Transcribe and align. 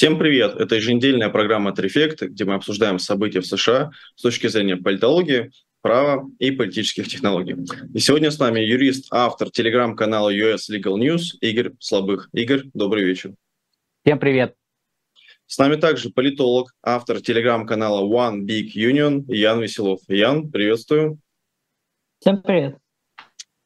Всем 0.00 0.18
привет! 0.18 0.56
Это 0.56 0.76
еженедельная 0.76 1.28
программа 1.28 1.74
«Трефект», 1.74 2.22
где 2.22 2.46
мы 2.46 2.54
обсуждаем 2.54 2.98
события 2.98 3.42
в 3.42 3.46
США 3.46 3.90
с 4.16 4.22
точки 4.22 4.46
зрения 4.46 4.78
политологии, 4.78 5.50
права 5.82 6.26
и 6.38 6.50
политических 6.50 7.06
технологий. 7.06 7.56
И 7.92 7.98
сегодня 7.98 8.30
с 8.30 8.38
нами 8.38 8.60
юрист, 8.60 9.08
автор 9.10 9.50
телеграм-канала 9.50 10.34
US 10.34 10.70
Legal 10.70 10.96
News 10.96 11.36
Игорь 11.42 11.72
Слабых. 11.80 12.30
Игорь, 12.32 12.62
добрый 12.72 13.04
вечер. 13.04 13.34
Всем 14.02 14.18
привет. 14.18 14.54
С 15.44 15.58
нами 15.58 15.76
также 15.76 16.08
политолог, 16.08 16.74
автор 16.82 17.20
телеграм-канала 17.20 18.02
One 18.02 18.46
Big 18.46 18.68
Union 18.74 19.24
Ян 19.28 19.60
Веселов. 19.60 20.00
Ян, 20.08 20.50
приветствую. 20.50 21.18
Всем 22.20 22.40
привет. 22.40 22.78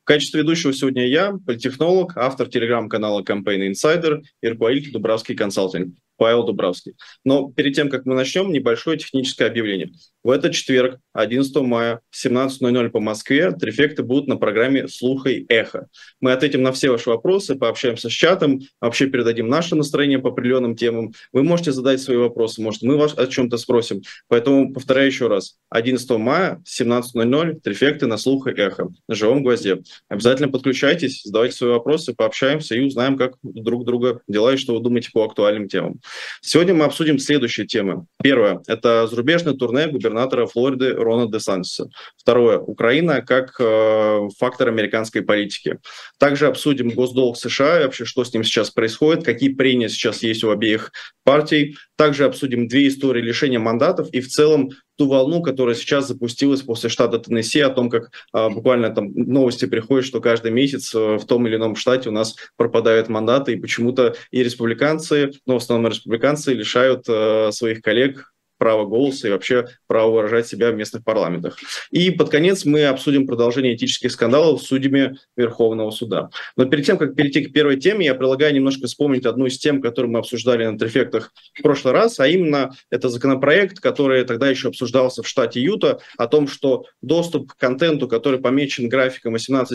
В 0.03 0.05
качестве 0.07 0.41
ведущего 0.41 0.73
сегодня 0.73 1.07
я, 1.07 1.39
политтехнолог, 1.46 2.16
автор 2.16 2.48
телеграм-канала 2.48 3.23
Campaign 3.23 3.71
Insider 3.71 4.25
Иркуаиль 4.43 4.91
Дубравский 4.91 5.37
консалтинг. 5.37 5.95
Павел 6.17 6.45
Дубравский. 6.45 6.95
Но 7.25 7.51
перед 7.51 7.75
тем, 7.75 7.88
как 7.91 8.07
мы 8.07 8.15
начнем, 8.15 8.52
небольшое 8.52 8.98
техническое 8.98 9.47
объявление. 9.47 9.93
В 10.23 10.30
этот 10.30 10.55
четверг, 10.55 11.01
11 11.12 11.55
мая, 11.57 12.01
в 12.11 12.25
17.00 12.25 12.88
по 12.88 13.01
Москве, 13.01 13.52
трефекты 13.52 14.02
будут 14.02 14.27
на 14.27 14.37
программе 14.37 14.88
«Слуха 14.88 15.29
и 15.29 15.45
эхо». 15.48 15.88
Мы 16.21 16.33
ответим 16.33 16.62
на 16.62 16.73
все 16.73 16.91
ваши 16.91 17.11
вопросы, 17.11 17.57
пообщаемся 17.57 18.09
с 18.09 18.12
чатом, 18.12 18.61
вообще 18.80 19.07
передадим 19.07 19.48
наше 19.48 19.74
настроение 19.74 20.19
по 20.19 20.30
определенным 20.30 20.77
темам. 20.77 21.12
Вы 21.33 21.43
можете 21.43 21.73
задать 21.73 22.01
свои 22.01 22.16
вопросы, 22.16 22.62
может, 22.62 22.83
мы 22.83 22.96
вас 22.96 23.16
о 23.19 23.27
чем-то 23.27 23.59
спросим. 23.59 24.01
Поэтому 24.29 24.73
повторяю 24.73 25.09
еще 25.09 25.29
раз. 25.29 25.59
11 25.69 26.09
мая, 26.12 26.62
17.00, 26.66 27.60
трефекты 27.60 28.07
на 28.07 28.16
«Слух 28.16 28.46
и 28.46 28.51
эхо» 28.51 28.88
на 29.07 29.15
живом 29.15 29.43
гвозде. 29.43 29.83
Обязательно 30.09 30.49
подключайтесь, 30.49 31.23
задавайте 31.24 31.57
свои 31.57 31.71
вопросы, 31.71 32.15
пообщаемся 32.15 32.74
и 32.74 32.80
узнаем, 32.80 33.19
как 33.19 33.35
друг 33.43 33.85
друга 33.85 34.21
дела 34.27 34.55
и 34.55 34.57
что 34.57 34.74
вы 34.74 34.80
думаете 34.80 35.10
по 35.12 35.24
актуальным 35.24 35.69
темам. 35.69 36.01
Сегодня 36.41 36.75
мы 36.75 36.85
обсудим 36.85 37.19
следующие 37.19 37.67
темы. 37.67 38.07
Первое– 38.23 38.63
это 38.67 39.07
зарубежное 39.07 39.55
турне 39.55 39.87
губернатора 39.87 40.46
Флориды 40.46 40.93
Рона 40.95 41.30
де 41.30 41.41
Сантиса. 41.41 41.88
Второе– 42.16 42.59
Украина 42.61 43.23
как 43.23 43.55
э, 43.59 44.29
фактор 44.38 44.69
американской 44.69 45.23
политики. 45.23 45.79
Также 46.19 46.46
обсудим 46.46 46.91
госдолг 46.91 47.37
США, 47.37 47.80
вообще 47.80 48.05
что 48.05 48.24
с 48.24 48.33
ним 48.33 48.45
сейчас 48.45 48.71
происходит, 48.71 49.24
какие 49.24 49.52
прения 49.52 49.88
сейчас 49.88 50.23
есть 50.23 50.45
у 50.45 50.51
обеих 50.51 50.93
партий. 51.24 51.77
Также 51.96 52.24
обсудим 52.24 52.68
две 52.68 52.89
истории 52.89 53.23
лишения 53.23 53.59
мандатов 53.59 54.09
и 54.13 54.21
в 54.21 54.29
целом 54.29 54.71
ту 54.96 55.09
волну, 55.09 55.42
которая 55.42 55.74
сейчас 55.74 56.09
запустилась 56.09 56.62
после 56.62 56.88
штата 56.88 57.18
Теннесси, 57.18 57.60
о 57.60 57.70
том, 57.70 57.90
как 57.90 58.10
а, 58.32 58.50
буквально 58.50 58.90
там 58.90 59.12
новости 59.14 59.66
приходят, 59.66 60.04
что 60.04 60.20
каждый 60.20 60.52
месяц 60.52 60.95
а, 60.95 61.18
в 61.18 61.26
том 61.26 61.46
или 61.46 61.56
ином 61.56 61.76
штате 61.76 62.09
у 62.09 62.12
нас 62.12 62.37
пропадают 62.56 63.09
мандаты, 63.09 63.52
и 63.52 63.60
почему-то 63.60 64.15
и 64.31 64.42
республиканцы, 64.42 65.32
но 65.47 65.54
в 65.54 65.62
основном 65.62 65.91
республиканцы 65.91 66.53
лишают 66.53 67.04
а, 67.09 67.50
своих 67.53 67.81
коллег 67.82 68.34
право 68.59 68.84
голоса 68.87 69.28
и 69.28 69.31
вообще 69.31 69.66
право 69.87 70.10
выражать 70.10 70.47
себя 70.47 70.71
в 70.71 70.75
местных 70.75 71.05
парламентах. 71.05 71.59
И 71.91 72.10
под 72.10 72.31
конец 72.31 72.65
мы 72.65 72.84
обсудим 72.84 73.27
продолжение 73.27 73.75
этических 73.75 74.12
скандалов 74.12 74.62
с 74.62 74.66
судьями 74.66 75.16
Верховного 75.37 75.91
суда. 75.91 76.31
Но 76.56 76.66
перед 76.66 76.87
тем, 76.87 76.99
как 76.99 77.15
перейти 77.15 77.44
к 77.44 77.53
первой 77.53 77.77
теме, 77.77 78.06
я 78.06 78.15
предлагаю 78.15 78.55
немножко 78.55 78.87
вспомнить 78.87 79.27
одну 79.27 79.47
из 79.47 79.59
тем, 79.59 79.81
которую 79.81 80.12
мы 80.12 80.19
обсуждали 80.19 80.66
на 80.66 80.78
трефектах 80.78 81.33
в 81.55 81.62
прошлый 81.62 81.94
раз, 81.94 82.21
а 82.21 82.27
именно 82.27 82.75
это 82.91 83.09
законопроект, 83.09 83.81
который 83.81 84.25
тогда 84.25 84.49
еще 84.49 84.69
обсуждался 84.69 85.22
в 85.22 85.28
штате 85.28 85.61
Юта, 85.61 86.00
о 86.16 86.27
том, 86.27 86.49
что 86.49 86.84
доступ 87.03 87.53
к 87.53 87.56
контенту, 87.56 88.09
который 88.09 88.41
помечен 88.41 88.89
графиком 88.89 89.34
18+, 89.34 89.66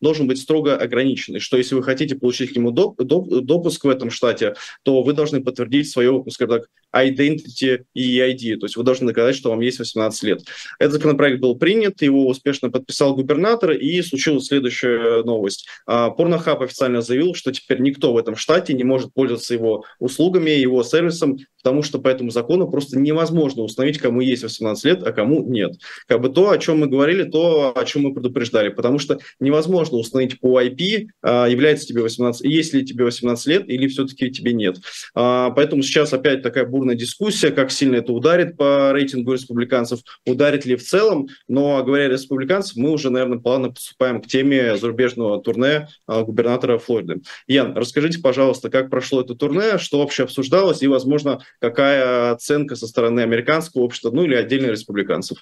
должен 0.00 0.26
быть 0.26 0.38
строго 0.38 0.76
ограничен. 0.76 1.36
И 1.36 1.38
что 1.38 1.56
если 1.56 1.74
вы 1.74 1.82
хотите 1.82 2.16
получить 2.16 2.52
к 2.52 2.56
нему 2.56 2.70
доп- 2.70 2.96
доп- 2.96 3.40
допуск 3.40 3.84
в 3.84 3.88
этом 3.88 4.10
штате, 4.10 4.54
то 4.82 5.02
вы 5.02 5.12
должны 5.12 5.42
подтвердить 5.42 5.90
свое, 5.90 6.24
скажем 6.30 6.60
так, 6.60 6.68
identity 6.94 7.84
и 7.94 8.13
ID, 8.20 8.56
то 8.56 8.66
есть 8.66 8.76
вы 8.76 8.84
должны 8.84 9.06
доказать, 9.06 9.36
что 9.36 9.50
вам 9.50 9.60
есть 9.60 9.78
18 9.78 10.22
лет. 10.24 10.42
Этот 10.78 10.94
законопроект 10.94 11.40
был 11.40 11.56
принят, 11.56 12.02
его 12.02 12.26
успешно 12.28 12.70
подписал 12.70 13.14
губернатор, 13.14 13.72
и 13.72 14.02
случилась 14.02 14.46
следующая 14.46 15.22
новость. 15.22 15.66
Порнохаб 15.86 16.62
официально 16.62 17.02
заявил, 17.02 17.34
что 17.34 17.52
теперь 17.52 17.80
никто 17.80 18.12
в 18.12 18.18
этом 18.18 18.36
штате 18.36 18.74
не 18.74 18.84
может 18.84 19.12
пользоваться 19.12 19.54
его 19.54 19.84
услугами, 19.98 20.50
его 20.50 20.82
сервисом, 20.82 21.38
потому 21.62 21.82
что 21.82 21.98
по 21.98 22.08
этому 22.08 22.30
закону 22.30 22.68
просто 22.68 22.98
невозможно 22.98 23.62
установить, 23.62 23.98
кому 23.98 24.20
есть 24.20 24.42
18 24.42 24.84
лет, 24.84 25.02
а 25.02 25.12
кому 25.12 25.42
нет. 25.42 25.72
Как 26.06 26.20
бы 26.20 26.28
то, 26.28 26.50
о 26.50 26.58
чем 26.58 26.80
мы 26.80 26.86
говорили, 26.88 27.24
то, 27.24 27.72
о 27.74 27.84
чем 27.84 28.02
мы 28.02 28.12
предупреждали, 28.12 28.68
потому 28.68 28.98
что 28.98 29.18
невозможно 29.40 29.96
установить 29.96 30.40
по 30.40 30.60
IP, 30.60 31.06
а, 31.22 31.46
является 31.46 31.86
тебе 31.86 32.02
18, 32.02 32.44
есть 32.44 32.74
ли 32.74 32.84
тебе 32.84 33.04
18 33.04 33.46
лет 33.46 33.68
или 33.68 33.86
все-таки 33.88 34.30
тебе 34.30 34.52
нет. 34.52 34.76
А, 35.14 35.50
поэтому 35.50 35.82
сейчас 35.82 36.12
опять 36.12 36.42
такая 36.42 36.66
бурная 36.66 36.94
дискуссия, 36.94 37.50
как 37.50 37.70
сильно 37.70 37.96
это 38.04 38.12
ударит 38.12 38.56
по 38.56 38.92
рейтингу 38.92 39.32
республиканцев, 39.32 40.00
ударит 40.26 40.64
ли 40.64 40.76
в 40.76 40.82
целом, 40.82 41.28
но 41.48 41.82
говоря 41.82 42.04
о 42.04 42.08
республиканцев, 42.08 42.76
мы 42.76 42.90
уже, 42.90 43.10
наверное, 43.10 43.38
плавно 43.38 43.70
поступаем 43.70 44.20
к 44.20 44.26
теме 44.26 44.76
зарубежного 44.76 45.40
турне 45.42 45.88
а, 46.06 46.22
губернатора 46.22 46.78
Флориды. 46.78 47.22
Ян, 47.46 47.76
расскажите, 47.76 48.20
пожалуйста, 48.20 48.70
как 48.70 48.90
прошло 48.90 49.22
это 49.22 49.34
турне, 49.34 49.78
что 49.78 49.98
вообще 49.98 50.24
обсуждалось 50.24 50.82
и, 50.82 50.86
возможно, 50.86 51.40
какая 51.60 52.32
оценка 52.32 52.76
со 52.76 52.86
стороны 52.86 53.20
американского 53.20 53.82
общества, 53.82 54.10
ну 54.12 54.22
или 54.22 54.34
отдельно 54.34 54.70
республиканцев? 54.70 55.38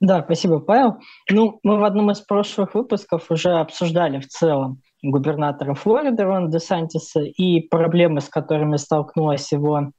Да, 0.00 0.22
спасибо, 0.24 0.60
Павел. 0.60 0.96
Ну, 1.30 1.60
мы 1.62 1.78
в 1.78 1.84
одном 1.84 2.10
из 2.10 2.20
прошлых 2.20 2.74
выпусков 2.74 3.30
уже 3.30 3.50
обсуждали 3.50 4.18
в 4.18 4.28
целом 4.28 4.80
губернатора 5.02 5.74
Флориды 5.74 6.22
Рона 6.22 6.50
Десантиса 6.50 7.20
и 7.20 7.60
проблемы, 7.60 8.22
с 8.22 8.28
которыми 8.28 8.76
столкнулась 8.76 9.52
его, 9.52 9.92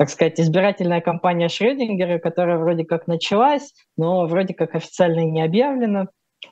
так 0.00 0.08
сказать, 0.08 0.40
избирательная 0.40 1.02
кампания 1.02 1.50
Шрёдингера, 1.50 2.18
которая 2.18 2.56
вроде 2.56 2.86
как 2.86 3.06
началась, 3.06 3.74
но 3.98 4.24
вроде 4.24 4.54
как 4.54 4.74
официально 4.74 5.26
не 5.26 5.42
объявлена. 5.42 6.06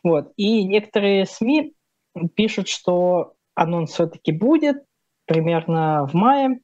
Вот. 0.04 0.32
И 0.36 0.64
некоторые 0.64 1.24
СМИ 1.24 1.72
пишут, 2.34 2.68
что 2.68 3.32
анонс 3.54 3.92
все-таки 3.92 4.32
будет 4.32 4.84
примерно 5.24 6.06
в 6.06 6.12
мае. 6.12 6.60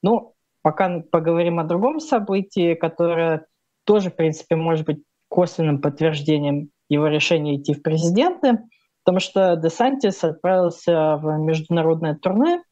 Ну, 0.00 0.36
Пока 0.62 1.00
поговорим 1.10 1.58
о 1.58 1.64
другом 1.64 1.98
событии, 1.98 2.74
которое 2.74 3.46
тоже, 3.84 4.10
в 4.10 4.14
принципе, 4.14 4.54
может 4.54 4.86
быть 4.86 5.02
косвенным 5.28 5.80
подтверждением 5.80 6.70
его 6.88 7.08
решения 7.08 7.56
идти 7.56 7.74
в 7.74 7.82
президенты, 7.82 8.60
потому 9.04 9.18
что 9.18 9.56
Десантис 9.56 10.22
отправился 10.22 11.16
в 11.16 11.36
международное 11.38 12.14
турне 12.14 12.62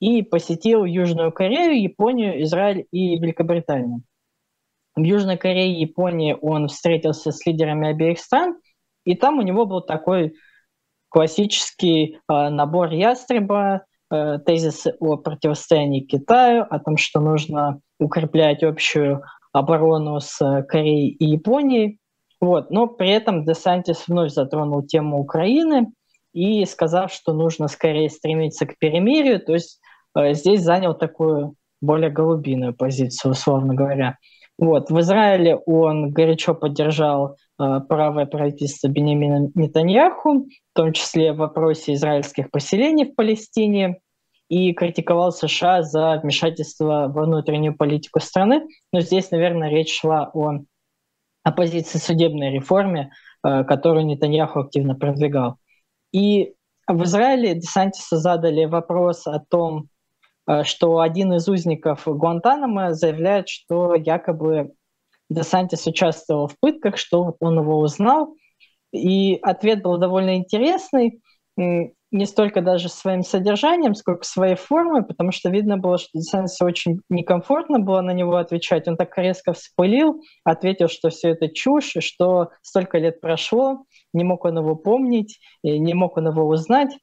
и 0.00 0.22
посетил 0.22 0.84
Южную 0.84 1.32
Корею, 1.32 1.80
Японию, 1.80 2.42
Израиль 2.42 2.86
и 2.90 3.18
Великобританию. 3.18 4.02
В 4.94 5.02
Южной 5.02 5.36
Корее 5.36 5.74
и 5.74 5.80
Японии 5.80 6.36
он 6.40 6.68
встретился 6.68 7.30
с 7.30 7.44
лидерами 7.46 7.88
обеих 7.88 8.18
стран, 8.18 8.58
и 9.04 9.14
там 9.14 9.38
у 9.38 9.42
него 9.42 9.66
был 9.66 9.80
такой 9.80 10.34
классический 11.08 12.18
э, 12.28 12.48
набор 12.48 12.92
ястреба, 12.92 13.84
Э, 14.10 14.38
тезисы 14.38 14.96
о 15.00 15.18
противостоянии 15.18 16.00
Китаю, 16.00 16.64
о 16.70 16.78
том, 16.78 16.96
что 16.96 17.20
нужно 17.20 17.80
укреплять 17.98 18.62
общую 18.62 19.22
оборону 19.52 20.20
с 20.20 20.38
Кореей 20.66 21.10
и 21.10 21.26
Японией. 21.26 21.98
Вот. 22.40 22.70
Но 22.70 22.86
при 22.86 23.10
этом 23.10 23.44
Десантис 23.44 24.08
вновь 24.08 24.32
затронул 24.32 24.82
тему 24.82 25.18
Украины 25.18 25.88
и 26.32 26.64
сказав, 26.64 27.12
что 27.12 27.34
нужно 27.34 27.68
скорее 27.68 28.08
стремиться 28.08 28.64
к 28.64 28.78
перемирию, 28.78 29.44
то 29.44 29.52
есть 29.52 29.80
здесь 30.14 30.62
занял 30.62 30.94
такую 30.94 31.54
более 31.80 32.10
голубиную 32.10 32.74
позицию, 32.74 33.32
условно 33.32 33.74
говоря. 33.74 34.18
Вот. 34.58 34.90
В 34.90 34.98
Израиле 35.00 35.56
он 35.56 36.10
горячо 36.10 36.54
поддержал 36.54 37.36
э, 37.60 37.80
правое 37.88 38.26
правительство 38.26 38.88
Бенемина 38.88 39.50
Нетаньяху, 39.54 40.46
в 40.46 40.74
том 40.74 40.92
числе 40.92 41.32
в 41.32 41.36
вопросе 41.36 41.94
израильских 41.94 42.50
поселений 42.50 43.04
в 43.04 43.14
Палестине, 43.14 44.00
и 44.48 44.72
критиковал 44.72 45.30
США 45.30 45.82
за 45.82 46.20
вмешательство 46.22 47.08
во 47.08 47.24
внутреннюю 47.24 47.76
политику 47.76 48.18
страны. 48.18 48.66
Но 48.92 49.00
здесь, 49.00 49.30
наверное, 49.30 49.68
речь 49.68 50.00
шла 50.00 50.30
о 50.32 50.60
оппозиции 51.44 51.98
судебной 51.98 52.50
реформе, 52.50 53.12
э, 53.44 53.62
которую 53.62 54.06
Нетаньяху 54.06 54.60
активно 54.60 54.96
продвигал. 54.96 55.58
И 56.12 56.54
в 56.88 57.04
Израиле 57.04 57.54
Десантису 57.54 58.16
задали 58.16 58.64
вопрос 58.64 59.26
о 59.26 59.38
том, 59.38 59.88
Э, 59.88 59.97
что 60.64 61.00
один 61.00 61.34
из 61.34 61.48
узников 61.48 62.02
Гуантанамо 62.06 62.94
заявляет, 62.94 63.48
что 63.48 63.94
якобы 63.94 64.72
Десантис 65.30 65.86
участвовал 65.86 66.48
в 66.48 66.58
пытках, 66.58 66.96
что 66.96 67.36
он 67.40 67.58
его 67.58 67.78
узнал. 67.78 68.34
И 68.92 69.38
ответ 69.42 69.82
был 69.82 69.98
довольно 69.98 70.36
интересный, 70.36 71.20
не 72.10 72.24
столько 72.24 72.62
даже 72.62 72.88
своим 72.88 73.22
содержанием, 73.22 73.94
сколько 73.94 74.24
своей 74.24 74.54
формой, 74.54 75.04
потому 75.04 75.30
что 75.30 75.50
видно 75.50 75.76
было, 75.76 75.98
что 75.98 76.08
Десантису 76.14 76.64
очень 76.64 77.00
некомфортно 77.10 77.80
было 77.80 78.00
на 78.00 78.12
него 78.12 78.36
отвечать. 78.36 78.88
Он 78.88 78.96
так 78.96 79.16
резко 79.18 79.52
вспылил, 79.52 80.22
ответил, 80.44 80.88
что 80.88 81.10
все 81.10 81.30
это 81.30 81.48
чушь, 81.52 81.96
и 81.96 82.00
что 82.00 82.48
столько 82.62 82.96
лет 82.96 83.20
прошло, 83.20 83.84
не 84.14 84.24
мог 84.24 84.46
он 84.46 84.58
его 84.58 84.74
помнить, 84.74 85.38
не 85.62 85.92
мог 85.92 86.16
он 86.16 86.28
его 86.28 86.46
узнать. 86.46 86.96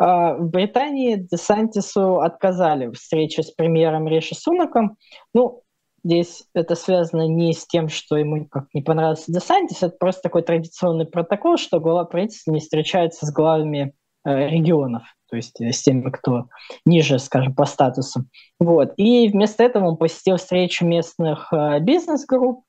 А, 0.00 0.34
в 0.34 0.48
Британии 0.48 1.16
Десантису 1.16 2.20
отказали 2.20 2.86
в 2.86 2.94
встрече 2.94 3.42
с 3.42 3.50
премьером 3.50 4.08
Риши 4.08 4.34
Сунаком. 4.34 4.96
Ну, 5.34 5.62
здесь 6.02 6.44
это 6.54 6.74
связано 6.74 7.28
не 7.28 7.52
с 7.52 7.66
тем, 7.66 7.90
что 7.90 8.16
ему 8.16 8.46
как 8.46 8.64
не 8.72 8.80
понравился 8.80 9.30
Десантис, 9.30 9.82
это 9.82 9.94
просто 9.98 10.22
такой 10.22 10.40
традиционный 10.40 11.04
протокол, 11.04 11.58
что 11.58 11.80
глава 11.80 12.06
правительства 12.06 12.50
не 12.50 12.60
встречается 12.60 13.26
с 13.26 13.30
главами 13.32 13.92
э, 14.24 14.48
регионов, 14.48 15.02
то 15.28 15.36
есть 15.36 15.60
э, 15.60 15.70
с 15.70 15.82
теми, 15.82 16.08
кто 16.08 16.46
ниже, 16.86 17.18
скажем, 17.18 17.54
по 17.54 17.66
статусу. 17.66 18.24
Вот. 18.58 18.94
И 18.96 19.28
вместо 19.28 19.64
этого 19.64 19.88
он 19.88 19.96
посетил 19.98 20.38
встречу 20.38 20.86
местных 20.86 21.52
э, 21.52 21.78
бизнес-групп, 21.80 22.64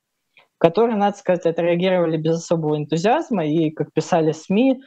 которые, 0.58 0.98
надо 0.98 1.18
сказать, 1.18 1.46
отреагировали 1.46 2.18
без 2.18 2.40
особого 2.40 2.76
энтузиазма, 2.76 3.46
и, 3.46 3.70
как 3.70 3.94
писали 3.94 4.34
СМИ, 4.34 4.82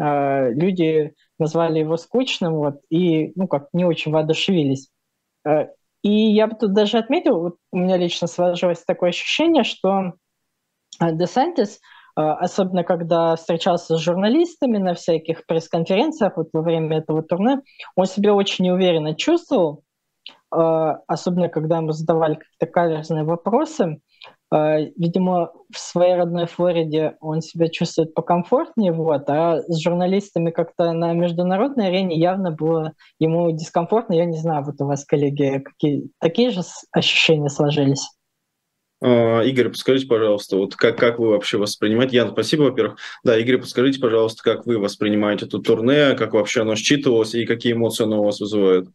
э, 0.00 0.52
люди 0.52 1.14
назвали 1.38 1.80
его 1.80 1.96
скучным, 1.96 2.54
вот, 2.54 2.80
и, 2.90 3.32
ну, 3.36 3.46
как 3.46 3.68
не 3.72 3.84
очень 3.84 4.12
воодушевились. 4.12 4.88
Э, 5.46 5.68
и 6.02 6.10
я 6.10 6.46
бы 6.46 6.56
тут 6.56 6.72
даже 6.72 6.98
отметил, 6.98 7.40
вот 7.40 7.56
у 7.72 7.78
меня 7.78 7.96
лично 7.96 8.26
сложилось 8.26 8.82
такое 8.84 9.10
ощущение, 9.10 9.64
что 9.64 10.14
э, 11.00 11.12
Десантис, 11.12 11.80
особенно 12.16 12.82
когда 12.82 13.36
встречался 13.36 13.96
с 13.96 14.00
журналистами 14.00 14.78
на 14.78 14.94
всяких 14.94 15.46
пресс-конференциях 15.46 16.36
вот 16.36 16.48
во 16.52 16.60
время 16.60 16.98
этого 16.98 17.22
турне, 17.22 17.60
он 17.94 18.06
себя 18.06 18.34
очень 18.34 18.64
неуверенно 18.64 19.14
чувствовал, 19.14 19.84
особенно 20.50 21.48
когда 21.48 21.78
ему 21.78 21.92
задавали 21.92 22.34
какие-то 22.34 22.66
каверзные 22.66 23.22
вопросы. 23.22 24.00
А, 24.52 24.78
видимо, 24.96 25.52
в 25.72 25.78
своей 25.78 26.16
родной 26.16 26.46
Флориде 26.46 27.16
он 27.20 27.40
себя 27.40 27.68
чувствует 27.68 28.14
покомфортнее, 28.14 28.92
вот, 28.92 29.30
а 29.30 29.60
с 29.68 29.80
журналистами 29.80 30.50
как-то 30.50 30.92
на 30.92 31.12
международной 31.12 31.86
арене 31.86 32.16
явно 32.16 32.50
было 32.50 32.94
ему 33.20 33.52
дискомфортно. 33.52 34.14
Я 34.14 34.24
не 34.24 34.36
знаю, 34.36 34.64
вот 34.64 34.74
у 34.80 34.86
вас, 34.86 35.04
коллеги, 35.04 35.62
какие 35.64 36.10
такие 36.18 36.50
же 36.50 36.62
ощущения 36.90 37.48
сложились? 37.48 38.08
А, 39.00 39.42
Игорь, 39.42 39.68
подскажите, 39.68 40.08
пожалуйста, 40.08 40.56
вот 40.56 40.74
как, 40.74 40.98
как 40.98 41.20
вы 41.20 41.28
вообще 41.28 41.56
воспринимаете? 41.56 42.16
Ян, 42.16 42.32
спасибо, 42.32 42.62
во-первых. 42.62 42.98
Да, 43.22 43.38
Игорь, 43.38 43.58
подскажите, 43.58 44.00
пожалуйста, 44.00 44.42
как 44.42 44.66
вы 44.66 44.78
воспринимаете 44.78 45.46
это 45.46 45.60
турне, 45.60 46.14
как 46.14 46.34
вообще 46.34 46.62
оно 46.62 46.74
считывалось 46.74 47.34
и 47.34 47.46
какие 47.46 47.72
эмоции 47.72 48.02
оно 48.02 48.20
у 48.20 48.24
вас 48.24 48.40
вызывает? 48.40 48.88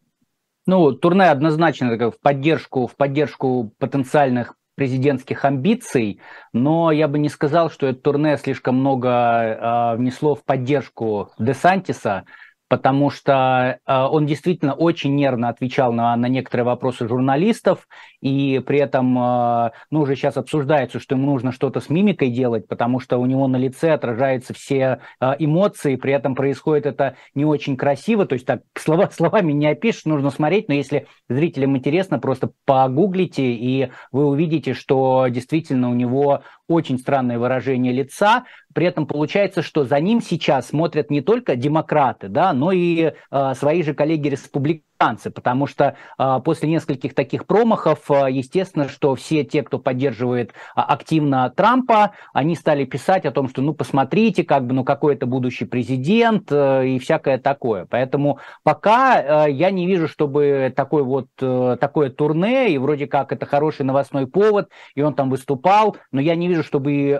Ну, 0.67 0.91
турне 0.91 1.29
однозначно 1.29 2.11
в 2.11 2.19
поддержку, 2.19 2.87
в 2.87 2.95
поддержку 2.97 3.73
потенциальных 3.79 4.55
президентских 4.75 5.45
амбиций, 5.45 6.19
но 6.53 6.91
я 6.91 7.07
бы 7.07 7.17
не 7.17 7.29
сказал, 7.29 7.69
что 7.71 7.87
это 7.87 8.01
турне 8.01 8.37
слишком 8.37 8.75
много 8.75 9.09
э, 9.09 9.95
внесло 9.97 10.35
в 10.35 10.43
поддержку 10.43 11.31
Десантиса 11.39 12.25
потому 12.67 13.09
что 13.09 13.79
э, 13.85 13.93
он 13.93 14.25
действительно 14.25 14.73
очень 14.73 15.15
нервно 15.15 15.49
отвечал 15.49 15.93
на, 15.93 16.15
на 16.15 16.27
некоторые 16.27 16.65
вопросы 16.65 17.07
журналистов, 17.07 17.87
и 18.21 18.61
при 18.65 18.79
этом, 18.79 19.17
э, 19.17 19.71
ну, 19.91 20.01
уже 20.01 20.15
сейчас 20.15 20.37
обсуждается, 20.37 20.99
что 20.99 21.15
ему 21.15 21.27
нужно 21.27 21.51
что-то 21.51 21.79
с 21.79 21.89
мимикой 21.89 22.31
делать, 22.31 22.67
потому 22.67 22.99
что 22.99 23.17
у 23.17 23.25
него 23.25 23.47
на 23.47 23.57
лице 23.57 23.91
отражаются 23.91 24.53
все 24.53 24.99
э, 25.21 25.33
эмоции, 25.37 25.95
при 25.95 26.13
этом 26.13 26.33
происходит 26.33 26.87
это 26.87 27.15
не 27.35 27.45
очень 27.45 27.77
красиво, 27.77 28.25
то 28.25 28.33
есть 28.33 28.45
так 28.45 28.61
слова, 28.77 29.09
словами 29.11 29.51
не 29.51 29.67
опишешь, 29.67 30.05
нужно 30.05 30.31
смотреть, 30.31 30.67
но 30.67 30.73
если 30.73 31.07
зрителям 31.29 31.77
интересно, 31.77 32.19
просто 32.19 32.51
погуглите, 32.65 33.53
и 33.53 33.91
вы 34.11 34.25
увидите, 34.25 34.73
что 34.73 35.27
действительно 35.29 35.89
у 35.89 35.93
него 35.93 36.41
очень 36.67 36.97
странное 36.97 37.37
выражение 37.37 37.93
лица, 37.93 38.45
при 38.75 38.87
этом 38.87 39.07
получается, 39.07 39.61
что 39.61 39.85
за 39.85 40.01
ним 40.01 40.21
сейчас 40.21 40.67
смотрят 40.67 41.09
не 41.09 41.21
только 41.21 41.55
демократы, 41.55 42.27
да, 42.27 42.51
но 42.51 42.73
и 42.73 43.13
э, 43.31 43.53
свои 43.55 43.81
же 43.83 43.93
коллеги-республиканцы 43.93 44.83
танцы, 44.97 45.29
потому 45.29 45.67
что 45.67 45.95
э, 46.17 46.39
после 46.43 46.69
нескольких 46.69 47.13
таких 47.13 47.45
промахов, 47.45 48.09
э, 48.09 48.31
естественно, 48.31 48.89
что 48.89 49.15
все 49.15 49.43
те, 49.43 49.63
кто 49.63 49.79
поддерживает 49.79 50.51
э, 50.51 50.53
активно 50.75 51.49
Трампа, 51.49 52.11
они 52.33 52.55
стали 52.55 52.85
писать 52.85 53.25
о 53.25 53.31
том, 53.31 53.49
что, 53.49 53.61
ну, 53.61 53.73
посмотрите, 53.73 54.43
как 54.43 54.65
бы, 54.65 54.73
ну, 54.73 54.83
какой 54.83 55.15
это 55.15 55.25
будущий 55.25 55.65
президент 55.65 56.51
э, 56.51 56.87
и 56.87 56.99
всякое 56.99 57.37
такое. 57.37 57.85
Поэтому 57.89 58.39
пока 58.63 59.47
э, 59.47 59.51
я 59.51 59.71
не 59.71 59.87
вижу, 59.87 60.07
чтобы 60.07 60.73
такой 60.75 61.03
вот, 61.03 61.27
э, 61.41 61.77
такое 61.79 62.09
турне, 62.09 62.71
и 62.71 62.77
вроде 62.77 63.07
как 63.07 63.31
это 63.31 63.45
хороший 63.45 63.83
новостной 63.83 64.27
повод, 64.27 64.69
и 64.95 65.01
он 65.01 65.13
там 65.13 65.29
выступал, 65.29 65.97
но 66.11 66.21
я 66.21 66.35
не 66.35 66.47
вижу, 66.47 66.63
чтобы 66.63 66.91
э, 66.93 67.19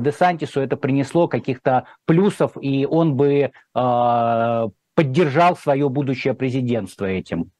Десантису 0.00 0.60
это 0.60 0.76
принесло 0.76 1.28
каких-то 1.28 1.86
плюсов, 2.06 2.52
и 2.60 2.86
он 2.86 3.16
бы 3.16 3.50
э, 3.74 4.68
поддержал 4.96 5.56
свое 5.56 5.88
будущее 5.88 6.34
президентство 6.34 7.04
этим. 7.04 7.52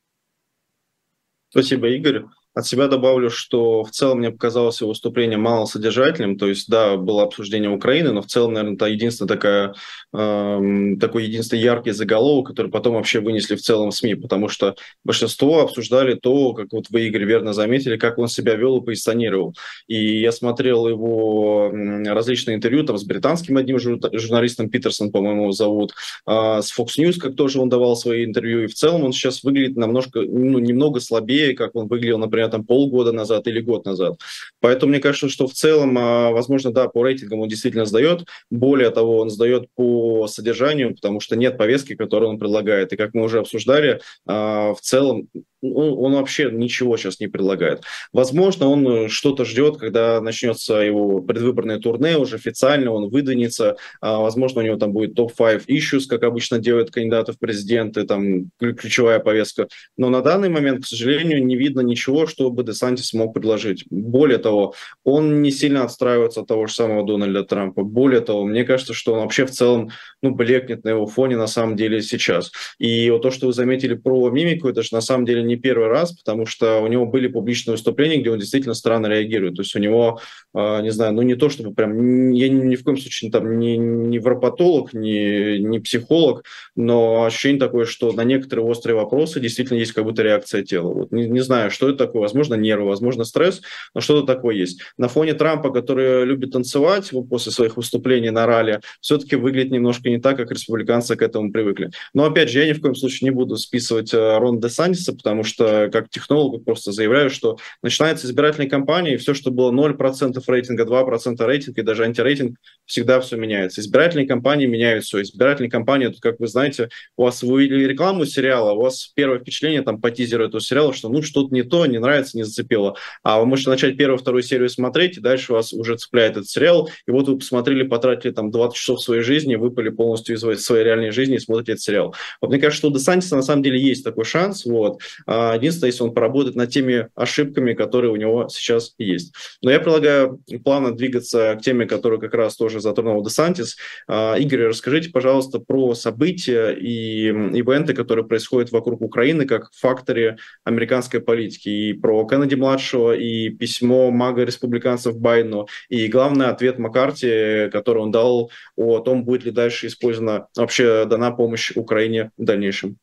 Спасибо, 1.50 1.88
Игорь. 1.88 2.24
От 2.56 2.66
себя 2.66 2.88
добавлю, 2.88 3.28
что 3.28 3.84
в 3.84 3.90
целом 3.90 4.20
мне 4.20 4.30
показалось 4.30 4.80
его 4.80 4.88
выступление 4.88 5.36
малосодержательным. 5.36 6.38
То 6.38 6.48
есть, 6.48 6.70
да, 6.70 6.96
было 6.96 7.22
обсуждение 7.22 7.68
Украины, 7.68 8.12
но 8.12 8.22
в 8.22 8.26
целом, 8.28 8.54
наверное, 8.54 8.76
это 8.76 8.86
единственная 8.86 9.28
такая, 9.28 9.74
э, 10.14 10.96
такой 10.98 11.24
единственный 11.26 11.60
яркий 11.60 11.90
заголовок, 11.90 12.46
который 12.46 12.70
потом 12.70 12.94
вообще 12.94 13.20
вынесли 13.20 13.56
в 13.56 13.60
целом 13.60 13.90
в 13.90 13.94
СМИ, 13.94 14.14
потому 14.14 14.48
что 14.48 14.74
большинство 15.04 15.60
обсуждали 15.60 16.14
то, 16.14 16.54
как 16.54 16.68
вот 16.72 16.86
вы, 16.88 17.08
Игорь, 17.08 17.26
верно 17.26 17.52
заметили, 17.52 17.98
как 17.98 18.16
он 18.16 18.26
себя 18.26 18.54
вел 18.54 18.78
и 18.78 18.84
позиционировал. 18.86 19.54
И 19.86 20.18
я 20.18 20.32
смотрел 20.32 20.88
его 20.88 21.70
различные 22.06 22.56
интервью 22.56 22.84
там 22.84 22.96
с 22.96 23.04
британским 23.04 23.58
одним 23.58 23.78
журналистом, 23.78 24.70
Питерсон, 24.70 25.10
по-моему, 25.10 25.52
зовут, 25.52 25.92
э, 26.26 26.60
с 26.62 26.74
Fox 26.74 26.96
News, 26.96 27.18
как 27.18 27.36
тоже 27.36 27.60
он 27.60 27.68
давал 27.68 27.96
свои 27.96 28.24
интервью. 28.24 28.62
И 28.62 28.66
в 28.66 28.72
целом 28.72 29.04
он 29.04 29.12
сейчас 29.12 29.44
выглядит 29.44 29.76
намножко, 29.76 30.22
ну, 30.22 30.58
немного 30.58 31.00
слабее, 31.00 31.54
как 31.54 31.76
он 31.76 31.86
выглядел, 31.86 32.16
например, 32.16 32.45
там 32.48 32.64
полгода 32.64 33.12
назад 33.12 33.46
или 33.46 33.60
год 33.60 33.84
назад. 33.84 34.18
Поэтому 34.60 34.90
мне 34.90 35.00
кажется, 35.00 35.28
что 35.28 35.46
в 35.46 35.52
целом, 35.52 35.96
а, 35.98 36.30
возможно, 36.30 36.72
да, 36.72 36.88
по 36.88 37.04
рейтингам 37.04 37.40
он 37.40 37.48
действительно 37.48 37.86
сдает. 37.86 38.26
Более 38.50 38.90
того, 38.90 39.18
он 39.18 39.30
сдает 39.30 39.68
по 39.74 40.26
содержанию, 40.28 40.94
потому 40.94 41.20
что 41.20 41.36
нет 41.36 41.58
повестки, 41.58 41.94
которую 41.94 42.30
он 42.30 42.38
предлагает. 42.38 42.92
И 42.92 42.96
как 42.96 43.14
мы 43.14 43.22
уже 43.22 43.40
обсуждали, 43.40 44.00
а, 44.26 44.74
в 44.74 44.80
целом 44.80 45.28
он, 45.74 46.04
он 46.04 46.12
вообще 46.14 46.50
ничего 46.50 46.96
сейчас 46.96 47.20
не 47.20 47.28
предлагает. 47.28 47.82
Возможно, 48.12 48.68
он 48.68 48.88
э, 48.88 49.08
что-то 49.08 49.44
ждет, 49.44 49.78
когда 49.78 50.20
начнется 50.20 50.74
его 50.74 51.20
предвыборное 51.20 51.78
турне, 51.78 52.16
уже 52.18 52.36
официально 52.36 52.90
он 52.92 53.08
выдвинется. 53.08 53.76
А, 54.00 54.18
возможно, 54.18 54.60
у 54.60 54.64
него 54.64 54.76
там 54.76 54.92
будет 54.92 55.14
топ-5 55.14 55.66
issues, 55.66 56.02
как 56.08 56.22
обычно 56.22 56.58
делают 56.58 56.90
кандидаты 56.90 57.32
в 57.32 57.38
президенты, 57.38 58.04
там 58.04 58.50
ключевая 58.58 59.18
повестка. 59.18 59.68
Но 59.96 60.10
на 60.10 60.22
данный 60.22 60.48
момент, 60.48 60.84
к 60.84 60.86
сожалению, 60.86 61.44
не 61.44 61.56
видно 61.56 61.80
ничего, 61.80 62.26
что 62.26 62.50
бы 62.50 62.64
Десантис 62.64 63.12
мог 63.12 63.34
предложить. 63.34 63.84
Более 63.90 64.38
того, 64.38 64.74
он 65.04 65.42
не 65.42 65.50
сильно 65.50 65.84
отстраивается 65.84 66.40
от 66.40 66.48
того 66.48 66.66
же 66.66 66.74
самого 66.74 67.04
Дональда 67.04 67.44
Трампа. 67.44 67.82
Более 67.82 68.20
того, 68.20 68.44
мне 68.44 68.64
кажется, 68.64 68.94
что 68.94 69.14
он 69.14 69.20
вообще 69.20 69.46
в 69.46 69.50
целом 69.50 69.90
ну, 70.22 70.34
блекнет 70.34 70.84
на 70.84 70.90
его 70.90 71.06
фоне 71.06 71.36
на 71.36 71.46
самом 71.46 71.76
деле 71.76 72.02
сейчас. 72.02 72.52
И 72.78 73.10
вот 73.10 73.22
то, 73.22 73.30
что 73.30 73.46
вы 73.46 73.52
заметили 73.52 73.94
про 73.94 74.30
мимику, 74.30 74.68
это 74.68 74.82
же 74.82 74.90
на 74.92 75.00
самом 75.00 75.24
деле 75.26 75.42
не 75.42 75.55
первый 75.56 75.88
раз, 75.88 76.12
потому 76.12 76.46
что 76.46 76.80
у 76.80 76.86
него 76.86 77.06
были 77.06 77.28
публичные 77.28 77.72
выступления, 77.72 78.18
где 78.18 78.30
он 78.30 78.38
действительно 78.38 78.74
странно 78.74 79.06
реагирует. 79.06 79.56
То 79.56 79.62
есть 79.62 79.74
у 79.74 79.78
него, 79.78 80.20
э, 80.54 80.82
не 80.82 80.90
знаю, 80.90 81.12
ну 81.14 81.22
не 81.22 81.34
то 81.34 81.48
чтобы 81.48 81.74
прям, 81.74 82.30
я 82.32 82.48
ни, 82.48 82.76
в 82.76 82.84
коем 82.84 82.98
случае 82.98 83.30
там 83.30 83.58
не, 83.58 83.76
не 83.76 84.18
врапотолог, 84.18 84.92
не, 84.92 85.58
не 85.58 85.78
психолог, 85.80 86.44
но 86.74 87.24
ощущение 87.24 87.60
такое, 87.60 87.84
что 87.84 88.12
на 88.12 88.24
некоторые 88.24 88.66
острые 88.66 88.96
вопросы 88.96 89.40
действительно 89.40 89.78
есть 89.78 89.92
как 89.92 90.04
будто 90.04 90.22
реакция 90.22 90.62
тела. 90.62 90.92
Вот 90.92 91.12
не, 91.12 91.28
не 91.28 91.40
знаю, 91.40 91.70
что 91.70 91.88
это 91.88 91.98
такое, 91.98 92.22
возможно, 92.22 92.54
нервы, 92.54 92.88
возможно, 92.88 93.24
стресс, 93.24 93.62
но 93.94 94.00
что-то 94.00 94.26
такое 94.26 94.54
есть. 94.54 94.80
На 94.96 95.08
фоне 95.08 95.34
Трампа, 95.34 95.70
который 95.70 96.24
любит 96.24 96.52
танцевать 96.52 97.10
после 97.28 97.52
своих 97.52 97.76
выступлений 97.76 98.30
на 98.30 98.46
ралли, 98.46 98.80
все-таки 99.00 99.36
выглядит 99.36 99.72
немножко 99.72 100.08
не 100.08 100.18
так, 100.18 100.36
как 100.36 100.50
республиканцы 100.50 101.16
к 101.16 101.22
этому 101.22 101.52
привыкли. 101.52 101.90
Но 102.14 102.24
опять 102.24 102.50
же, 102.50 102.60
я 102.60 102.68
ни 102.68 102.72
в 102.72 102.80
коем 102.80 102.94
случае 102.94 103.30
не 103.30 103.34
буду 103.34 103.56
списывать 103.56 104.12
э, 104.12 104.38
Рон 104.38 104.60
де 104.60 104.68
Сантиса, 104.68 105.12
потому 105.12 105.35
потому 105.36 105.44
что 105.44 105.90
как 105.92 106.08
технолог 106.08 106.64
просто 106.64 106.92
заявляю, 106.92 107.28
что 107.28 107.58
начинается 107.82 108.26
избирательная 108.26 108.70
кампания, 108.70 109.14
и 109.14 109.16
все, 109.16 109.34
что 109.34 109.50
было 109.50 109.70
0% 109.70 110.42
рейтинга, 110.46 110.84
2% 110.84 111.46
рейтинга 111.46 111.80
и 111.80 111.84
даже 111.84 112.04
антирейтинг, 112.04 112.56
всегда 112.86 113.20
все 113.20 113.36
меняется. 113.36 113.80
Избирательные 113.82 114.26
кампании 114.26 114.66
меняют 114.66 115.04
все. 115.04 115.20
Избирательные 115.20 115.70
кампании, 115.70 116.06
тут, 116.06 116.20
как 116.20 116.40
вы 116.40 116.46
знаете, 116.46 116.88
у 117.16 117.24
вас 117.24 117.42
вы 117.42 117.52
увидели 117.52 117.84
рекламу 117.84 118.24
сериала, 118.24 118.72
у 118.72 118.82
вас 118.82 119.12
первое 119.14 119.38
впечатление 119.38 119.82
там 119.82 120.00
по 120.00 120.10
тизеру 120.10 120.46
этого 120.46 120.60
сериала, 120.60 120.94
что 120.94 121.08
ну 121.10 121.20
что-то 121.22 121.54
не 121.54 121.62
то, 121.62 121.84
не 121.84 121.98
нравится, 121.98 122.36
не 122.36 122.44
зацепило. 122.44 122.96
А 123.22 123.38
вы 123.38 123.46
можете 123.46 123.70
начать 123.70 123.98
первую, 123.98 124.18
вторую 124.18 124.42
серию 124.42 124.70
смотреть, 124.70 125.18
и 125.18 125.20
дальше 125.20 125.52
вас 125.52 125.72
уже 125.72 125.96
цепляет 125.96 126.32
этот 126.32 126.48
сериал, 126.48 126.88
и 127.06 127.10
вот 127.10 127.28
вы 127.28 127.38
посмотрели, 127.38 127.82
потратили 127.82 128.32
там 128.32 128.50
20 128.50 128.76
часов 128.76 129.02
своей 129.02 129.22
жизни, 129.22 129.56
выпали 129.56 129.90
полностью 129.90 130.36
из 130.36 130.64
своей 130.64 130.84
реальной 130.84 131.10
жизни 131.10 131.36
и 131.36 131.40
смотрите 131.40 131.72
этот 131.72 131.82
сериал. 131.82 132.14
Вот 132.40 132.50
мне 132.50 132.58
кажется, 132.58 132.78
что 132.78 132.88
у 132.88 132.92
Десантиса 132.92 133.36
на 133.36 133.42
самом 133.42 133.62
деле 133.62 133.80
есть 133.80 134.04
такой 134.04 134.24
шанс, 134.24 134.64
вот, 134.64 135.00
Единственное, 135.26 135.90
если 135.90 136.02
он 136.02 136.14
поработает 136.14 136.56
над 136.56 136.70
теми 136.70 137.08
ошибками, 137.14 137.72
которые 137.74 138.12
у 138.12 138.16
него 138.16 138.48
сейчас 138.48 138.94
есть. 138.98 139.34
Но 139.62 139.70
я 139.70 139.80
предлагаю 139.80 140.40
плавно 140.64 140.94
двигаться 140.94 141.56
к 141.58 141.62
теме, 141.62 141.86
которую 141.86 142.20
как 142.20 142.34
раз 142.34 142.56
тоже 142.56 142.80
затронул 142.80 143.24
Десантис. 143.24 143.76
Игорь, 144.08 144.68
расскажите, 144.68 145.10
пожалуйста, 145.10 145.58
про 145.58 145.94
события 145.94 146.70
и 146.70 147.28
ивенты, 147.28 147.94
которые 147.94 148.24
происходят 148.24 148.70
вокруг 148.72 149.00
Украины, 149.00 149.46
как 149.46 149.72
факторе 149.72 150.36
американской 150.64 151.20
политики, 151.20 151.68
и 151.68 151.92
про 151.92 152.24
Кеннеди-младшего, 152.26 153.12
и 153.16 153.50
письмо 153.50 154.10
мага 154.10 154.44
республиканцев 154.44 155.18
Байдену, 155.18 155.66
и 155.88 156.06
главный 156.08 156.46
ответ 156.46 156.78
Маккарти, 156.78 157.68
который 157.72 158.02
он 158.02 158.10
дал 158.10 158.50
о 158.76 159.00
том, 159.00 159.24
будет 159.24 159.44
ли 159.44 159.50
дальше 159.50 159.88
использована, 159.88 160.46
вообще 160.56 161.04
дана 161.04 161.30
помощь 161.30 161.72
Украине 161.74 162.30
в 162.36 162.44
дальнейшем. 162.44 162.98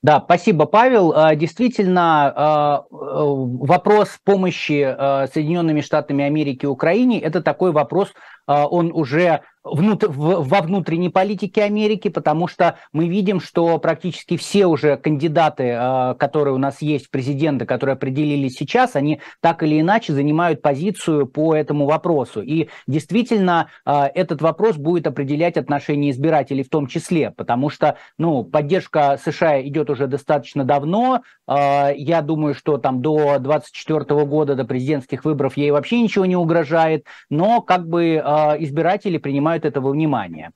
Да, 0.00 0.22
спасибо, 0.24 0.66
Павел. 0.66 1.12
А, 1.12 1.34
действительно, 1.34 2.32
а, 2.34 2.84
э, 2.90 2.94
вопрос 2.94 4.18
помощи 4.24 4.82
а, 4.86 5.26
Соединенными 5.26 5.80
Штатами 5.80 6.24
Америки 6.24 6.66
Украине– 6.66 7.20
это 7.22 7.42
такой 7.42 7.72
вопрос, 7.72 8.12
он 8.46 8.92
уже 8.94 9.42
внутр, 9.70 10.08
во 10.10 10.60
внутренней 10.60 11.08
политике 11.08 11.62
Америки, 11.62 12.08
потому 12.08 12.48
что 12.48 12.76
мы 12.92 13.08
видим, 13.08 13.40
что 13.40 13.78
практически 13.78 14.36
все 14.36 14.66
уже 14.66 14.96
кандидаты, 14.96 15.64
э, 15.64 16.14
которые 16.18 16.54
у 16.54 16.58
нас 16.58 16.82
есть 16.82 17.10
президенты, 17.10 17.66
которые 17.66 17.94
определились 17.94 18.54
сейчас, 18.54 18.96
они 18.96 19.20
так 19.40 19.62
или 19.62 19.80
иначе 19.80 20.12
занимают 20.12 20.62
позицию 20.62 21.26
по 21.26 21.54
этому 21.54 21.86
вопросу. 21.86 22.42
И 22.42 22.68
действительно, 22.86 23.68
э, 23.84 24.04
этот 24.14 24.42
вопрос 24.42 24.76
будет 24.76 25.06
определять 25.06 25.56
отношение 25.56 26.10
избирателей 26.10 26.62
в 26.62 26.68
том 26.68 26.86
числе, 26.86 27.30
потому 27.30 27.70
что 27.70 27.96
ну, 28.18 28.44
поддержка 28.44 29.18
США 29.22 29.60
идет 29.62 29.90
уже 29.90 30.06
достаточно 30.06 30.64
давно. 30.64 31.22
Э, 31.46 31.90
я 31.94 32.22
думаю, 32.22 32.54
что 32.54 32.78
там 32.78 33.02
до 33.02 33.38
2024 33.38 34.24
года, 34.24 34.54
до 34.54 34.64
президентских 34.64 35.24
выборов 35.24 35.56
ей 35.56 35.70
вообще 35.70 36.00
ничего 36.00 36.26
не 36.26 36.36
угрожает, 36.36 37.06
но 37.30 37.60
как 37.60 37.88
бы 37.88 38.16
избиратели 38.58 39.18
принимают 39.18 39.57
этого 39.64 39.90
внимания. 39.90 40.52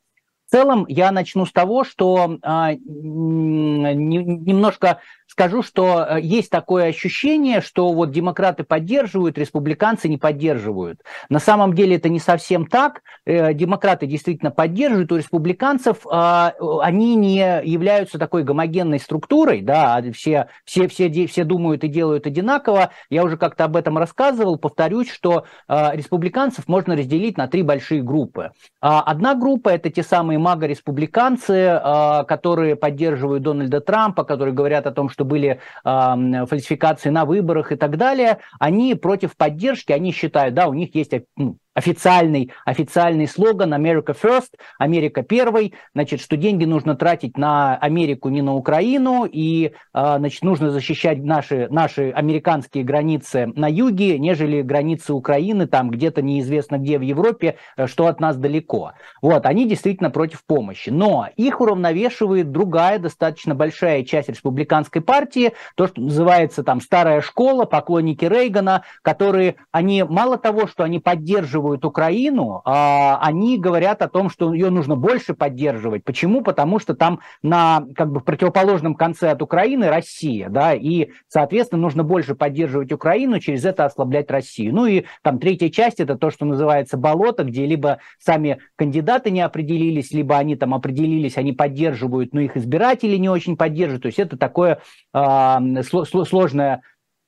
В 0.53 0.55
целом 0.55 0.85
я 0.87 1.11
начну 1.13 1.47
с 1.47 1.53
того, 1.53 1.83
что 1.83 2.39
э, 2.43 2.75
немножко 2.85 5.01
скажу, 5.33 5.63
что 5.63 6.07
э, 6.07 6.21
есть 6.21 6.51
такое 6.51 6.89
ощущение, 6.89 7.63
что 7.63 7.91
вот 7.95 8.11
демократы 8.11 8.63
поддерживают, 8.63 9.39
республиканцы 9.39 10.11
не 10.11 10.19
поддерживают. 10.19 11.01
На 11.31 11.39
самом 11.39 11.73
деле 11.73 11.97
это 11.97 12.11
не 12.11 12.19
совсем 12.19 12.67
так. 12.67 13.01
Э, 13.25 13.55
демократы 13.55 14.07
действительно 14.07 14.51
поддерживают, 14.51 15.11
у 15.11 15.17
республиканцев 15.17 16.07
а, 16.11 16.53
они 16.83 17.15
не 17.15 17.63
являются 17.65 18.19
такой 18.19 18.45
гомогенной 18.45 18.99
структурой, 18.99 19.63
да, 19.63 19.97
а 19.97 20.13
все, 20.13 20.49
все, 20.67 20.87
все, 20.87 21.27
все 21.27 21.45
думают 21.45 21.83
и 21.85 21.89
делают 21.89 22.27
одинаково. 22.27 22.91
Я 23.09 23.25
уже 23.25 23.39
как-то 23.39 23.65
об 23.65 23.77
этом 23.77 23.97
рассказывал, 23.97 24.59
повторюсь, 24.59 25.11
что 25.11 25.47
а, 25.67 25.97
республиканцев 25.97 26.69
можно 26.69 26.95
разделить 26.95 27.39
на 27.39 27.49
три 27.49 27.63
большие 27.63 28.03
группы. 28.03 28.51
Одна 28.81 29.35
группа– 29.35 29.69
это 29.71 29.89
те 29.89 30.03
самые 30.03 30.39
мага-республиканцы, 30.43 31.81
которые 32.29 32.77
поддерживают 32.77 33.43
Дональда 33.43 33.81
Трампа, 33.81 34.25
которые 34.25 34.55
говорят 34.55 34.87
о 34.87 34.93
том, 34.93 35.09
что 35.09 35.25
были 35.25 35.61
э, 35.85 36.47
фальсификации 36.47 37.11
на 37.11 37.25
выборах 37.25 37.73
и 37.73 37.77
так 37.77 37.97
далее, 37.97 38.39
они 38.59 38.95
против 38.95 39.37
поддержки, 39.37 39.93
они 39.93 40.13
считают, 40.13 40.55
да, 40.55 40.69
у 40.69 40.75
них 40.75 40.95
есть 40.95 41.13
ну, 41.37 41.57
официальный, 41.75 42.53
официальный 42.65 43.27
слоган 43.27 43.73
America 43.75 44.17
First, 44.21 44.51
Америка 44.79 45.23
первой, 45.23 45.75
значит, 45.95 46.21
что 46.21 46.37
деньги 46.37 46.65
нужно 46.65 46.95
тратить 46.95 47.39
на 47.39 47.77
Америку, 47.77 48.29
не 48.29 48.43
на 48.43 48.55
Украину, 48.55 49.27
и, 49.31 49.73
а, 49.93 50.19
значит, 50.19 50.43
нужно 50.43 50.71
защищать 50.71 51.23
наши, 51.23 51.69
наши 51.71 52.11
американские 52.11 52.85
границы 52.85 53.51
на 53.55 53.69
юге, 53.69 54.19
нежели 54.19 54.63
границы 54.63 55.15
Украины, 55.15 55.67
там 55.67 55.91
где-то 55.91 56.23
неизвестно 56.23 56.77
где 56.77 56.99
в 56.99 57.03
Европе, 57.03 57.57
э, 57.77 57.87
что 57.87 58.07
от 58.07 58.21
нас 58.21 58.37
далеко. 58.37 58.93
Вот, 59.23 59.47
они 59.47 59.67
действительно 59.67 60.11
против 60.11 60.45
помощи. 60.45 60.91
Но 60.91 61.29
их 61.37 61.61
уравновешивает 61.61 62.51
другая, 62.51 62.99
достаточно 62.99 63.55
большая 63.55 64.05
часть 64.05 64.29
республиканской 64.29 65.01
партии, 65.01 65.53
то, 65.77 65.87
что 65.87 66.03
называется 66.03 66.63
там 66.63 66.81
старая 66.81 67.21
школа, 67.21 67.65
поклонники 67.65 68.25
Рейгана, 68.25 68.83
которые, 69.03 69.57
они 69.71 70.03
мало 70.03 70.37
того, 70.37 70.67
что 70.67 70.85
они 70.85 70.99
поддерживают 70.99 71.62
поддерживают 71.63 71.85
Украину, 71.85 72.63
а, 72.65 73.19
они 73.23 73.59
говорят 73.59 74.03
о 74.03 74.09
том, 74.09 74.31
что 74.31 74.53
ее 74.53 74.71
нужно 74.71 74.97
больше 74.97 75.35
поддерживать. 75.35 76.05
Почему? 76.05 76.43
Потому 76.43 76.79
что 76.81 76.95
там 76.95 77.21
на 77.43 77.85
как 77.95 78.11
бы 78.11 78.21
в 78.21 78.25
противоположном 78.25 78.95
конце 78.95 79.31
от 79.31 79.43
Украины 79.43 79.89
Россия, 79.89 80.49
да, 80.49 80.75
и, 80.75 81.11
соответственно, 81.29 81.83
нужно 81.83 82.03
больше 82.03 82.35
поддерживать 82.35 82.93
Украину, 82.93 83.39
через 83.41 83.65
это 83.65 83.85
ослаблять 83.85 84.31
Россию. 84.31 84.75
Ну 84.75 84.87
и 84.87 85.05
там 85.23 85.39
третья 85.39 85.69
часть 85.71 86.01
это 86.01 86.17
то, 86.17 86.31
что 86.31 86.45
называется 86.45 86.97
болото, 86.97 87.45
где 87.45 87.67
либо 87.67 87.99
сами 88.19 88.59
кандидаты 88.77 89.31
не 89.31 89.41
определились, 89.41 90.13
либо 90.13 90.37
они 90.37 90.57
там 90.57 90.75
определились, 90.75 91.39
они 91.39 91.53
поддерживают, 91.53 92.35
но 92.35 92.41
их 92.41 92.57
избиратели 92.57 93.17
не 93.17 93.29
очень 93.29 93.57
поддерживают. 93.57 94.03
То 94.03 94.09
есть 94.09 94.19
это 94.19 94.37
такое 94.37 94.79
э, 95.15 95.83
сложное 95.85 96.83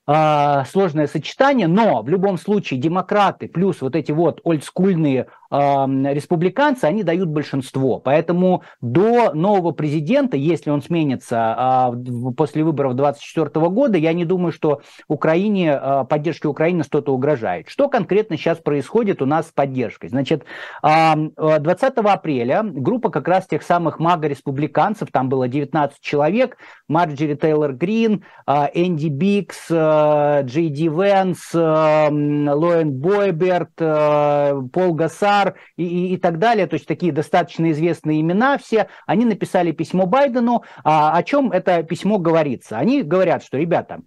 сложное 0.07 1.07
сочетание, 1.07 1.67
но 1.67 2.03
в 2.03 2.09
любом 2.09 2.37
случае 2.37 2.79
демократы 2.79 3.47
плюс 3.47 3.81
вот 3.81 3.95
эти 3.95 4.11
вот 4.11 4.39
олдскульные 4.43 5.27
республиканцы, 5.51 6.85
они 6.85 7.03
дают 7.03 7.29
большинство. 7.29 7.99
Поэтому 7.99 8.63
до 8.81 9.33
нового 9.33 9.71
президента, 9.71 10.37
если 10.37 10.69
он 10.69 10.81
сменится 10.81 11.55
а, 11.57 11.93
после 12.35 12.63
выборов 12.63 12.95
2024 12.95 13.69
года, 13.69 13.97
я 13.97 14.13
не 14.13 14.25
думаю, 14.25 14.51
что 14.51 14.81
Украине, 15.07 15.73
а, 15.73 16.03
поддержке 16.03 16.47
Украины 16.47 16.83
что-то 16.83 17.13
угрожает. 17.13 17.69
Что 17.69 17.89
конкретно 17.89 18.37
сейчас 18.37 18.57
происходит 18.57 19.21
у 19.21 19.25
нас 19.25 19.47
с 19.47 19.51
поддержкой? 19.51 20.09
Значит, 20.09 20.45
20 20.81 21.97
апреля 21.97 22.63
группа 22.63 23.09
как 23.09 23.27
раз 23.27 23.47
тех 23.47 23.63
самых 23.63 23.99
мага-республиканцев, 23.99 25.09
там 25.11 25.29
было 25.29 25.47
19 25.47 25.99
человек, 26.01 26.57
Марджери 26.87 27.35
Тейлор 27.35 27.73
Грин, 27.73 28.23
Энди 28.47 29.07
Бикс, 29.07 29.69
Джей 29.69 30.69
Ди 30.69 30.87
Венс, 30.87 31.53
Лоэн 31.53 32.91
Бойберт, 32.91 33.75
Пол 34.71 34.93
Гасар, 34.93 35.34
Кар 35.35 35.55
и, 35.75 35.83
и, 35.83 36.13
и 36.13 36.17
так 36.17 36.39
далее, 36.39 36.67
то 36.67 36.75
есть 36.75 36.87
такие 36.87 37.11
достаточно 37.11 37.71
известные 37.71 38.21
имена 38.21 38.57
все, 38.57 38.87
они 39.05 39.25
написали 39.25 39.71
письмо 39.71 40.05
Байдену, 40.05 40.63
а, 40.83 41.17
о 41.17 41.23
чем 41.23 41.51
это 41.51 41.83
письмо 41.83 42.17
говорится. 42.17 42.77
Они 42.77 43.03
говорят, 43.03 43.43
что, 43.43 43.57
ребята, 43.57 44.01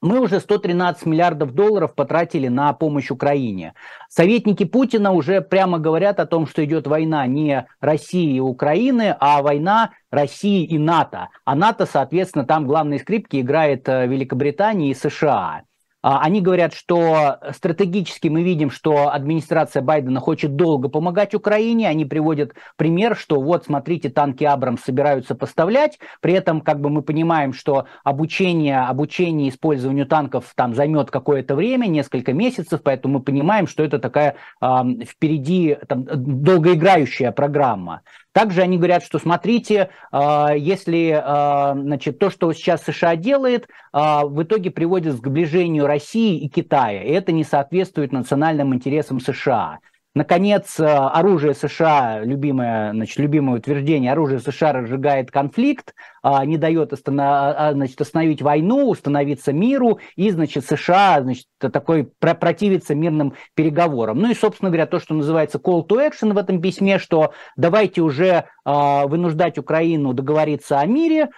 мы 0.00 0.20
уже 0.20 0.40
113 0.40 1.06
миллиардов 1.06 1.52
долларов 1.52 1.94
потратили 1.94 2.48
на 2.48 2.72
помощь 2.74 3.10
Украине. 3.10 3.72
Советники 4.08 4.64
Путина 4.64 5.12
уже 5.12 5.40
прямо 5.40 5.78
говорят 5.78 6.20
о 6.20 6.26
том, 6.26 6.46
что 6.46 6.64
идет 6.64 6.86
война 6.86 7.26
не 7.26 7.66
России 7.80 8.36
и 8.36 8.40
Украины, 8.40 9.16
а 9.18 9.42
война 9.42 9.92
России 10.10 10.64
и 10.64 10.78
НАТО. 10.78 11.28
А 11.44 11.54
НАТО, 11.54 11.86
соответственно, 11.86 12.44
там 12.44 12.66
главные 12.66 13.00
скрипки 13.00 13.40
играет 13.40 13.88
э, 13.88 14.06
Великобритания 14.06 14.90
и 14.90 14.94
США. 14.94 15.62
А, 16.06 16.20
они 16.20 16.42
говорят, 16.42 16.74
что 16.74 17.38
стратегически 17.52 18.28
мы 18.28 18.42
видим, 18.42 18.68
что 18.68 19.08
администрация 19.08 19.80
Байдена 19.80 20.20
хочет 20.20 20.54
долго 20.54 20.90
помогать 20.90 21.34
Украине. 21.34 21.88
Они 21.88 22.04
приводят 22.04 22.52
пример, 22.76 23.16
что 23.16 23.40
вот, 23.40 23.64
смотрите, 23.64 24.10
танки 24.10 24.44
Абрамс 24.44 24.82
собираются 24.82 25.34
поставлять. 25.34 25.98
При 26.20 26.34
этом, 26.34 26.60
как 26.60 26.82
бы 26.82 26.90
мы 26.90 27.00
понимаем, 27.00 27.54
что 27.54 27.86
обучение, 28.02 28.80
обучение 28.80 29.48
использованию 29.48 30.04
танков 30.04 30.52
там 30.54 30.74
займет 30.74 31.10
какое-то 31.10 31.54
время, 31.54 31.86
несколько 31.86 32.34
месяцев, 32.34 32.82
поэтому 32.84 33.14
мы 33.14 33.20
понимаем, 33.24 33.66
что 33.66 33.82
это 33.82 33.98
такая 33.98 34.36
э, 34.60 34.66
впереди 35.06 35.78
там, 35.88 36.04
долгоиграющая 36.04 37.32
программа. 37.32 38.02
Также 38.34 38.62
они 38.62 38.78
говорят, 38.78 39.04
что 39.04 39.20
смотрите, 39.20 39.90
а, 40.10 40.54
если 40.56 41.16
а, 41.16 41.72
значит, 41.74 42.18
то, 42.18 42.30
что 42.30 42.52
сейчас 42.52 42.82
США 42.82 43.14
делает, 43.14 43.68
а, 43.92 44.26
в 44.26 44.42
итоге 44.42 44.72
приводит 44.72 45.14
к 45.14 45.18
сближению 45.18 45.86
России 45.86 46.40
и 46.40 46.48
Китая, 46.48 47.04
и 47.04 47.10
это 47.10 47.30
не 47.30 47.44
соответствует 47.44 48.10
национальным 48.10 48.74
интересам 48.74 49.20
США. 49.20 49.78
Наконец, 50.16 50.78
э, 50.78 50.84
оружие 50.84 51.54
США, 51.54 52.20
любимое, 52.22 52.92
значит, 52.92 53.18
любимое 53.18 53.58
утверждение, 53.58 54.12
оружие 54.12 54.38
США 54.38 54.72
разжигает 54.72 55.32
конфликт, 55.32 55.92
а, 56.22 56.44
не 56.44 56.56
дает 56.56 56.92
останов, 56.92 57.26
а, 57.58 57.72
значит, 57.72 58.00
остановить 58.00 58.40
войну, 58.40 58.88
установиться 58.88 59.52
миру, 59.52 59.98
и, 60.14 60.30
значит, 60.30 60.64
США, 60.66 61.20
значит, 61.20 61.46
такой 61.58 62.08
противится 62.20 62.94
мирным 62.94 63.34
переговорам. 63.56 64.20
Ну 64.20 64.30
и, 64.30 64.34
собственно 64.34 64.70
говоря, 64.70 64.86
то, 64.86 65.00
что 65.00 65.14
называется 65.14 65.58
call 65.58 65.84
to 65.84 66.08
action 66.08 66.32
в 66.32 66.38
этом 66.38 66.60
письме, 66.62 67.00
что 67.00 67.32
давайте 67.56 68.00
уже 68.00 68.44
а, 68.64 69.08
вынуждать 69.08 69.58
Украину 69.58 70.14
договориться 70.14 70.78
о 70.78 70.86
мире, 70.86 71.30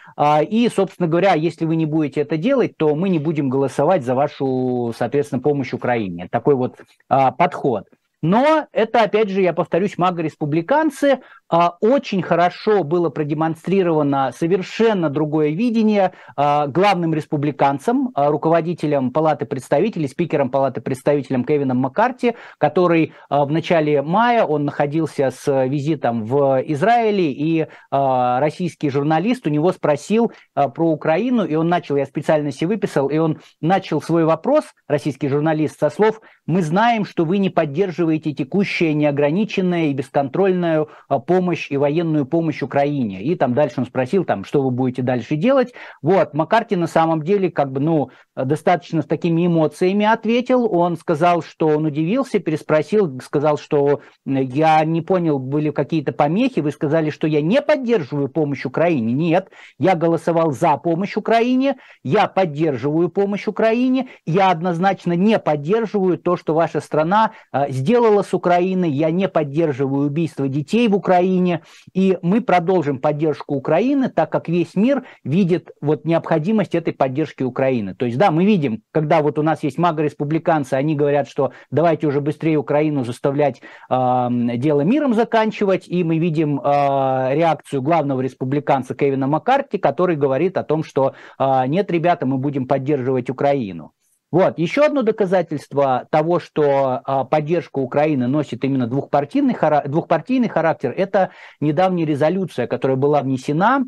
и, 0.50 0.70
собственно 0.74 1.08
говоря, 1.08 1.32
если 1.32 1.64
вы 1.64 1.76
не 1.76 1.86
будете 1.86 2.20
это 2.20 2.36
делать, 2.36 2.76
то 2.76 2.94
мы 2.94 3.08
не 3.08 3.18
будем 3.18 3.48
голосовать 3.48 4.04
за 4.04 4.14
вашу, 4.14 4.92
соответственно, 4.96 5.40
помощь 5.40 5.72
Украине. 5.72 6.28
Такой 6.30 6.54
вот 6.54 6.76
подход. 7.08 7.86
Но 8.22 8.66
это, 8.72 9.02
опять 9.02 9.28
же, 9.28 9.42
я 9.42 9.52
повторюсь, 9.52 9.98
мага-республиканцы. 9.98 11.20
А, 11.48 11.76
очень 11.80 12.22
хорошо 12.22 12.82
было 12.82 13.08
продемонстрировано 13.08 14.32
совершенно 14.36 15.10
другое 15.10 15.50
видение 15.50 16.12
а, 16.34 16.66
главным 16.66 17.14
республиканцем, 17.14 18.10
а, 18.14 18.30
руководителем 18.30 19.12
Палаты 19.12 19.44
представителей, 19.44 20.08
спикером 20.08 20.50
Палаты 20.50 20.80
представителей 20.80 21.44
Кевином 21.44 21.78
Маккарти, 21.78 22.34
который 22.58 23.12
в 23.28 23.50
начале 23.50 24.00
мая, 24.00 24.44
он 24.44 24.64
находился 24.64 25.30
с 25.30 25.64
визитом 25.66 26.24
в 26.24 26.62
Израиле, 26.66 27.30
и 27.32 27.66
российский 27.90 28.90
журналист 28.90 29.46
у 29.46 29.50
него 29.50 29.72
спросил 29.72 30.32
про 30.54 30.90
Украину, 30.90 31.44
и 31.44 31.54
он 31.54 31.68
начал, 31.68 31.96
я 31.96 32.06
специально 32.06 32.50
себе 32.52 32.68
выписал, 32.68 33.08
и 33.08 33.18
он 33.18 33.40
начал 33.60 34.00
свой 34.00 34.24
вопрос, 34.24 34.64
российский 34.88 35.28
журналист, 35.28 35.78
со 35.78 35.90
слов 35.90 36.20
«Мы 36.46 36.62
знаем, 36.62 37.04
что 37.04 37.24
вы 37.24 37.38
не 37.38 37.50
поддерживаете 37.50 38.05
текущее 38.14 38.94
неограниченное 38.94 39.86
и 39.86 39.92
бесконтрольную 39.92 40.88
помощь 41.26 41.56
помощь 41.56 41.70
и 41.70 41.76
военную 41.76 42.26
помощь 42.26 42.62
Украине. 42.62 43.22
И 43.22 43.34
там 43.34 43.54
дальше 43.54 43.74
он 43.78 43.86
спросил, 43.86 44.24
там, 44.24 44.44
что 44.44 44.62
вы 44.62 44.70
будете 44.70 45.02
дальше 45.02 45.36
делать. 45.36 45.72
Вот, 46.02 46.34
Маккарти 46.34 46.76
на 46.76 46.86
самом 46.86 47.22
деле, 47.22 47.50
как 47.50 47.72
бы, 47.72 47.80
ну, 47.80 48.10
достаточно 48.34 49.02
с 49.02 49.06
такими 49.06 49.46
эмоциями 49.46 50.04
ответил. 50.04 50.66
Он 50.72 50.96
сказал, 50.96 51.42
что 51.42 51.68
он 51.68 51.86
удивился, 51.86 52.38
переспросил, 52.38 53.20
сказал, 53.20 53.58
что 53.58 54.00
я 54.24 54.84
не 54.84 55.02
понял, 55.02 55.38
были 55.38 55.70
какие-то 55.70 56.12
помехи, 56.12 56.60
вы 56.60 56.70
сказали, 56.70 57.10
что 57.10 57.26
я 57.26 57.40
не 57.40 57.62
поддерживаю 57.62 58.28
помощь 58.28 58.64
Украине. 58.64 59.12
Нет, 59.12 59.50
я 59.78 59.94
голосовал 59.94 60.52
за 60.52 60.76
помощь 60.76 61.16
Украине, 61.16 61.76
я 62.02 62.26
поддерживаю 62.26 63.08
помощь 63.08 63.46
Украине, 63.46 64.08
я 64.26 64.50
однозначно 64.50 65.12
не 65.12 65.38
поддерживаю 65.38 66.18
то, 66.18 66.36
что 66.36 66.54
ваша 66.54 66.80
страна 66.80 67.32
э, 67.52 67.70
сделала 67.96 68.22
с 68.22 68.34
Украиной, 68.34 68.90
я 68.90 69.10
не 69.10 69.26
поддерживаю 69.26 70.08
убийство 70.08 70.48
детей 70.48 70.86
в 70.86 70.94
Украине, 70.94 71.62
и 71.94 72.18
мы 72.20 72.42
продолжим 72.42 72.98
поддержку 72.98 73.54
Украины, 73.54 74.10
так 74.10 74.30
как 74.30 74.48
весь 74.48 74.74
мир 74.74 75.04
видит 75.24 75.70
вот 75.80 76.04
необходимость 76.04 76.74
этой 76.74 76.92
поддержки 76.92 77.42
Украины. 77.42 77.94
То 77.94 78.04
есть, 78.04 78.18
да, 78.18 78.30
мы 78.30 78.44
видим, 78.44 78.82
когда 78.92 79.22
вот 79.22 79.38
у 79.38 79.42
нас 79.42 79.62
есть 79.62 79.78
мага-республиканцы, 79.78 80.74
они 80.74 80.94
говорят, 80.94 81.26
что 81.26 81.52
давайте 81.70 82.06
уже 82.06 82.20
быстрее 82.20 82.58
Украину 82.58 83.02
заставлять 83.02 83.62
э, 83.88 84.28
дело 84.56 84.82
миром 84.82 85.14
заканчивать, 85.14 85.88
и 85.88 86.04
мы 86.04 86.18
видим 86.18 86.60
э, 86.60 87.34
реакцию 87.34 87.80
главного 87.80 88.20
республиканца 88.20 88.94
Кевина 88.94 89.26
Маккарти, 89.26 89.78
который 89.78 90.16
говорит 90.16 90.58
о 90.58 90.64
том, 90.64 90.84
что 90.84 91.14
э, 91.38 91.66
нет, 91.66 91.90
ребята, 91.90 92.26
мы 92.26 92.36
будем 92.36 92.66
поддерживать 92.66 93.30
Украину. 93.30 93.92
Вот. 94.36 94.58
Еще 94.58 94.84
одно 94.84 95.00
доказательство 95.00 96.08
того, 96.10 96.40
что 96.40 97.00
а, 97.06 97.24
поддержка 97.24 97.78
Украины 97.78 98.26
носит 98.26 98.64
именно 98.64 98.86
двухпартийный, 98.86 99.56
двухпартийный 99.86 100.50
характер, 100.50 100.92
это 100.94 101.30
недавняя 101.58 102.04
резолюция, 102.04 102.66
которая 102.66 102.98
была 102.98 103.22
внесена 103.22 103.86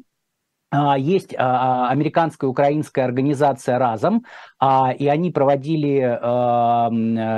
есть 0.98 1.34
а, 1.34 1.87
а, 1.87 1.90
американская 1.90 2.48
украинская 2.50 3.06
организация 3.06 3.78
«Разом», 3.78 4.25
и 4.60 5.08
они 5.08 5.30
проводили 5.30 6.18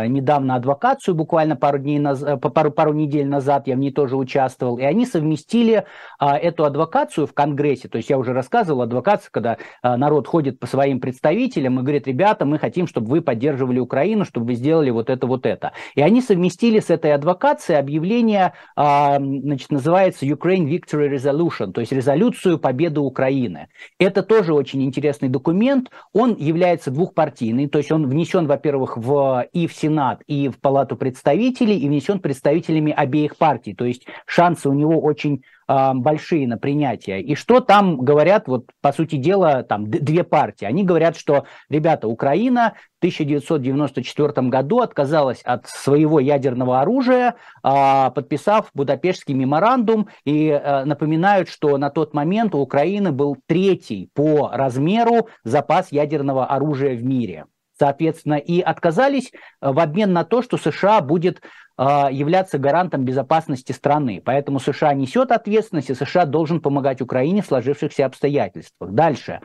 недавно 0.08 0.54
адвокацию, 0.54 1.14
буквально 1.14 1.54
пару, 1.54 1.78
дней 1.78 1.99
назад, 1.99 2.40
пару, 2.40 2.70
пару 2.70 2.94
недель 2.94 3.28
назад, 3.28 3.68
я 3.68 3.76
в 3.76 3.78
ней 3.78 3.92
тоже 3.92 4.16
участвовал, 4.16 4.78
и 4.78 4.84
они 4.84 5.04
совместили 5.04 5.84
эту 6.18 6.64
адвокацию 6.64 7.26
в 7.26 7.34
Конгрессе, 7.34 7.88
то 7.88 7.99
есть 7.99 8.08
я 8.08 8.16
уже 8.16 8.32
рассказывал, 8.32 8.80
адвокация, 8.82 9.30
когда 9.30 9.58
народ 9.82 10.26
ходит 10.28 10.58
по 10.58 10.66
своим 10.66 10.99
представителям 10.99 11.78
и 11.78 11.82
говорит, 11.82 12.06
ребята, 12.06 12.46
мы 12.46 12.58
хотим, 12.58 12.87
чтобы 12.87 13.08
вы 13.08 13.20
поддерживали 13.20 13.80
Украину, 13.80 14.25
чтобы 14.25 14.46
вы 14.46 14.54
сделали 14.54 14.88
вот 14.88 15.10
это, 15.10 15.26
вот 15.26 15.44
это. 15.44 15.72
И 15.94 16.00
они 16.00 16.22
совместили 16.22 16.80
с 16.80 16.88
этой 16.88 17.12
адвокацией 17.12 17.78
объявление, 17.78 18.54
значит, 18.75 19.70
называется 19.70 20.25
Ukraine 20.25 20.64
Victory 20.64 21.14
Resolution, 21.14 21.72
то 21.72 21.82
есть 21.82 21.92
резолюцию 21.92 22.58
победы 22.58 23.00
Украины 23.00 23.20
Украины. 23.21 23.69
Это 23.99 24.23
тоже 24.23 24.55
очень 24.55 24.83
интересный 24.83 25.29
документ. 25.29 25.91
Он 26.15 26.35
является 26.37 26.91
двухпартийный, 26.91 27.69
то 27.69 27.79
есть 27.79 27.93
он 27.93 28.09
внесен, 28.09 28.47
во-первых, 28.47 28.97
в, 28.97 29.47
и 29.53 29.67
в 29.67 29.75
Сенат, 29.75 30.23
и 30.27 30.49
в 30.49 30.59
Палату 30.59 30.97
представителей, 30.97 31.79
и 31.79 31.89
внесен 31.89 32.21
представителями 32.21 32.93
обеих 32.93 33.37
партий. 33.37 33.75
То 33.75 33.85
есть 33.85 34.07
шансы 34.25 34.71
у 34.71 34.73
него 34.73 34.99
очень 35.00 35.43
а, 35.73 35.95
большие 35.95 36.49
на 36.49 36.59
принятие. 36.59 37.23
И 37.23 37.37
что 37.37 37.61
там 37.61 37.99
говорят, 37.99 38.49
вот 38.49 38.65
по 38.81 38.93
сути 38.93 39.15
дела, 39.15 39.62
там 39.62 39.89
две 39.89 40.25
партии. 40.25 40.65
Они 40.65 40.83
говорят, 40.83 41.17
что, 41.17 41.45
ребята, 41.69 42.09
Украина 42.09 42.75
в 42.97 42.99
1994 42.99 44.49
году 44.49 44.81
отказалась 44.81 45.43
от 45.43 45.69
своего 45.69 46.19
ядерного 46.19 46.80
оружия, 46.80 47.37
а, 47.63 48.11
подписав 48.11 48.71
Будапештский 48.75 49.33
меморандум, 49.35 50.09
и 50.25 50.49
э, 50.49 50.85
напоминают, 50.85 51.49
что 51.49 51.78
на 51.78 51.89
тот 51.89 52.15
момент 52.15 52.52
у 52.56 52.59
Украины 52.59 53.13
был 53.13 53.37
третий 53.47 54.11
по 54.13 54.50
размеру 54.52 55.28
запас 55.45 55.93
ядерного 55.93 56.47
оружия 56.47 56.97
в 56.97 57.04
мире 57.04 57.47
соответственно, 57.80 58.34
и 58.34 58.60
отказались 58.60 59.32
э, 59.32 59.73
в 59.73 59.80
обмен 59.80 60.12
на 60.12 60.25
то, 60.25 60.43
что 60.43 60.58
США 60.58 61.00
будет 61.00 61.40
а, 61.82 62.10
являться 62.10 62.58
гарантом 62.58 63.06
безопасности 63.06 63.73
страны. 63.73 64.21
Поэтому 64.23 64.60
США 64.60 64.93
несет 64.93 65.32
ответственность, 65.32 65.88
и 65.88 65.95
США 65.95 66.26
должен 66.26 66.60
помогать 66.60 67.00
Украине 67.00 67.40
в 67.40 67.47
сложившихся 67.47 68.04
обстоятельствах. 68.04 68.90
Дальше. 68.90 69.40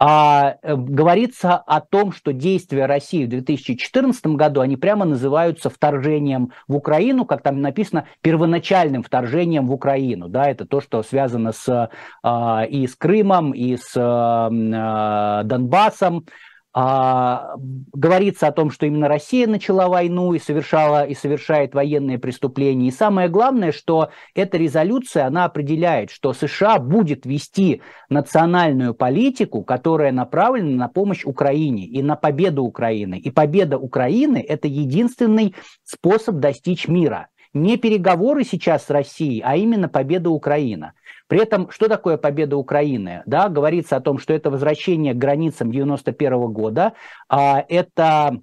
А, 0.00 0.56
э, 0.62 0.76
говорится 0.76 1.56
о 1.56 1.80
том, 1.80 2.12
что 2.12 2.32
действия 2.32 2.86
России 2.86 3.24
в 3.24 3.30
2014 3.30 4.36
году, 4.36 4.60
они 4.60 4.76
прямо 4.76 5.06
называются 5.06 5.70
вторжением 5.70 6.52
в 6.68 6.76
Украину, 6.76 7.24
как 7.24 7.42
там 7.42 7.62
написано, 7.62 8.06
первоначальным 8.20 9.02
вторжением 9.02 9.66
в 9.66 9.72
Украину. 9.72 10.28
Да, 10.28 10.48
это 10.48 10.66
то, 10.66 10.80
что 10.80 11.02
связано 11.02 11.52
с, 11.52 11.90
а, 12.22 12.64
и 12.64 12.86
с 12.86 12.94
Крымом, 12.94 13.52
и 13.52 13.76
с 13.78 13.92
а, 13.96 15.42
Донбассом. 15.42 16.26
А, 16.74 17.54
говорится 17.94 18.46
о 18.46 18.52
том, 18.52 18.70
что 18.70 18.86
именно 18.86 19.08
Россия 19.08 19.46
начала 19.46 19.88
войну 19.88 20.34
и 20.34 20.38
совершала 20.38 21.06
и 21.06 21.14
совершает 21.14 21.74
военные 21.74 22.18
преступления. 22.18 22.88
И 22.88 22.92
самое 22.92 23.28
главное, 23.28 23.72
что 23.72 24.10
эта 24.34 24.58
резолюция, 24.58 25.26
она 25.26 25.46
определяет, 25.46 26.10
что 26.10 26.34
США 26.34 26.78
будет 26.78 27.24
вести 27.24 27.80
национальную 28.10 28.94
политику, 28.94 29.64
которая 29.64 30.12
направлена 30.12 30.76
на 30.76 30.88
помощь 30.88 31.24
Украине 31.24 31.86
и 31.86 32.02
на 32.02 32.16
победу 32.16 32.64
Украины. 32.64 33.18
И 33.18 33.30
победа 33.30 33.78
Украины– 33.78 34.44
это 34.48 34.68
единственный 34.68 35.54
способ 35.84 36.36
достичь 36.36 36.86
мира. 36.86 37.28
Не 37.54 37.76
переговоры 37.76 38.44
сейчас 38.44 38.86
с 38.86 38.90
Россией, 38.90 39.42
а 39.44 39.56
именно 39.56 39.88
победа 39.88 40.30
Украины. 40.30 40.92
При 41.26 41.40
этом, 41.40 41.70
что 41.70 41.88
такое 41.88 42.16
победа 42.16 42.56
Украины? 42.56 43.22
Да, 43.26 43.48
говорится 43.48 43.96
о 43.96 44.00
том, 44.00 44.18
что 44.18 44.32
это 44.32 44.50
возвращение 44.50 45.14
к 45.14 45.18
границам 45.18 45.70
91 45.70 46.52
года, 46.52 46.94
а, 47.28 47.64
это 47.68 48.40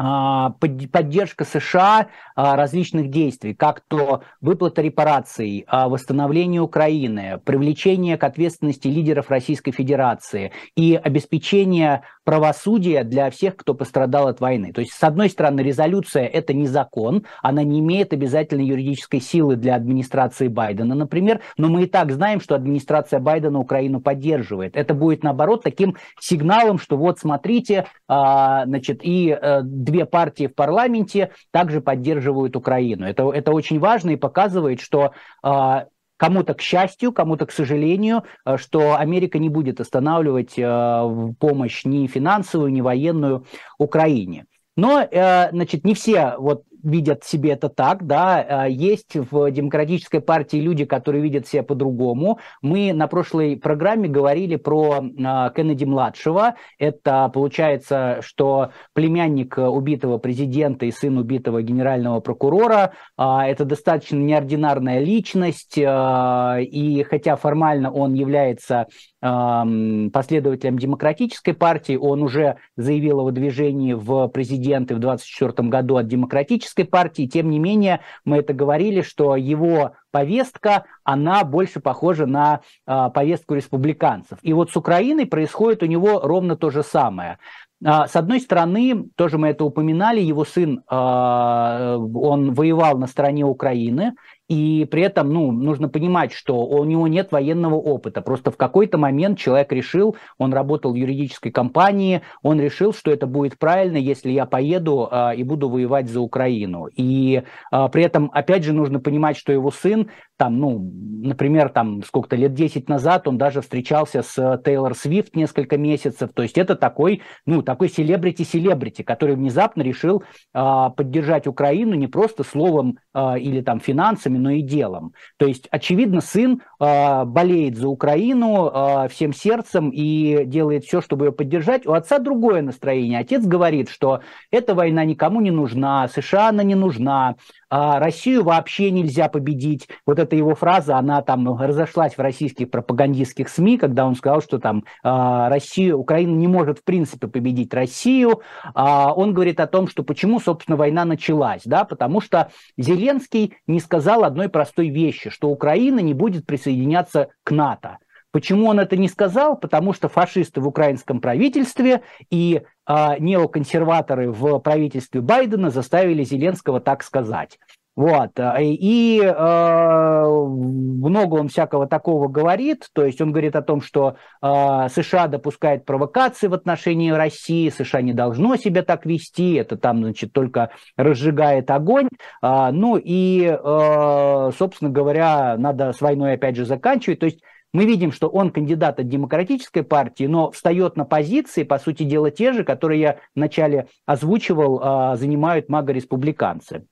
а, 0.00 0.50
поддержка 0.60 1.44
США 1.44 2.06
а, 2.36 2.54
различных 2.54 3.10
действий, 3.10 3.52
как 3.52 3.80
то 3.80 4.22
выплата 4.40 4.80
репараций, 4.80 5.64
а, 5.66 5.88
восстановление 5.88 6.60
Украины, 6.60 7.40
привлечение 7.44 8.16
к 8.16 8.22
ответственности 8.22 8.86
лидеров 8.86 9.28
Российской 9.28 9.72
Федерации 9.72 10.52
и 10.76 10.94
обеспечение 10.94 12.02
правосудия 12.28 13.04
для 13.04 13.30
всех, 13.30 13.56
кто 13.56 13.72
пострадал 13.72 14.28
от 14.28 14.38
войны. 14.38 14.70
То 14.74 14.82
есть, 14.82 14.92
с 14.92 15.02
одной 15.02 15.30
стороны, 15.30 15.62
резолюция– 15.62 16.26
это 16.26 16.52
не 16.52 16.66
закон, 16.66 17.24
она 17.42 17.62
не 17.62 17.80
имеет 17.80 18.12
обязательной 18.12 18.66
юридической 18.66 19.18
силы 19.18 19.56
для 19.56 19.74
администрации 19.74 20.48
Байдена, 20.48 20.94
например, 20.94 21.40
но 21.56 21.70
мы 21.70 21.84
и 21.84 21.86
так 21.86 22.12
знаем, 22.12 22.42
что 22.42 22.54
администрация 22.54 23.18
Байдена 23.18 23.58
Украину 23.58 24.02
поддерживает. 24.02 24.76
Это 24.76 24.92
будет, 24.92 25.24
наоборот, 25.24 25.62
таким 25.62 25.96
сигналом, 26.20 26.78
что 26.78 26.98
вот, 26.98 27.18
смотрите, 27.18 27.86
значит, 28.06 29.00
и 29.02 29.30
э, 29.30 29.62
две 29.62 30.04
партии 30.04 30.48
в 30.48 30.54
парламенте 30.54 31.30
также 31.50 31.80
поддерживают 31.80 32.56
Украину. 32.56 33.06
Это, 33.06 33.32
это 33.32 33.52
очень 33.52 33.78
важно 33.78 34.10
и 34.10 34.16
показывает, 34.16 34.82
что 34.82 35.12
э, 35.42 35.84
кому-то 36.18 36.52
к 36.52 36.60
счастью, 36.60 37.12
кому-то 37.12 37.46
к 37.46 37.52
сожалению, 37.52 38.24
э, 38.44 38.58
что 38.58 38.96
Америка 38.96 39.38
не 39.38 39.48
будет 39.48 39.80
останавливать 39.80 40.58
э, 40.58 41.32
помощь 41.38 41.86
ни 41.86 42.06
финансовую, 42.06 42.70
ни 42.70 42.82
военную 42.82 43.46
Украине. 43.78 44.44
Но, 44.76 45.00
э, 45.00 45.50
значит, 45.50 45.84
не 45.84 45.94
все 45.94 46.34
вот 46.38 46.64
видят 46.82 47.24
себе 47.24 47.50
это 47.50 47.68
так, 47.68 48.06
да, 48.06 48.44
а, 48.48 48.68
есть 48.68 49.16
в 49.16 49.50
демократической 49.50 50.20
партии 50.20 50.58
люди, 50.58 50.84
которые 50.84 51.22
видят 51.22 51.46
себя 51.46 51.62
по-другому. 51.62 52.38
Мы 52.62 52.92
на 52.92 53.08
прошлой 53.08 53.56
программе 53.56 54.08
говорили 54.08 54.56
про 54.56 55.02
а, 55.24 55.50
Кеннеди-младшего, 55.50 56.54
это 56.78 57.30
получается, 57.32 58.18
что 58.22 58.70
племянник 58.94 59.58
убитого 59.58 60.18
президента 60.18 60.86
и 60.86 60.90
сын 60.90 61.18
убитого 61.18 61.62
генерального 61.62 62.20
прокурора, 62.20 62.92
а, 63.16 63.46
это 63.46 63.64
достаточно 63.64 64.16
неординарная 64.16 65.00
личность, 65.00 65.76
и 65.78 67.06
хотя 67.08 67.36
формально 67.36 67.90
он 67.90 68.14
является 68.14 68.86
последователем 69.20 70.78
демократической 70.78 71.52
партии. 71.52 71.96
Он 71.96 72.22
уже 72.22 72.56
заявил 72.76 73.20
о 73.20 73.24
выдвижении 73.24 73.92
в 73.92 74.28
президенты 74.28 74.94
в 74.94 75.00
2024 75.00 75.68
году 75.68 75.96
от 75.96 76.06
демократической 76.06 76.84
партии. 76.84 77.26
Тем 77.26 77.50
не 77.50 77.58
менее, 77.58 78.00
мы 78.24 78.38
это 78.38 78.52
говорили, 78.52 79.02
что 79.02 79.34
его 79.34 79.92
повестка, 80.12 80.84
она 81.04 81.44
больше 81.44 81.80
похожа 81.80 82.26
на 82.26 82.60
э, 82.86 83.10
повестку 83.12 83.54
республиканцев. 83.54 84.38
И 84.42 84.52
вот 84.52 84.70
с 84.70 84.76
Украиной 84.76 85.26
происходит 85.26 85.82
у 85.82 85.86
него 85.86 86.20
ровно 86.20 86.56
то 86.56 86.70
же 86.70 86.82
самое. 86.82 87.38
А, 87.84 88.08
с 88.08 88.16
одной 88.16 88.40
стороны, 88.40 89.08
тоже 89.14 89.38
мы 89.38 89.48
это 89.48 89.64
упоминали, 89.64 90.20
его 90.20 90.44
сын, 90.44 90.82
а, 90.88 91.96
он 91.96 92.52
воевал 92.52 92.98
на 92.98 93.06
стороне 93.06 93.44
Украины, 93.44 94.14
и 94.48 94.86
при 94.90 95.02
этом, 95.02 95.28
ну, 95.30 95.52
нужно 95.52 95.88
понимать, 95.88 96.32
что 96.32 96.64
у 96.64 96.84
него 96.84 97.06
нет 97.06 97.32
военного 97.32 97.74
опыта. 97.74 98.22
Просто 98.22 98.50
в 98.50 98.56
какой-то 98.56 98.96
момент 98.96 99.38
человек 99.38 99.70
решил, 99.72 100.16
он 100.38 100.54
работал 100.54 100.92
в 100.92 100.96
юридической 100.96 101.50
компании, 101.50 102.22
он 102.42 102.58
решил, 102.58 102.94
что 102.94 103.10
это 103.10 103.26
будет 103.26 103.58
правильно, 103.58 103.98
если 103.98 104.30
я 104.30 104.46
поеду 104.46 105.08
э, 105.10 105.36
и 105.36 105.42
буду 105.42 105.68
воевать 105.68 106.08
за 106.08 106.20
Украину. 106.20 106.86
И 106.96 107.42
э, 107.70 107.88
при 107.92 108.02
этом, 108.02 108.30
опять 108.32 108.64
же, 108.64 108.72
нужно 108.72 109.00
понимать, 109.00 109.36
что 109.36 109.52
его 109.52 109.70
сын, 109.70 110.08
там, 110.38 110.58
ну, 110.58 110.78
например, 111.22 111.68
там, 111.68 112.02
сколько-то 112.02 112.36
лет 112.36 112.54
10 112.54 112.88
назад 112.88 113.28
он 113.28 113.36
даже 113.36 113.60
встречался 113.60 114.22
с 114.22 114.62
Тейлор 114.64 114.94
Свифт 114.94 115.36
несколько 115.36 115.76
месяцев. 115.76 116.30
То 116.32 116.42
есть 116.42 116.56
это 116.56 116.74
такой, 116.74 117.20
ну, 117.44 117.60
такой 117.60 117.88
селебрити-селебрити, 117.88 119.02
который 119.02 119.34
внезапно 119.34 119.82
решил 119.82 120.22
э, 120.54 120.86
поддержать 120.96 121.46
Украину 121.46 121.94
не 121.94 122.06
просто 122.06 122.44
словом 122.44 122.98
э, 123.12 123.40
или 123.40 123.60
там 123.60 123.80
финансами, 123.80 124.37
но 124.38 124.50
и 124.50 124.62
делом. 124.62 125.12
То 125.36 125.46
есть, 125.46 125.68
очевидно, 125.70 126.20
сын 126.20 126.62
э, 126.80 127.24
болеет 127.24 127.76
за 127.76 127.88
Украину 127.88 128.70
э, 128.72 129.08
всем 129.08 129.32
сердцем 129.32 129.90
и 129.90 130.44
делает 130.44 130.84
все, 130.84 131.00
чтобы 131.00 131.26
ее 131.26 131.32
поддержать. 131.32 131.86
У 131.86 131.92
отца 131.92 132.18
другое 132.18 132.62
настроение. 132.62 133.18
Отец 133.18 133.44
говорит, 133.44 133.88
что 133.88 134.20
эта 134.50 134.74
война 134.74 135.04
никому 135.04 135.40
не 135.40 135.50
нужна, 135.50 136.08
США 136.08 136.48
она 136.48 136.62
не 136.62 136.74
нужна, 136.74 137.36
а 137.70 137.98
Россию 137.98 138.44
вообще 138.44 138.90
нельзя 138.90 139.28
победить. 139.28 139.88
Вот 140.06 140.18
эта 140.18 140.36
его 140.36 140.54
фраза, 140.54 140.96
она 140.96 141.22
там 141.22 141.58
разошлась 141.58 142.14
в 142.14 142.20
российских 142.20 142.70
пропагандистских 142.70 143.48
СМИ, 143.48 143.78
когда 143.78 144.06
он 144.06 144.14
сказал, 144.14 144.40
что 144.40 144.58
там 144.58 144.84
а, 145.02 145.48
Россия, 145.48 145.94
Украина 145.94 146.34
не 146.34 146.48
может 146.48 146.78
в 146.78 146.84
принципе 146.84 147.28
победить 147.28 147.74
Россию. 147.74 148.42
А, 148.74 149.12
он 149.12 149.34
говорит 149.34 149.60
о 149.60 149.66
том, 149.66 149.88
что 149.88 150.02
почему, 150.02 150.40
собственно, 150.40 150.76
война 150.76 151.04
началась, 151.04 151.62
да, 151.64 151.84
потому 151.84 152.20
что 152.20 152.50
Зеленский 152.76 153.56
не 153.66 153.80
сказал 153.80 154.24
одной 154.24 154.48
простой 154.48 154.88
вещи, 154.88 155.30
что 155.30 155.48
Украина 155.48 156.00
не 156.00 156.14
будет 156.14 156.46
присоединяться 156.46 157.28
к 157.44 157.50
НАТО. 157.50 157.98
Почему 158.30 158.66
он 158.66 158.80
это 158.80 158.96
не 158.96 159.08
сказал? 159.08 159.56
Потому 159.56 159.92
что 159.92 160.08
фашисты 160.08 160.60
в 160.60 160.68
украинском 160.68 161.20
правительстве 161.20 162.02
и 162.30 162.62
э, 162.86 163.18
неоконсерваторы 163.18 164.30
в 164.30 164.58
правительстве 164.58 165.20
Байдена 165.20 165.70
заставили 165.70 166.24
Зеленского 166.24 166.80
так 166.80 167.02
сказать. 167.02 167.58
Вот. 167.98 168.30
И 168.60 169.20
э, 169.20 170.24
много 170.24 171.34
он 171.34 171.48
всякого 171.48 171.88
такого 171.88 172.28
говорит. 172.28 172.86
То 172.92 173.04
есть 173.04 173.20
он 173.20 173.32
говорит 173.32 173.56
о 173.56 173.62
том, 173.62 173.80
что 173.80 174.14
э, 174.40 174.86
США 174.88 175.26
допускает 175.26 175.84
провокации 175.84 176.46
в 176.46 176.54
отношении 176.54 177.10
России, 177.10 177.70
США 177.70 178.00
не 178.02 178.12
должно 178.12 178.54
себя 178.54 178.84
так 178.84 179.04
вести, 179.04 179.54
это 179.54 179.76
там, 179.76 180.04
значит, 180.04 180.32
только 180.32 180.70
разжигает 180.96 181.72
огонь. 181.72 182.08
Э, 182.40 182.70
ну 182.70 183.00
и, 183.02 183.42
э, 183.50 184.50
собственно 184.56 184.92
говоря, 184.92 185.56
надо 185.58 185.92
с 185.92 186.00
войной 186.00 186.34
опять 186.34 186.54
же 186.54 186.66
заканчивать. 186.66 187.18
То 187.18 187.26
есть 187.26 187.40
мы 187.72 187.84
видим, 187.84 188.12
что 188.12 188.28
он 188.28 188.50
кандидат 188.50 188.98
от 188.98 189.08
демократической 189.08 189.82
партии, 189.82 190.24
но 190.24 190.50
встает 190.50 190.96
на 190.96 191.04
позиции, 191.04 191.62
по 191.64 191.78
сути 191.78 192.02
дела, 192.02 192.30
те 192.30 192.52
же, 192.52 192.64
которые 192.64 193.00
я 193.00 193.16
вначале 193.34 193.88
озвучивал, 194.06 194.80
а, 194.82 195.16
занимают 195.16 195.68
мага-республиканцы. 195.68 196.86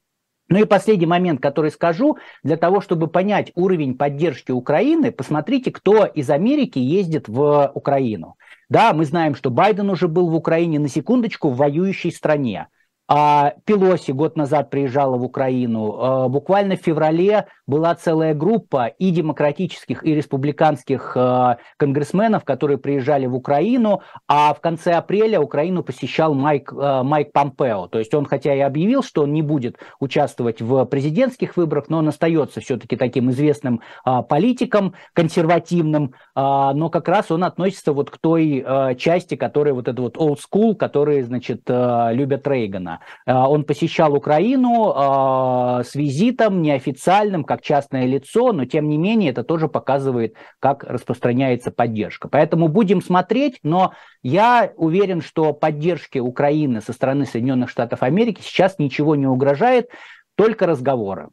Ну 0.49 0.61
и 0.61 0.65
последний 0.65 1.07
момент, 1.07 1.41
который 1.41 1.73
скажу, 1.73 2.19
для 2.45 2.57
того, 2.57 2.81
чтобы 2.81 3.09
понять 3.09 3.51
уровень 3.57 3.97
поддержки 3.97 4.53
Украины, 4.53 5.11
посмотрите, 5.11 5.73
кто 5.73 6.05
из 6.05 6.31
Америки 6.31 6.79
ездит 6.79 7.27
в 7.27 7.71
Украину. 7.75 8.37
Да, 8.69 8.93
мы 8.93 9.05
знаем, 9.05 9.35
что 9.35 9.51
Байден 9.51 9.91
уже 9.91 10.07
был 10.07 10.29
в 10.29 10.37
Украине, 10.37 10.79
на 10.79 10.89
секундочку, 10.89 11.51
в 11.51 11.57
воюющей 11.57 12.13
стране. 12.13 12.69
А 13.09 13.55
Пелоси 13.65 14.11
год 14.11 14.37
назад 14.37 14.71
приезжала 14.71 15.17
в 15.17 15.25
Украину. 15.25 15.97
А, 15.99 16.29
буквально 16.29 16.77
в 16.77 16.81
феврале 16.81 17.47
была 17.67 17.95
целая 17.95 18.35
группа 18.35 18.87
и 18.87 19.11
демократических, 19.11 20.05
и 20.07 20.15
республиканских 20.15 21.17
а, 21.17 21.59
конгрессменов, 21.77 22.45
которые 22.45 22.79
приезжали 22.79 23.27
в 23.27 23.35
Украину, 23.35 24.03
а 24.29 24.55
в 24.55 24.61
конце 24.61 24.93
апреля 24.93 25.41
Украину 25.41 25.83
посещал 25.83 26.35
Майк, 26.35 26.73
а, 26.73 27.03
Майк 27.03 27.33
Помпео. 27.33 27.89
То 27.89 27.99
есть 27.99 28.15
он 28.15 28.25
хотя 28.27 28.55
и 28.55 28.61
объявил, 28.61 29.03
что 29.03 29.23
он 29.23 29.33
не 29.33 29.43
будет 29.43 29.79
участвовать 29.99 30.63
в 30.63 30.85
президентских 30.85 31.57
выборах, 31.57 31.87
но 31.89 31.99
он 31.99 32.09
остается 32.09 32.61
все-таки 32.61 32.97
таким 32.97 33.31
известным 33.31 33.81
политиком, 34.29 34.95
консервативным, 35.13 36.15
но 36.35 36.91
как 36.91 37.09
раз 37.09 37.31
он 37.31 37.45
относится 37.45 37.93
вот 37.93 38.11
к 38.11 38.19
той 38.19 38.65
части, 38.99 39.35
которая 39.35 39.75
вот 39.75 39.89
это 39.89 40.01
вот 40.01 40.17
old 40.17 40.39
school, 40.39 40.75
которые, 40.75 41.25
значит, 41.25 41.63
любят 41.69 42.47
Рейгана. 42.47 43.01
Он 43.27 43.65
посещал 43.65 44.15
Украину 44.15 45.83
с 45.83 45.95
визитом 45.95 46.63
неофициальным, 46.63 47.45
как 47.45 47.56
частное 47.63 48.07
лицо, 48.07 48.53
но 48.53 48.65
тем 48.65 48.89
не 48.89 48.99
менее 48.99 49.31
это 49.31 49.45
тоже 49.45 49.69
показывает, 49.69 50.35
как 50.59 50.85
распространяется 50.85 51.71
поддержка. 51.71 52.29
Поэтому 52.29 52.69
будем 52.69 53.03
смотреть, 53.03 53.59
но 53.63 53.93
я 54.23 54.73
уверен, 54.77 55.21
что 55.21 55.53
поддержке 55.53 56.21
Украины 56.21 56.81
со 56.81 56.93
стороны 56.93 57.27
Соединенных 57.27 57.71
Штатов 57.71 58.03
Америки 58.03 58.41
сейчас 58.43 58.79
ничего 58.79 59.17
не 59.17 59.27
угрожает, 59.27 59.89
только 60.37 60.67
разговоры. 60.67 61.29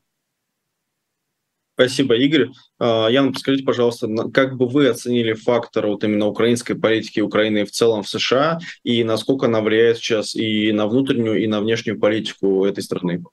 Спасибо, 1.76 2.16
Игорь. 2.16 2.50
А, 2.78 3.08
Ян, 3.08 3.34
скажите, 3.34 3.64
пожалуйста, 3.64 4.08
как 4.32 4.58
бы 4.58 4.68
вы 4.68 4.88
оценили 4.88 5.34
фактор 5.34 5.88
вот 5.88 6.04
именно 6.04 6.28
украинской 6.28 6.76
политики 6.76 7.20
Украины 7.20 7.66
в 7.66 7.72
целом 7.72 8.04
в 8.04 8.10
США 8.10 8.60
и 8.84 9.04
насколько 9.04 9.48
она 9.48 9.60
влияет 9.62 9.98
сейчас 9.98 10.36
и 10.36 10.72
на 10.72 10.88
внутреннюю, 10.88 11.42
и 11.42 11.48
на 11.48 11.62
внешнюю 11.62 12.00
политику 12.00 12.66
этой 12.66 12.84
страны? 12.84 13.24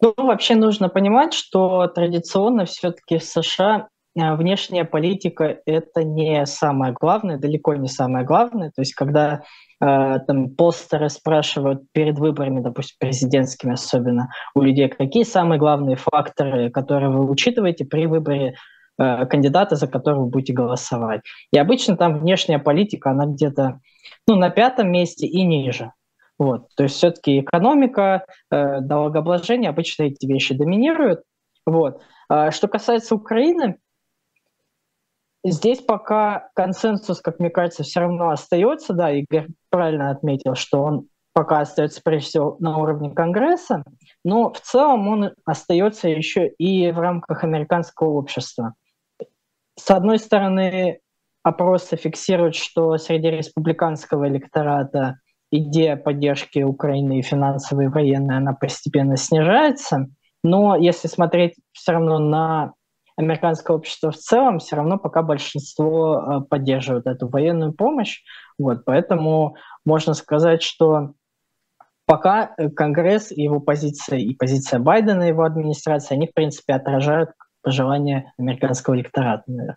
Ну, 0.00 0.14
вообще 0.16 0.54
нужно 0.54 0.88
понимать, 0.88 1.34
что 1.34 1.86
традиционно 1.88 2.64
все-таки 2.64 3.18
в 3.18 3.24
США 3.24 3.88
э, 4.16 4.34
внешняя 4.36 4.84
политика– 4.84 5.58
это 5.66 6.04
не 6.04 6.46
самое 6.46 6.92
главное, 6.92 7.38
далеко 7.38 7.74
не 7.74 7.88
самое 7.88 8.24
главное. 8.24 8.70
То 8.74 8.82
есть 8.82 8.94
когда 8.94 9.42
Э, 9.80 10.18
там 10.26 10.50
постеры 10.50 11.08
спрашивают 11.08 11.82
перед 11.92 12.18
выборами, 12.18 12.60
допустим, 12.60 12.96
президентскими 12.98 13.74
особенно, 13.74 14.28
у 14.54 14.62
людей, 14.62 14.88
какие 14.88 15.22
самые 15.22 15.58
главные 15.58 15.96
факторы, 15.96 16.70
которые 16.70 17.10
вы 17.10 17.30
учитываете 17.30 17.84
при 17.84 18.06
выборе 18.06 18.56
э, 18.98 19.26
кандидата, 19.26 19.76
за 19.76 19.86
которого 19.86 20.24
вы 20.24 20.30
будете 20.30 20.52
голосовать. 20.52 21.20
И 21.52 21.58
обычно 21.58 21.96
там 21.96 22.18
внешняя 22.18 22.58
политика, 22.58 23.10
она 23.10 23.26
где-то 23.26 23.80
ну, 24.26 24.34
на 24.34 24.50
пятом 24.50 24.90
месте 24.90 25.26
и 25.26 25.44
ниже. 25.44 25.92
Вот. 26.38 26.68
То 26.76 26.84
есть 26.84 26.96
все-таки 26.96 27.40
экономика, 27.40 28.24
э, 28.50 28.80
налогообложение, 28.80 29.70
обычно 29.70 30.04
эти 30.04 30.26
вещи 30.26 30.54
доминируют. 30.54 31.22
Вот. 31.66 32.00
А 32.28 32.50
что 32.50 32.68
касается 32.68 33.14
Украины, 33.14 33.78
Здесь 35.44 35.80
пока 35.80 36.50
консенсус, 36.54 37.20
как 37.20 37.38
мне 37.38 37.48
кажется, 37.48 37.84
все 37.84 38.00
равно 38.00 38.30
остается. 38.30 38.92
Да, 38.92 39.12
Игорь 39.12 39.46
правильно 39.70 40.10
отметил, 40.10 40.54
что 40.54 40.82
он 40.82 41.08
пока 41.32 41.60
остается 41.60 42.00
прежде 42.02 42.28
всего 42.28 42.56
на 42.58 42.78
уровне 42.78 43.10
Конгресса, 43.10 43.84
но 44.24 44.52
в 44.52 44.60
целом 44.60 45.06
он 45.06 45.30
остается 45.44 46.08
еще 46.08 46.48
и 46.48 46.90
в 46.90 46.98
рамках 46.98 47.44
американского 47.44 48.08
общества. 48.08 48.74
С 49.78 49.88
одной 49.92 50.18
стороны, 50.18 50.98
опросы 51.44 51.96
фиксируют, 51.96 52.56
что 52.56 52.98
среди 52.98 53.30
республиканского 53.30 54.26
электората 54.26 55.20
идея 55.50 55.96
поддержки 55.96 56.60
Украины 56.60 57.22
финансовой, 57.22 57.86
и 57.86 57.88
военной, 57.88 58.36
она 58.36 58.52
постепенно 58.52 59.16
снижается. 59.16 60.06
Но 60.44 60.76
если 60.76 61.08
смотреть 61.08 61.54
все 61.72 61.92
равно 61.92 62.18
на 62.18 62.74
американское 63.16 63.76
общество 63.76 64.12
в 64.12 64.16
целом, 64.16 64.60
все 64.60 64.76
равно 64.76 64.96
пока 64.96 65.22
большинство 65.22 66.20
э, 66.20 66.40
поддерживает 66.48 67.06
эту 67.06 67.28
военную 67.28 67.72
помощь. 67.72 68.22
Вот, 68.58 68.84
поэтому 68.84 69.56
можно 69.84 70.14
сказать, 70.14 70.62
что 70.62 71.14
пока 72.06 72.54
э, 72.56 72.70
Конгресс 72.70 73.32
и 73.32 73.42
его 73.42 73.58
позиция, 73.58 74.18
и 74.20 74.34
позиция 74.34 74.78
Байдена, 74.78 75.24
и 75.24 75.28
его 75.28 75.42
администрации, 75.42 76.14
они, 76.14 76.28
в 76.28 76.32
принципе, 76.32 76.74
отражают 76.74 77.30
пожелания 77.60 78.32
американского 78.38 78.94
электората. 78.94 79.76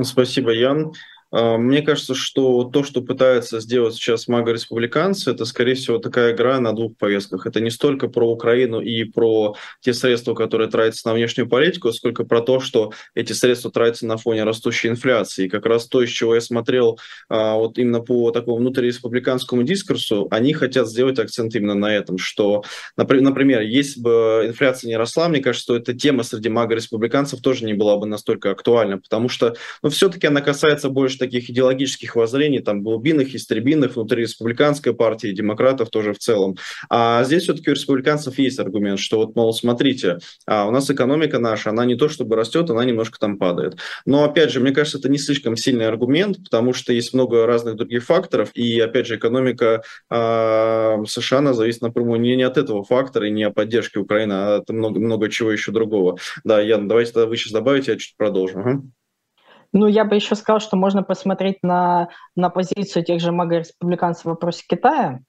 Спасибо, 0.00 0.52
Ян. 0.52 0.92
А, 1.30 1.58
мне 1.58 1.82
кажется, 1.82 2.14
что 2.14 2.64
то, 2.64 2.82
что 2.82 3.02
пытаются 3.02 3.60
сделать 3.60 3.94
сейчас 3.94 4.28
мага-республиканцы, 4.28 5.30
это, 5.30 5.44
скорее 5.44 5.74
всего, 5.74 5.98
такая 5.98 6.32
игра 6.34 6.58
на 6.60 6.72
двух 6.72 6.96
повестках. 6.96 7.46
Это 7.46 7.60
не 7.60 7.70
столько 7.70 8.08
про 8.08 8.30
Украину 8.30 8.80
и 8.80 9.04
про 9.04 9.54
те 9.80 9.92
средства, 9.92 10.34
которые 10.34 10.70
тратятся 10.70 11.08
на 11.08 11.14
внешнюю 11.14 11.48
политику, 11.48 11.92
сколько 11.92 12.24
про 12.24 12.40
то, 12.40 12.60
что 12.60 12.92
эти 13.14 13.32
средства 13.32 13.70
тратятся 13.70 14.06
на 14.06 14.16
фоне 14.16 14.44
растущей 14.44 14.88
инфляции. 14.88 15.46
И 15.46 15.48
как 15.48 15.66
раз 15.66 15.86
то, 15.86 16.02
из 16.02 16.10
чего 16.10 16.34
я 16.34 16.40
смотрел 16.40 16.98
а, 17.28 17.56
вот 17.56 17.78
именно 17.78 18.00
по 18.00 18.30
такому 18.30 18.58
внутриреспубликанскому 18.58 19.62
дискурсу, 19.62 20.28
они 20.30 20.52
хотят 20.52 20.88
сделать 20.88 21.18
акцент 21.18 21.54
именно 21.54 21.74
на 21.74 21.94
этом, 21.94 22.18
что, 22.18 22.64
например, 22.96 23.60
если 23.60 24.00
бы 24.00 24.44
инфляция 24.46 24.88
не 24.88 24.96
росла, 24.96 25.28
мне 25.28 25.40
кажется, 25.40 25.64
что 25.64 25.76
эта 25.76 25.92
тема 25.92 26.22
среди 26.22 26.48
мага-республиканцев 26.48 27.40
тоже 27.42 27.64
не 27.64 27.74
была 27.74 27.96
бы 27.96 28.06
настолько 28.06 28.50
актуальна, 28.50 28.98
потому 28.98 29.28
что 29.28 29.54
ну, 29.82 29.90
все-таки 29.90 30.26
она 30.26 30.40
касается 30.40 30.88
больше 30.88 31.17
таких 31.18 31.50
идеологических 31.50 32.16
воззрений, 32.16 32.60
там, 32.60 32.82
глубинных, 32.82 33.34
истребинных, 33.34 33.96
внутри 33.96 34.22
республиканской 34.22 34.94
партии, 34.94 35.32
демократов 35.32 35.90
тоже 35.90 36.12
в 36.12 36.18
целом. 36.18 36.56
А 36.88 37.24
здесь 37.24 37.44
все-таки 37.44 37.70
у 37.70 37.74
республиканцев 37.74 38.38
есть 38.38 38.58
аргумент, 38.58 38.98
что 38.98 39.18
вот, 39.18 39.36
мол, 39.36 39.52
смотрите, 39.52 40.18
а 40.46 40.66
у 40.66 40.70
нас 40.70 40.90
экономика 40.90 41.38
наша, 41.38 41.70
она 41.70 41.84
не 41.84 41.96
то 41.96 42.08
чтобы 42.08 42.36
растет, 42.36 42.70
она 42.70 42.84
немножко 42.84 43.18
там 43.18 43.38
падает. 43.38 43.78
Но, 44.06 44.24
опять 44.24 44.50
же, 44.50 44.60
мне 44.60 44.72
кажется, 44.72 44.98
это 44.98 45.08
не 45.08 45.18
слишком 45.18 45.56
сильный 45.56 45.86
аргумент, 45.86 46.38
потому 46.44 46.72
что 46.72 46.92
есть 46.92 47.14
много 47.14 47.46
разных 47.46 47.76
других 47.76 48.04
факторов, 48.04 48.50
и, 48.54 48.78
опять 48.80 49.06
же, 49.06 49.16
экономика 49.16 49.82
э, 50.10 51.04
США, 51.06 51.38
она 51.38 51.52
зависит 51.52 51.82
напрямую 51.82 52.20
не, 52.20 52.36
не 52.36 52.42
от 52.42 52.58
этого 52.58 52.84
фактора 52.84 53.28
и 53.28 53.30
не 53.30 53.44
от 53.44 53.54
поддержки 53.54 53.98
Украины, 53.98 54.32
а 54.32 54.56
от 54.56 54.68
много, 54.70 55.00
много 55.00 55.28
чего 55.28 55.50
еще 55.52 55.72
другого. 55.72 56.18
Да, 56.44 56.60
Ян, 56.60 56.88
давайте 56.88 57.12
тогда 57.12 57.26
вы 57.26 57.36
сейчас 57.36 57.52
добавите, 57.52 57.92
я 57.92 57.98
чуть 57.98 58.16
продолжу. 58.16 58.58
Ну, 59.72 59.86
я 59.86 60.04
бы 60.04 60.14
еще 60.14 60.34
сказал, 60.34 60.60
что 60.60 60.76
можно 60.76 61.02
посмотреть 61.02 61.58
на, 61.62 62.08
на 62.36 62.48
позицию 62.50 63.04
тех 63.04 63.20
же 63.20 63.32
мага-республиканцев 63.32 64.24
в 64.24 64.28
вопросе 64.28 64.64
Китая, 64.66 65.20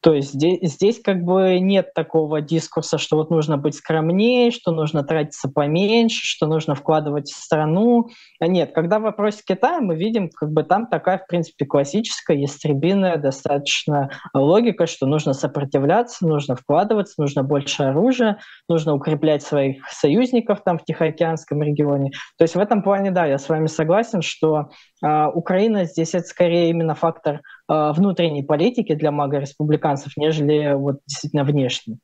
то 0.00 0.14
есть 0.14 0.34
здесь, 0.34 0.74
здесь 0.74 1.00
как 1.02 1.22
бы 1.22 1.58
нет 1.58 1.92
такого 1.92 2.40
дискурса, 2.40 2.98
что 2.98 3.16
вот 3.16 3.30
нужно 3.30 3.56
быть 3.56 3.74
скромнее, 3.74 4.52
что 4.52 4.70
нужно 4.70 5.02
тратиться 5.02 5.48
поменьше, 5.48 6.20
что 6.24 6.46
нужно 6.46 6.76
вкладывать 6.76 7.30
в 7.30 7.36
страну. 7.36 8.08
А 8.38 8.46
нет, 8.46 8.72
когда 8.72 9.00
в 9.00 9.02
вопросе 9.02 9.42
Китая 9.44 9.80
мы 9.80 9.96
видим, 9.96 10.30
как 10.30 10.52
бы 10.52 10.62
там 10.62 10.86
такая, 10.86 11.18
в 11.18 11.26
принципе, 11.26 11.66
классическая, 11.66 12.36
ястребиная 12.36 13.16
достаточно 13.16 14.10
логика, 14.32 14.86
что 14.86 15.06
нужно 15.06 15.32
сопротивляться, 15.32 16.26
нужно 16.26 16.54
вкладываться, 16.54 17.14
нужно 17.18 17.42
больше 17.42 17.82
оружия, 17.82 18.38
нужно 18.68 18.94
укреплять 18.94 19.42
своих 19.42 19.84
союзников 19.88 20.62
там 20.64 20.78
в 20.78 20.84
Тихоокеанском 20.84 21.60
регионе. 21.60 22.12
То 22.36 22.44
есть 22.44 22.54
в 22.54 22.60
этом 22.60 22.84
плане, 22.84 23.10
да, 23.10 23.26
я 23.26 23.38
с 23.38 23.48
вами 23.48 23.66
согласен, 23.66 24.22
что 24.22 24.68
Украина 25.02 25.84
здесь 25.84 26.14
это 26.14 26.26
скорее 26.26 26.70
именно 26.70 26.94
фактор 26.94 27.40
Э, 27.68 27.92
внутренней 27.92 28.42
политики 28.42 28.94
для 28.94 29.10
мага-республиканцев, 29.10 30.16
нежели 30.16 30.72
вот 30.74 31.00
действительно 31.06 31.44
внешней. 31.44 31.98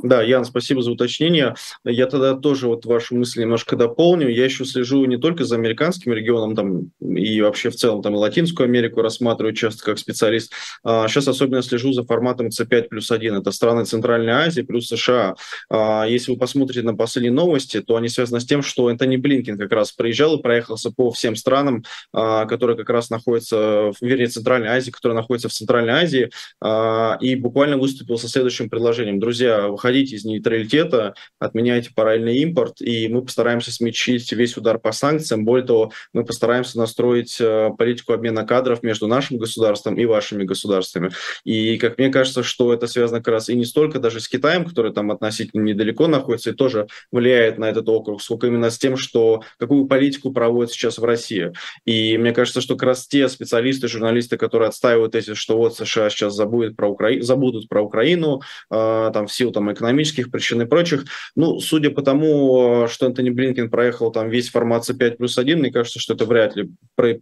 Да, 0.00 0.22
Ян, 0.22 0.44
спасибо 0.44 0.80
за 0.80 0.92
уточнение. 0.92 1.56
Я 1.84 2.06
тогда 2.06 2.34
тоже 2.34 2.68
вот 2.68 2.86
вашу 2.86 3.16
мысль 3.16 3.40
немножко 3.40 3.76
дополню. 3.76 4.28
Я 4.28 4.44
еще 4.44 4.64
слежу 4.64 5.04
не 5.06 5.16
только 5.18 5.44
за 5.44 5.56
американским 5.56 6.12
регионом, 6.12 6.54
там, 6.54 6.92
и 7.16 7.40
вообще 7.40 7.70
в 7.70 7.76
целом 7.76 8.02
там 8.02 8.14
и 8.14 8.18
Латинскую 8.18 8.66
Америку 8.66 9.02
рассматриваю 9.02 9.54
часто 9.54 9.84
как 9.84 9.98
специалист. 9.98 10.52
А 10.84 11.08
сейчас 11.08 11.28
особенно 11.28 11.62
слежу 11.62 11.92
за 11.92 12.04
форматом 12.04 12.48
C5 12.48 12.88
плюс 12.88 13.10
1. 13.10 13.36
Это 13.36 13.50
страны 13.50 13.84
Центральной 13.84 14.32
Азии 14.32 14.62
плюс 14.62 14.88
США. 14.88 15.34
А 15.70 16.06
если 16.06 16.32
вы 16.32 16.38
посмотрите 16.38 16.82
на 16.82 16.94
последние 16.94 17.32
новости, 17.32 17.80
то 17.80 17.96
они 17.96 18.08
связаны 18.08 18.40
с 18.40 18.44
тем, 18.44 18.62
что 18.62 18.90
Энтони 18.90 19.16
Блинкин 19.16 19.58
как 19.58 19.72
раз 19.72 19.92
приезжал 19.92 20.38
и 20.38 20.42
проехался 20.42 20.90
по 20.90 21.10
всем 21.10 21.36
странам, 21.36 21.84
а, 22.12 22.46
которые 22.46 22.76
как 22.76 22.90
раз 22.90 23.10
находятся, 23.10 23.92
вернее, 24.00 24.26
Центральной 24.26 24.68
Азии, 24.68 24.90
которые 24.90 25.16
находятся 25.16 25.48
в 25.48 25.52
Центральной 25.52 25.94
Азии, 25.94 26.30
а, 26.60 27.16
и 27.20 27.34
буквально 27.34 27.76
выступил 27.76 28.18
со 28.18 28.28
следующим 28.28 28.68
предложением. 28.68 29.20
Друзья, 29.20 29.68
выходите 29.68 30.16
из 30.16 30.24
нейтралитета, 30.24 31.14
отменяйте 31.38 31.90
параллельный 31.94 32.38
импорт, 32.38 32.80
и 32.80 33.08
мы 33.08 33.22
постараемся 33.22 33.72
смягчить 33.72 34.30
весь 34.32 34.56
удар 34.56 34.78
по 34.78 34.92
санкциям. 34.92 35.44
Более 35.44 35.66
того, 35.66 35.92
мы 36.12 36.24
постараемся 36.24 36.78
настроить 36.78 36.97
э, 37.00 37.70
политику 37.76 38.12
обмена 38.12 38.44
кадров 38.44 38.82
между 38.82 39.06
нашим 39.06 39.38
государством 39.38 39.98
и 39.98 40.04
вашими 40.06 40.44
государствами. 40.44 41.10
И, 41.44 41.78
как 41.78 41.98
мне 41.98 42.10
кажется, 42.10 42.42
что 42.42 42.72
это 42.72 42.86
связано 42.86 43.18
как 43.18 43.28
раз 43.28 43.48
и 43.48 43.54
не 43.54 43.64
столько 43.64 43.98
даже 43.98 44.20
с 44.20 44.28
Китаем, 44.28 44.64
который 44.64 44.92
там 44.92 45.10
относительно 45.10 45.62
недалеко 45.62 46.06
находится 46.06 46.50
и 46.50 46.54
тоже 46.54 46.86
влияет 47.12 47.58
на 47.58 47.66
этот 47.66 47.88
округ, 47.88 48.22
сколько 48.22 48.46
именно 48.46 48.70
с 48.70 48.78
тем, 48.78 48.96
что 48.96 49.42
какую 49.58 49.86
политику 49.86 50.32
проводит 50.32 50.72
сейчас 50.72 50.98
в 50.98 51.04
России. 51.04 51.52
И 51.84 52.18
мне 52.18 52.32
кажется, 52.32 52.60
что 52.60 52.76
как 52.76 52.88
раз 52.88 53.06
те 53.06 53.28
специалисты, 53.28 53.88
журналисты, 53.88 54.36
которые 54.36 54.68
отстаивают 54.68 55.14
эти, 55.14 55.34
что 55.34 55.56
вот 55.56 55.76
США 55.76 56.10
сейчас 56.10 56.34
забудут 56.34 56.76
про, 56.76 56.88
Укра... 56.88 57.20
забудут 57.20 57.68
про 57.68 57.82
Украину, 57.82 58.40
э, 58.70 59.10
там 59.12 59.26
в 59.26 59.32
силу 59.32 59.52
там, 59.52 59.72
экономических 59.72 60.30
причин 60.30 60.62
и 60.62 60.66
прочих. 60.66 61.04
Ну, 61.36 61.60
судя 61.60 61.90
по 61.90 62.02
тому, 62.02 62.86
что 62.88 63.06
Антони 63.06 63.30
Блинкин 63.30 63.70
проехал 63.70 64.10
там 64.10 64.28
весь 64.28 64.50
формат 64.50 64.88
C5 64.88 65.16
плюс 65.16 65.38
1, 65.38 65.58
мне 65.58 65.70
кажется, 65.70 66.00
что 66.00 66.14
это 66.14 66.24
вряд 66.24 66.56
ли 66.56 66.70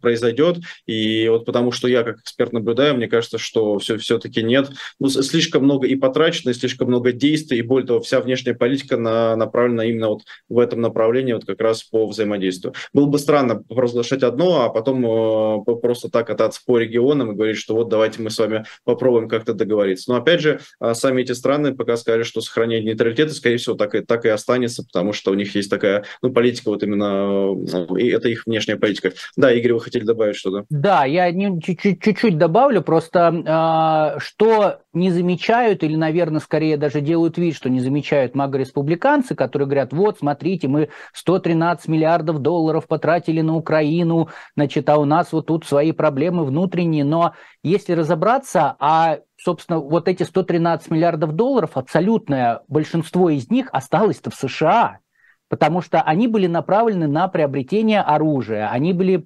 произойдет. 0.01 0.59
И 0.87 1.29
вот 1.29 1.45
потому 1.45 1.73
что 1.73 1.89
я 1.89 2.03
как 2.03 2.21
эксперт 2.21 2.53
наблюдаю, 2.53 2.97
мне 2.97 3.09
кажется, 3.09 3.39
что 3.39 3.79
все, 3.79 3.99
все-таки 3.99 4.43
нет. 4.43 4.71
Ну, 4.99 5.09
слишком 5.09 5.65
много 5.65 5.87
и 5.87 5.95
потрачено, 5.97 6.51
и 6.51 6.55
слишком 6.55 6.89
много 6.89 7.12
действий, 7.12 7.59
и 7.59 7.62
более 7.62 7.87
того, 7.87 8.01
вся 8.01 8.21
внешняя 8.21 8.55
политика 8.55 8.97
на, 8.97 9.37
направлена 9.37 9.85
именно 9.85 10.09
вот 10.09 10.23
в 10.49 10.59
этом 10.59 10.81
направлении, 10.81 11.33
вот 11.33 11.45
как 11.45 11.61
раз 11.61 11.83
по 11.85 12.07
взаимодействию. 12.07 12.75
Было 12.93 13.07
бы 13.07 13.19
странно 13.19 13.62
провозглашать 13.62 14.23
одно, 14.23 14.62
а 14.62 14.69
потом 14.71 15.05
э, 15.05 15.77
просто 15.81 16.09
так 16.09 16.27
кататься 16.27 16.61
по 16.67 16.79
регионам 16.79 17.33
и 17.33 17.35
говорить, 17.35 17.59
что 17.59 17.75
вот 17.75 17.89
давайте 17.89 18.23
мы 18.23 18.31
с 18.31 18.39
вами 18.39 18.65
попробуем 18.85 19.29
как-то 19.29 19.55
договориться. 19.55 20.11
Но 20.11 20.17
опять 20.17 20.41
же, 20.41 20.61
э, 20.81 20.95
сами 20.95 21.23
эти 21.23 21.33
страны 21.33 21.75
пока 21.75 21.97
сказали, 21.97 22.23
что 22.23 22.41
сохранение 22.41 22.93
нейтралитета, 22.93 23.35
скорее 23.35 23.59
всего, 23.59 23.75
так 23.77 23.95
и, 23.95 24.01
так 24.01 24.25
и 24.25 24.29
останется, 24.29 24.85
потому 24.85 25.12
что 25.12 25.31
у 25.31 25.35
них 25.35 25.55
есть 25.55 25.71
такая 25.71 26.05
ну, 26.23 26.33
политика, 26.33 26.69
вот 26.69 26.83
именно, 26.83 27.55
и 27.99 28.09
это 28.09 28.29
их 28.29 28.45
внешняя 28.47 28.77
политика. 28.77 29.12
Да, 29.37 29.53
Игорь, 29.66 29.74
вы 29.74 29.81
хотели 29.81 30.05
добавить 30.05 30.37
что-то? 30.37 30.64
Да, 30.70 31.05
я 31.05 31.31
чуть-чуть 31.33 32.38
добавлю, 32.38 32.83
просто 32.83 34.14
э, 34.16 34.18
что 34.20 34.81
не 34.92 35.11
замечают, 35.11 35.83
или, 35.83 35.96
наверное, 35.96 36.40
скорее 36.40 36.76
даже 36.76 37.00
делают 37.00 37.37
вид, 37.38 37.55
что 37.55 37.68
не 37.68 37.81
замечают 37.81 38.35
мага-республиканцы, 38.35 39.35
которые 39.35 39.66
говорят, 39.66 39.92
вот, 39.92 40.18
смотрите, 40.18 40.68
мы 40.68 40.88
113 41.12 41.88
миллиардов 41.88 42.38
долларов 42.38 42.87
потратили 42.87 43.40
на 43.40 43.57
Украину, 43.57 44.29
значит, 44.55 44.88
а 44.88 44.96
у 44.96 45.05
нас 45.05 45.33
вот 45.33 45.46
тут 45.46 45.66
свои 45.66 45.92
проблемы 45.92 46.44
внутренние, 46.44 47.05
но 47.05 47.35
если 47.62 47.92
разобраться, 47.92 48.76
а 48.79 49.18
собственно, 49.38 49.81
вот 49.81 50.09
эти 50.09 50.22
113 50.22 50.90
миллиардов 50.90 51.33
долларов, 51.33 51.72
абсолютное 51.74 52.62
большинство 52.68 53.29
из 53.31 53.50
них 53.50 53.68
осталось-то 53.72 54.31
в 54.31 54.35
США 54.35 54.98
потому 55.48 55.80
что 55.80 56.02
они 56.02 56.26
были 56.28 56.46
направлены 56.46 57.06
на 57.06 57.28
приобретение 57.28 58.00
оружия, 58.00 58.68
они 58.70 58.92
были 58.92 59.16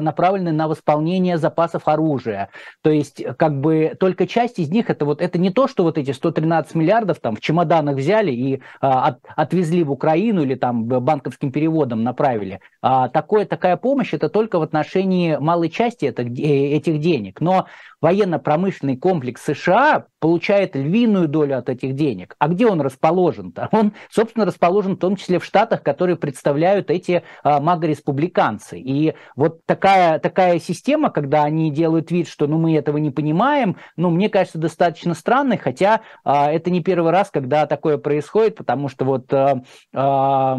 направлены 0.00 0.52
на 0.52 0.68
восполнение 0.68 1.38
запасов 1.38 1.82
оружия. 1.86 2.50
То 2.82 2.90
есть, 2.90 3.22
как 3.36 3.60
бы, 3.60 3.96
только 3.98 4.26
часть 4.26 4.58
из 4.58 4.70
них, 4.70 4.90
это 4.90 5.04
вот, 5.04 5.20
это 5.20 5.38
не 5.38 5.50
то, 5.50 5.68
что 5.68 5.82
вот 5.82 5.98
эти 5.98 6.10
113 6.10 6.74
миллиардов 6.74 7.20
там 7.20 7.36
в 7.36 7.40
чемоданах 7.40 7.96
взяли 7.96 8.32
и 8.32 8.62
а, 8.80 9.08
от, 9.08 9.18
отвезли 9.36 9.82
в 9.84 9.90
Украину 9.90 10.42
или 10.42 10.54
там 10.54 10.84
банковским 10.84 11.52
переводом 11.52 12.02
направили. 12.02 12.60
А, 12.82 13.08
такое, 13.08 13.46
такая 13.46 13.76
помощь, 13.76 14.12
это 14.12 14.28
только 14.28 14.58
в 14.58 14.62
отношении 14.62 15.36
малой 15.36 15.70
части 15.70 16.04
это, 16.04 16.22
э, 16.22 16.26
этих 16.26 17.00
денег. 17.00 17.40
Но 17.40 17.66
военно-промышленный 18.00 18.96
комплекс 18.96 19.42
США 19.44 20.06
получает 20.20 20.76
львиную 20.76 21.28
долю 21.28 21.58
от 21.58 21.68
этих 21.68 21.94
денег. 21.94 22.36
А 22.38 22.48
где 22.48 22.66
он 22.66 22.80
расположен-то? 22.80 23.68
Он, 23.72 23.92
собственно, 24.10 24.44
расположен 24.44 24.96
в 24.96 24.98
том 24.98 25.16
числе 25.16 25.38
в 25.38 25.44
штатах, 25.44 25.82
которые 25.82 26.16
представляют 26.16 26.90
эти 26.90 27.22
а, 27.42 27.60
магореспубликанцы. 27.60 28.78
И 28.78 29.14
вот 29.34 29.64
такая, 29.66 30.18
такая 30.18 30.58
система, 30.58 31.10
когда 31.10 31.44
они 31.44 31.70
делают 31.70 32.10
вид, 32.10 32.28
что 32.28 32.46
ну, 32.46 32.58
мы 32.58 32.76
этого 32.76 32.98
не 32.98 33.10
понимаем, 33.10 33.76
ну, 33.96 34.10
мне 34.10 34.28
кажется, 34.28 34.58
достаточно 34.58 35.14
странной, 35.14 35.56
хотя 35.56 36.02
а, 36.24 36.52
это 36.52 36.70
не 36.70 36.82
первый 36.82 37.12
раз, 37.12 37.30
когда 37.30 37.66
такое 37.66 37.96
происходит, 37.96 38.56
потому 38.56 38.88
что 38.88 39.04
вот, 39.06 39.32
а, 39.32 39.62
а, 39.94 40.56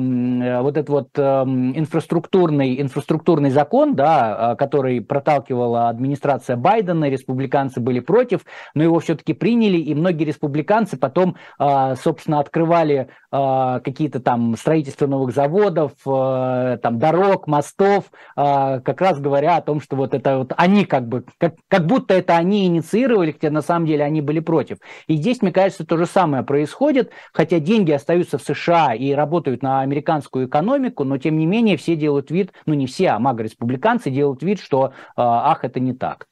вот 0.62 0.78
этот 0.78 0.90
вот 0.90 1.10
а, 1.18 1.44
инфраструктурный, 1.44 2.82
инфраструктурный 2.82 3.52
закон, 3.52 3.96
да, 3.96 4.52
а, 4.52 4.56
который 4.56 5.02
проталкивала 5.02 5.90
администрация 5.90 6.56
Байдена, 6.56 7.10
республиканцев, 7.10 7.31
республиканцы 7.32 7.80
были 7.80 8.00
против, 8.00 8.42
но 8.74 8.84
его 8.84 9.00
все-таки 9.00 9.34
приняли, 9.34 9.78
и 9.78 9.96
многие 9.96 10.26
республиканцы 10.26 10.98
потом, 10.98 11.38
а, 11.58 11.96
собственно, 11.96 12.40
открывали 12.40 13.08
а, 13.32 13.80
какие-то 13.80 14.20
там 14.20 14.56
строительства 14.58 15.08
новых 15.08 15.34
заводов, 15.34 15.94
а, 16.06 16.78
там 16.78 17.00
дорог, 17.00 17.48
мостов, 17.48 18.06
как 18.36 19.02
раз 19.02 19.20
говоря 19.20 19.58
о 19.58 19.62
том, 19.62 19.80
что 19.80 19.96
вот 19.96 20.14
это 20.14 20.40
вот 20.40 20.54
они 20.58 20.86
как 20.86 21.08
бы, 21.08 21.24
как, 21.38 21.56
как 21.68 21.86
будто 21.86 22.14
это 22.14 22.36
они 22.36 22.66
инициировали, 22.66 23.32
хотя 23.32 23.50
на 23.50 23.62
самом 23.62 23.86
деле 23.86 24.04
они 24.04 24.22
были 24.22 24.40
против. 24.40 24.78
И 25.08 25.16
здесь, 25.16 25.42
мне 25.42 25.52
кажется, 25.52 25.86
то 25.86 25.98
же 25.98 26.06
самое 26.06 26.44
происходит, 26.44 27.12
хотя 27.34 27.60
деньги 27.60 27.92
остаются 27.92 28.38
в 28.38 28.42
США 28.42 28.94
и 28.94 29.12
работают 29.14 29.64
на 29.64 29.82
американскую 29.82 30.48
экономику, 30.48 31.04
но 31.04 31.18
тем 31.18 31.38
не 31.38 31.46
менее 31.46 31.78
все 31.78 31.96
делают 31.96 32.32
вид, 32.32 32.52
ну 32.66 32.74
не 32.74 32.88
все, 32.88 33.10
а 33.10 33.20
мага-республиканцы 33.20 34.10
делают 34.10 34.44
вид, 34.44 34.60
что 34.60 34.94
ах, 35.16 35.64
это 35.64 35.80
не 35.80 35.94
так. 35.94 36.28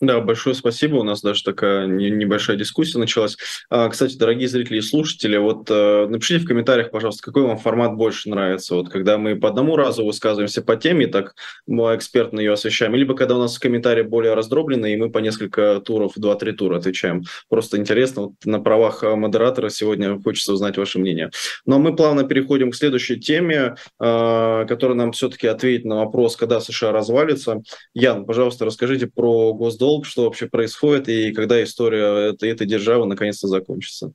Да, 0.00 0.18
большое 0.20 0.54
спасибо. 0.54 0.96
У 0.96 1.02
нас 1.02 1.20
даже 1.20 1.44
такая 1.44 1.86
небольшая 1.86 2.56
дискуссия 2.56 2.98
началась. 2.98 3.36
А, 3.68 3.86
кстати, 3.90 4.16
дорогие 4.16 4.48
зрители 4.48 4.78
и 4.78 4.80
слушатели, 4.80 5.36
вот 5.36 5.70
э, 5.70 6.06
напишите 6.08 6.42
в 6.42 6.48
комментариях, 6.48 6.90
пожалуйста, 6.90 7.22
какой 7.22 7.42
вам 7.42 7.58
формат 7.58 7.96
больше 7.96 8.30
нравится. 8.30 8.76
Вот 8.76 8.88
когда 8.88 9.18
мы 9.18 9.36
по 9.36 9.48
одному 9.48 9.76
разу 9.76 10.06
высказываемся 10.06 10.62
по 10.62 10.76
теме, 10.76 11.06
так 11.06 11.34
мы 11.66 11.94
экспертно 11.94 12.40
ее 12.40 12.54
освещаем, 12.54 12.94
либо 12.94 13.14
когда 13.14 13.36
у 13.36 13.40
нас 13.40 13.58
комментарии 13.58 14.00
более 14.00 14.32
раздробленные, 14.32 14.94
и 14.94 14.96
мы 14.96 15.10
по 15.10 15.18
несколько 15.18 15.82
туров, 15.84 16.12
два-три 16.16 16.52
тура 16.52 16.78
отвечаем. 16.78 17.24
Просто 17.50 17.76
интересно, 17.76 18.22
вот 18.22 18.32
на 18.46 18.58
правах 18.58 19.04
э, 19.04 19.14
модератора 19.14 19.68
сегодня 19.68 20.18
хочется 20.22 20.54
узнать 20.54 20.78
ваше 20.78 20.98
мнение. 20.98 21.30
Но 21.66 21.78
мы 21.78 21.94
плавно 21.94 22.24
переходим 22.24 22.70
к 22.70 22.74
следующей 22.74 23.20
теме, 23.20 23.74
э, 24.00 24.64
которая 24.66 24.96
нам 24.96 25.12
все-таки 25.12 25.46
ответит 25.46 25.84
на 25.84 25.96
вопрос, 25.96 26.36
когда 26.36 26.58
США 26.58 26.90
развалится. 26.90 27.60
Ян, 27.92 28.24
пожалуйста, 28.24 28.64
расскажите 28.64 29.06
про 29.06 29.52
госдолг 29.52 29.89
долг, 29.90 30.06
что 30.06 30.24
вообще 30.24 30.46
происходит 30.46 31.08
и 31.08 31.32
когда 31.32 31.62
история 31.62 32.30
этой, 32.30 32.50
этой 32.50 32.66
державы 32.66 33.06
наконец-то 33.06 33.48
закончится. 33.48 34.12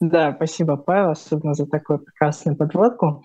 Да, 0.00 0.32
спасибо, 0.34 0.76
Павел, 0.76 1.10
особенно 1.10 1.54
за 1.54 1.66
такую 1.66 2.00
прекрасную 2.00 2.56
подводку. 2.56 3.22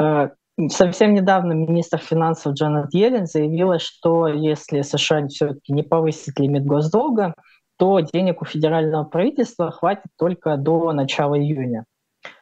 Э, 0.00 0.30
совсем 0.68 1.14
недавно 1.14 1.52
министр 1.52 1.98
финансов 1.98 2.54
Джанет 2.54 2.92
Йеллен 2.94 3.26
заявила, 3.26 3.78
что 3.78 4.26
если 4.26 4.80
США 4.80 5.26
все-таки 5.28 5.72
не 5.72 5.82
повысит 5.82 6.38
лимит 6.40 6.64
госдолга, 6.64 7.34
то 7.76 8.00
денег 8.00 8.42
у 8.42 8.46
федерального 8.46 9.04
правительства 9.04 9.70
хватит 9.70 10.10
только 10.16 10.56
до 10.56 10.92
начала 10.92 11.38
июня. 11.38 11.84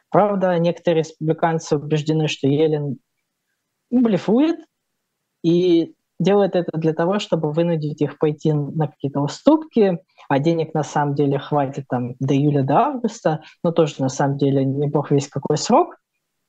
Правда, 0.09 0.57
некоторые 0.59 1.03
республиканцы 1.03 1.75
убеждены, 1.75 2.27
что 2.27 2.47
Йеллен 2.47 2.97
блефует, 3.89 4.59
и 5.43 5.93
делает 6.19 6.55
это 6.55 6.77
для 6.77 6.93
того, 6.93 7.19
чтобы 7.19 7.51
вынудить 7.51 8.01
их 8.01 8.17
пойти 8.17 8.53
на 8.53 8.87
какие-то 8.87 9.21
уступки, 9.21 9.99
а 10.29 10.39
денег 10.39 10.73
на 10.73 10.83
самом 10.83 11.15
деле 11.15 11.39
хватит 11.39 11.85
там 11.89 12.15
до 12.19 12.35
июля, 12.35 12.63
до 12.63 12.77
августа, 12.77 13.41
но 13.63 13.71
тоже 13.71 13.95
на 13.99 14.09
самом 14.09 14.37
деле 14.37 14.63
не 14.63 14.87
бог 14.87 15.11
весь 15.11 15.27
какой 15.27 15.57
срок. 15.57 15.97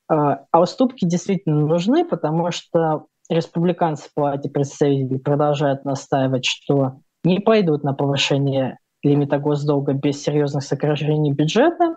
А, 0.07 0.45
а 0.51 0.61
уступки 0.61 1.05
действительно 1.05 1.65
нужны, 1.65 2.05
потому 2.05 2.51
что 2.51 3.07
республиканцы 3.29 4.09
в 4.09 4.13
Палате 4.13 4.49
представителей 4.49 5.19
продолжают 5.19 5.83
настаивать, 5.83 6.45
что 6.45 6.99
не 7.23 7.39
пойдут 7.39 7.83
на 7.83 7.93
повышение 7.93 8.77
лимита 9.03 9.39
госдолга 9.39 9.93
без 9.93 10.21
серьезных 10.21 10.63
сокращений 10.63 11.33
бюджета, 11.33 11.95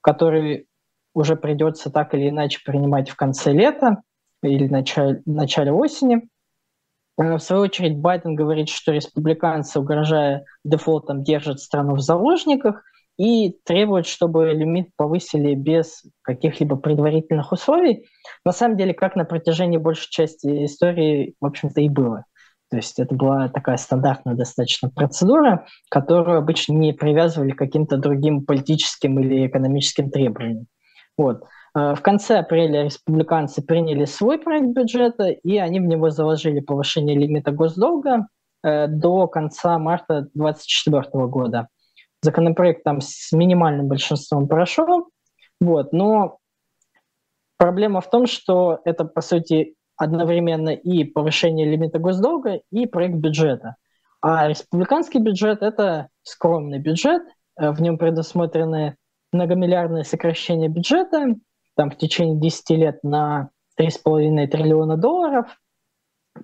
который 0.00 0.66
уже 1.14 1.36
придется 1.36 1.90
так 1.90 2.14
или 2.14 2.28
иначе 2.28 2.60
принимать 2.64 3.10
в 3.10 3.16
конце 3.16 3.52
лета 3.52 4.02
или 4.42 4.68
начале, 4.68 5.22
начале 5.26 5.72
осени. 5.72 6.28
Э, 7.18 7.36
в 7.36 7.40
свою 7.40 7.62
очередь 7.62 7.98
Байден 7.98 8.34
говорит, 8.34 8.68
что 8.68 8.92
республиканцы, 8.92 9.80
угрожая 9.80 10.44
дефолтом, 10.64 11.22
держат 11.22 11.60
страну 11.60 11.96
в 11.96 12.00
заложниках 12.00 12.82
и 13.18 13.50
требует, 13.64 14.06
чтобы 14.06 14.52
лимит 14.52 14.90
повысили 14.96 15.54
без 15.54 16.04
каких-либо 16.22 16.76
предварительных 16.76 17.50
условий. 17.52 18.06
На 18.44 18.52
самом 18.52 18.76
деле, 18.76 18.94
как 18.94 19.16
на 19.16 19.24
протяжении 19.24 19.76
большей 19.76 20.08
части 20.10 20.64
истории, 20.64 21.34
в 21.40 21.46
общем-то, 21.46 21.80
и 21.80 21.88
было. 21.88 22.24
То 22.70 22.76
есть 22.76 22.98
это 22.98 23.14
была 23.14 23.48
такая 23.48 23.78
стандартная 23.78 24.34
достаточно 24.34 24.90
процедура, 24.90 25.66
которую 25.90 26.38
обычно 26.38 26.74
не 26.74 26.92
привязывали 26.92 27.52
к 27.52 27.58
каким-то 27.58 27.96
другим 27.96 28.44
политическим 28.44 29.18
или 29.18 29.46
экономическим 29.46 30.10
требованиям. 30.10 30.66
Вот. 31.16 31.44
Э, 31.78 31.94
в 31.94 32.02
конце 32.02 32.38
апреля 32.38 32.84
республиканцы 32.84 33.62
приняли 33.62 34.04
свой 34.04 34.38
проект 34.38 34.68
бюджета, 34.68 35.28
и 35.28 35.58
они 35.58 35.80
в 35.80 35.84
него 35.84 36.10
заложили 36.10 36.60
повышение 36.60 37.16
лимита 37.16 37.52
госдолга 37.52 38.26
э, 38.62 38.88
до 38.88 39.28
конца 39.28 39.78
марта 39.78 40.28
2024 40.34 41.26
года. 41.26 41.68
Законопроект 42.22 42.82
там 42.82 43.00
с 43.00 43.30
минимальным 43.32 43.86
большинством 43.86 44.48
прошел, 44.48 45.08
вот, 45.60 45.92
но 45.92 46.38
проблема 47.58 48.00
в 48.00 48.10
том, 48.10 48.26
что 48.26 48.80
это, 48.84 49.04
по 49.04 49.20
сути, 49.20 49.76
одновременно 49.96 50.70
и 50.70 51.04
повышение 51.04 51.68
лимита 51.68 51.98
госдолга, 51.98 52.60
и 52.72 52.86
проект 52.86 53.16
бюджета. 53.16 53.76
А 54.20 54.48
республиканский 54.48 55.20
бюджет– 55.20 55.58
это 55.62 56.08
скромный 56.22 56.80
бюджет, 56.80 57.22
э, 57.60 57.70
в 57.70 57.80
нем 57.80 57.98
предусмотрены 57.98 58.96
многомиллиардные 59.32 60.04
сокращения 60.04 60.68
бюджета, 60.68 61.36
там 61.78 61.92
в 61.92 61.96
течение 61.96 62.40
10 62.40 62.70
лет 62.70 62.98
на 63.04 63.50
3,5 63.80 64.48
триллиона 64.48 64.96
долларов. 64.96 65.46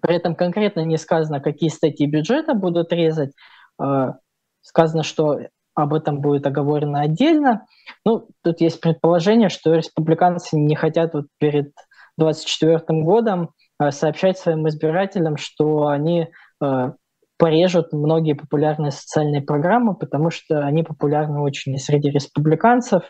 При 0.00 0.14
этом 0.14 0.36
конкретно 0.36 0.80
не 0.84 0.96
сказано, 0.96 1.40
какие 1.40 1.70
статьи 1.70 2.06
бюджета 2.06 2.54
будут 2.54 2.92
резать. 2.92 3.32
А, 3.76 4.14
сказано, 4.62 5.02
что 5.02 5.40
об 5.74 5.92
этом 5.92 6.20
будет 6.20 6.46
оговорено 6.46 7.00
отдельно. 7.00 7.66
Ну, 8.04 8.28
тут 8.44 8.60
есть 8.60 8.80
предположение, 8.80 9.48
что 9.48 9.74
республиканцы 9.74 10.56
не 10.56 10.76
хотят 10.76 11.14
вот 11.14 11.26
перед 11.38 11.72
2024 12.16 13.02
годом 13.02 13.50
а, 13.78 13.90
сообщать 13.90 14.38
своим 14.38 14.68
избирателям, 14.68 15.36
что 15.36 15.88
они 15.88 16.28
а, 16.60 16.92
порежут 17.38 17.92
многие 17.92 18.34
популярные 18.34 18.92
социальные 18.92 19.42
программы, 19.42 19.96
потому 19.96 20.30
что 20.30 20.64
они 20.64 20.84
популярны 20.84 21.40
очень 21.40 21.74
и 21.74 21.78
среди 21.78 22.10
республиканцев. 22.10 23.02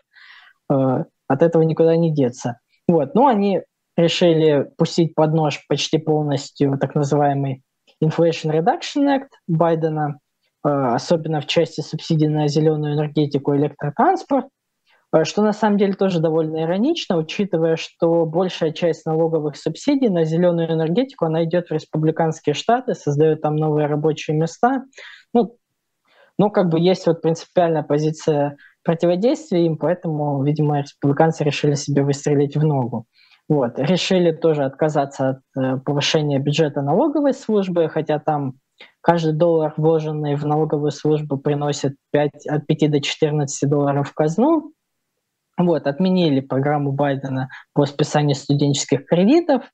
От 1.29 1.43
этого 1.43 1.63
никуда 1.63 1.97
не 1.97 2.13
деться. 2.13 2.59
Вот. 2.87 3.15
Но 3.15 3.27
они 3.27 3.63
решили 3.97 4.71
пустить 4.77 5.15
под 5.15 5.35
нож 5.35 5.65
почти 5.69 5.99
полностью 5.99 6.79
так 6.79 6.95
называемый 6.95 7.63
Inflation 8.03 8.53
Reduction 8.53 9.07
Act 9.07 9.29
Байдена, 9.47 10.19
э, 10.65 10.69
особенно 10.69 11.41
в 11.41 11.47
части 11.47 11.81
субсидий 11.81 12.29
на 12.29 12.49
зеленую 12.49 12.95
энергетику 12.95 13.55
и 13.55 13.59
электротранспорт, 13.59 14.47
э, 15.13 15.25
что 15.25 15.43
на 15.43 15.53
самом 15.53 15.79
деле 15.79 15.95
тоже 15.95 16.21
довольно 16.21 16.63
иронично, 16.63 17.17
учитывая, 17.17 17.77
что 17.77 18.27
большая 18.27 18.73
часть 18.73 19.07
налоговых 19.07 19.57
субсидий 19.57 20.09
на 20.09 20.25
зеленую 20.25 20.71
энергетику, 20.73 21.27
она 21.27 21.45
идет 21.45 21.69
в 21.69 21.73
республиканские 21.73 22.55
штаты, 22.55 22.95
создает 22.95 23.43
там 23.43 23.57
новые 23.57 23.87
рабочие 23.87 24.37
места. 24.37 24.83
Ну, 25.33 25.57
ну 26.37 26.51
как 26.51 26.69
бы 26.69 26.81
есть 26.81 27.07
вот 27.07 27.23
принципиальная 27.23 27.85
позиция 27.85 28.57
противодействие 28.85 29.67
им, 29.67 29.77
поэтому, 29.77 30.43
видимо, 30.43 30.81
республиканцы 30.81 31.45
решили 31.45 31.75
себе 31.75 32.03
выстрелить 32.03 32.57
в 32.57 32.65
ногу. 32.65 33.07
Вот. 33.49 33.79
Решили 33.79 34.33
тоже 34.33 34.65
отказаться 34.65 35.29
от 35.31 35.39
э, 35.57 35.77
повышения 35.79 36.39
бюджета 36.39 36.83
налоговой 36.83 37.35
службы, 37.35 37.89
хотя 37.89 38.19
там 38.19 38.55
каждый 39.01 39.35
доллар, 39.35 39.75
вложенный 39.77 40.35
в 40.35 40.47
налоговую 40.47 40.91
службу, 40.91 41.37
приносит 41.37 41.97
5, 42.13 42.47
от 42.47 42.67
5 42.67 42.91
до 42.91 43.01
14 43.01 43.69
долларов 43.69 44.09
в 44.09 44.15
казну. 44.15 44.73
Вот, 45.57 45.87
отменили 45.87 46.41
программу 46.41 46.91
Байдена 46.93 47.49
по 47.75 47.87
списанию 47.87 48.35
студенческих 48.35 49.07
кредитов, 49.07 49.65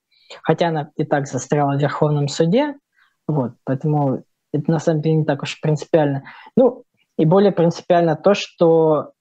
хотя 0.43 0.69
она 0.69 0.91
и 0.97 1.05
так 1.05 1.27
застряла 1.27 1.77
в 1.77 1.81
Верховном 1.81 2.29
суде. 2.29 2.75
Вот, 3.27 3.53
поэтому 3.65 4.25
это 4.53 4.71
на 4.71 4.79
самом 4.79 5.01
деле 5.01 5.17
не 5.17 5.25
так 5.25 5.43
уж 5.43 5.61
принципиально. 5.61 6.25
Ну, 6.57 6.85
и 7.21 7.27
более 7.27 7.53
принципиально 7.53 8.17
то, 8.17 8.33
что 8.33 9.13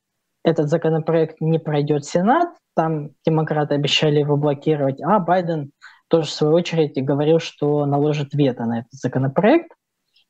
этот 0.45 0.69
законопроект 0.69 1.41
не 1.41 1.59
пройдет 1.59 2.05
Сенат, 2.05 2.47
там 2.73 3.09
демократы 3.25 3.75
обещали 3.75 4.19
его 4.19 4.37
блокировать, 4.37 5.01
а 5.01 5.19
Байден 5.19 5.71
тоже 6.07 6.27
в 6.29 6.31
свою 6.31 6.53
очередь 6.53 6.93
говорил, 7.03 7.39
что 7.39 7.85
наложит 7.85 8.33
вето 8.33 8.63
на 8.63 8.79
этот 8.79 8.93
законопроект. 8.93 9.73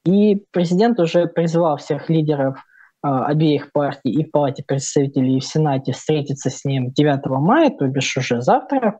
И 0.03 0.43
президент 0.51 0.99
уже 0.99 1.27
призвал 1.27 1.77
всех 1.77 2.09
лидеров 2.09 2.57
э, 2.57 3.07
обеих 3.07 3.71
партий 3.71 4.09
и 4.13 4.25
в 4.25 4.31
Палате 4.31 4.63
представителей, 4.65 5.37
и 5.37 5.39
в 5.39 5.45
Сенате 5.45 5.91
встретиться 5.91 6.49
с 6.49 6.65
ним 6.65 6.89
9 6.89 7.25
мая, 7.27 7.69
то 7.69 7.85
бишь 7.87 8.17
уже 8.17 8.41
завтра, 8.41 8.97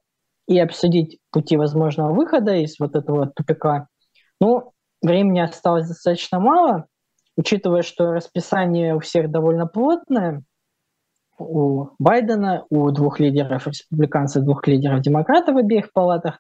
и 0.48 0.60
обсудить 0.60 1.18
пути 1.32 1.58
возможного 1.58 2.14
выхода 2.14 2.54
из 2.54 2.76
вот 2.80 2.96
этого 2.96 3.32
тупика. 3.36 3.88
Ну, 4.40 4.74
времени 5.02 5.40
осталось 5.40 5.88
достаточно 5.88 6.40
мало, 6.40 6.86
учитывая, 7.40 7.84
что 7.84 8.12
расписание 8.12 8.96
у 8.96 9.00
всех 9.00 9.32
довольно 9.32 9.66
плотное, 9.66 10.44
у 11.38 11.88
Байдена, 11.98 12.66
у 12.70 12.92
двух 12.92 13.22
лидеров 13.22 13.66
республиканцев, 13.66 14.44
двух 14.44 14.68
лидеров 14.68 15.00
демократов 15.00 15.56
в 15.56 15.58
обеих 15.58 15.94
палатах, 15.94 16.40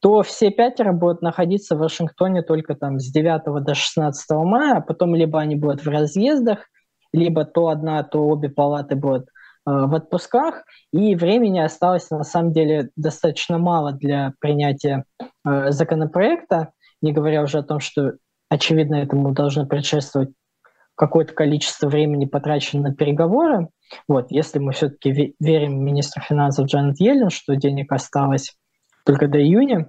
то 0.00 0.22
все 0.22 0.50
пятеро 0.50 0.92
будут 0.92 1.22
находиться 1.22 1.76
в 1.76 1.78
Вашингтоне 1.78 2.42
только 2.42 2.74
там 2.74 2.98
с 2.98 3.12
9 3.12 3.64
до 3.64 3.74
16 3.74 4.30
мая, 4.30 4.78
а 4.78 4.80
потом 4.80 5.14
либо 5.14 5.38
они 5.38 5.54
будут 5.54 5.84
в 5.84 5.88
разъездах, 5.88 6.66
либо 7.12 7.44
то 7.44 7.68
одна, 7.68 8.02
то 8.02 8.26
обе 8.26 8.48
палаты 8.48 8.96
будут 8.96 9.26
э, 9.26 9.26
в 9.66 9.94
отпусках, 9.94 10.64
и 10.92 11.14
времени 11.14 11.60
осталось 11.60 12.10
на 12.10 12.24
самом 12.24 12.52
деле 12.52 12.90
достаточно 12.96 13.58
мало 13.58 13.92
для 13.92 14.34
принятия 14.40 15.04
э, 15.46 15.70
законопроекта, 15.70 16.72
не 17.02 17.12
говоря 17.12 17.42
уже 17.42 17.58
о 17.58 17.62
том, 17.62 17.78
что 17.78 18.14
очевидно 18.48 18.96
этому 18.96 19.32
должно 19.32 19.64
предшествовать 19.64 20.30
какое-то 21.00 21.32
количество 21.32 21.88
времени 21.88 22.26
потрачено 22.26 22.90
на 22.90 22.94
переговоры. 22.94 23.68
Вот, 24.06 24.26
если 24.30 24.58
мы 24.58 24.72
все-таки 24.72 25.34
верим 25.40 25.82
министру 25.82 26.22
финансов 26.22 26.66
Джанет 26.66 27.00
Йеллен, 27.00 27.30
что 27.30 27.56
денег 27.56 27.90
осталось 27.90 28.54
только 29.06 29.26
до 29.26 29.40
июня. 29.42 29.88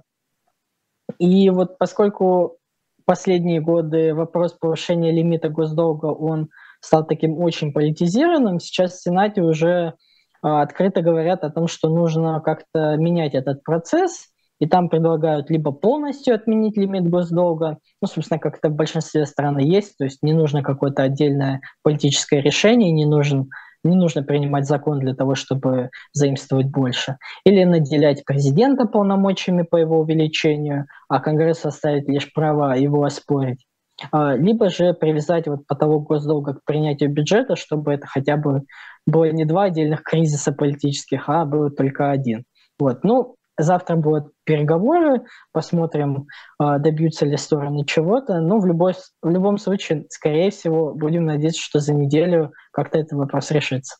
И 1.18 1.50
вот 1.50 1.76
поскольку 1.76 2.56
последние 3.04 3.60
годы 3.60 4.14
вопрос 4.14 4.54
повышения 4.54 5.12
лимита 5.12 5.50
госдолга, 5.50 6.06
он 6.06 6.48
стал 6.80 7.06
таким 7.06 7.38
очень 7.38 7.74
политизированным, 7.74 8.58
сейчас 8.58 8.94
в 8.94 9.02
Сенате 9.02 9.42
уже 9.42 9.92
а, 10.40 10.62
открыто 10.62 11.02
говорят 11.02 11.44
о 11.44 11.50
том, 11.50 11.68
что 11.68 11.90
нужно 11.90 12.40
как-то 12.40 12.96
менять 12.96 13.34
этот 13.34 13.62
процесс, 13.64 14.31
и 14.62 14.66
там 14.66 14.88
предлагают 14.88 15.50
либо 15.50 15.72
полностью 15.72 16.36
отменить 16.36 16.76
лимит 16.76 17.10
госдолга, 17.10 17.78
ну, 18.00 18.06
собственно, 18.06 18.38
как 18.38 18.58
это 18.58 18.68
в 18.68 18.76
большинстве 18.76 19.26
стран 19.26 19.58
есть, 19.58 19.96
то 19.98 20.04
есть 20.04 20.22
не 20.22 20.32
нужно 20.32 20.62
какое-то 20.62 21.02
отдельное 21.02 21.62
политическое 21.82 22.40
решение, 22.40 22.92
не 22.92 23.04
нужен 23.04 23.50
не 23.82 23.96
нужно 23.96 24.22
принимать 24.22 24.68
закон 24.68 25.00
для 25.00 25.16
того, 25.16 25.34
чтобы 25.34 25.90
заимствовать 26.12 26.66
больше. 26.66 27.16
Или 27.44 27.64
наделять 27.64 28.24
президента 28.24 28.84
полномочиями 28.84 29.62
по 29.62 29.74
его 29.74 29.98
увеличению, 29.98 30.86
а 31.08 31.18
Конгресс 31.18 31.66
оставить 31.66 32.08
лишь 32.08 32.32
права 32.32 32.76
его 32.76 33.02
оспорить. 33.02 33.66
А, 34.12 34.36
либо 34.36 34.70
же 34.70 34.94
привязать 34.94 35.48
вот 35.48 35.66
потолок 35.66 36.06
госдолга 36.06 36.54
к 36.54 36.64
принятию 36.64 37.10
бюджета, 37.10 37.56
чтобы 37.56 37.92
это 37.92 38.06
хотя 38.06 38.36
бы 38.36 38.62
было 39.08 39.28
не 39.32 39.44
два 39.44 39.64
отдельных 39.64 40.04
кризиса 40.04 40.52
политических, 40.52 41.28
а 41.28 41.44
было 41.44 41.68
только 41.68 42.12
один. 42.12 42.44
Вот. 42.78 43.02
Ну, 43.02 43.34
завтра 43.62 43.96
будут 43.96 44.32
переговоры, 44.44 45.22
посмотрим, 45.52 46.26
а, 46.58 46.78
добьются 46.78 47.26
ли 47.26 47.36
стороны 47.36 47.84
чего-то. 47.84 48.40
Но 48.40 48.58
в, 48.58 48.66
любой, 48.66 48.94
в 49.22 49.30
любом 49.30 49.58
случае, 49.58 50.06
скорее 50.10 50.50
всего, 50.50 50.94
будем 50.94 51.24
надеяться, 51.24 51.60
что 51.60 51.78
за 51.80 51.94
неделю 51.94 52.52
как-то 52.72 52.98
этот 52.98 53.12
вопрос 53.12 53.50
решится. 53.50 53.96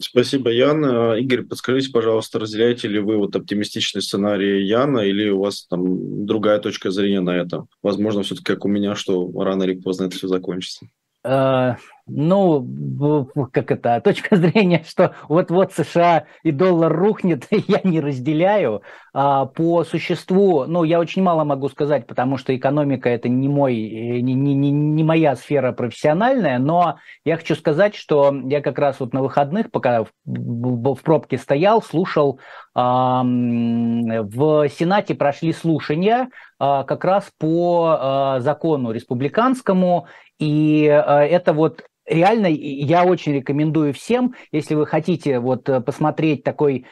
Спасибо, 0.00 0.50
Яна. 0.50 1.14
Игорь, 1.14 1.42
подскажите, 1.42 1.92
пожалуйста, 1.92 2.40
разделяете 2.40 2.88
ли 2.88 2.98
вы 2.98 3.16
вот 3.16 3.36
оптимистичный 3.36 4.02
сценарий 4.02 4.66
Яна 4.66 5.00
или 5.00 5.30
у 5.30 5.38
вас 5.38 5.66
там 5.68 6.26
другая 6.26 6.58
точка 6.58 6.90
зрения 6.90 7.20
на 7.20 7.36
это? 7.36 7.66
Возможно, 7.80 8.22
все-таки 8.22 8.44
как 8.44 8.64
у 8.64 8.68
меня, 8.68 8.96
что 8.96 9.30
рано 9.40 9.62
или 9.62 9.80
поздно 9.80 10.06
это 10.06 10.16
все 10.16 10.26
закончится. 10.26 10.86
Э, 11.24 11.76
ну, 12.06 13.28
как 13.50 13.70
это, 13.70 14.00
точка 14.04 14.36
зрения, 14.36 14.84
что 14.86 15.14
вот-вот 15.28 15.72
США 15.72 16.24
и 16.42 16.50
доллар 16.50 16.92
рухнет, 16.92 17.46
я 17.50 17.80
не 17.82 18.00
разделяю. 18.00 18.82
А, 19.16 19.46
по 19.46 19.84
существу, 19.84 20.64
ну, 20.66 20.84
я 20.84 20.98
очень 20.98 21.22
мало 21.22 21.44
могу 21.44 21.68
сказать, 21.68 22.06
потому 22.06 22.36
что 22.36 22.54
экономика 22.54 23.08
это 23.08 23.28
не, 23.28 23.48
мой, 23.48 23.74
э, 23.76 24.20
не, 24.20 24.34
не, 24.34 24.70
не 24.70 25.04
моя 25.04 25.36
сфера 25.36 25.72
профессиональная, 25.72 26.58
но 26.58 26.98
я 27.24 27.36
хочу 27.36 27.54
сказать, 27.54 27.94
что 27.94 28.34
я 28.44 28.60
как 28.60 28.78
раз 28.78 29.00
вот 29.00 29.14
на 29.14 29.22
выходных, 29.22 29.70
пока 29.70 30.04
в, 30.04 30.08
в 30.26 31.02
пробке 31.02 31.38
стоял, 31.38 31.80
слушал, 31.80 32.38
а, 32.74 33.22
в 33.22 34.68
Сенате 34.68 35.14
прошли 35.14 35.52
слушания 35.52 36.28
а, 36.58 36.82
как 36.82 37.04
раз 37.04 37.30
по 37.38 38.36
закону 38.40 38.90
республиканскому, 38.90 40.06
и 40.38 40.82
это 40.84 41.52
вот 41.52 41.84
реально 42.06 42.46
я 42.46 43.04
очень 43.04 43.32
рекомендую 43.32 43.94
всем, 43.94 44.34
если 44.52 44.74
вы 44.74 44.86
хотите 44.86 45.38
вот 45.40 45.68
э, 45.68 45.80
посмотреть 45.80 46.44
такой 46.44 46.86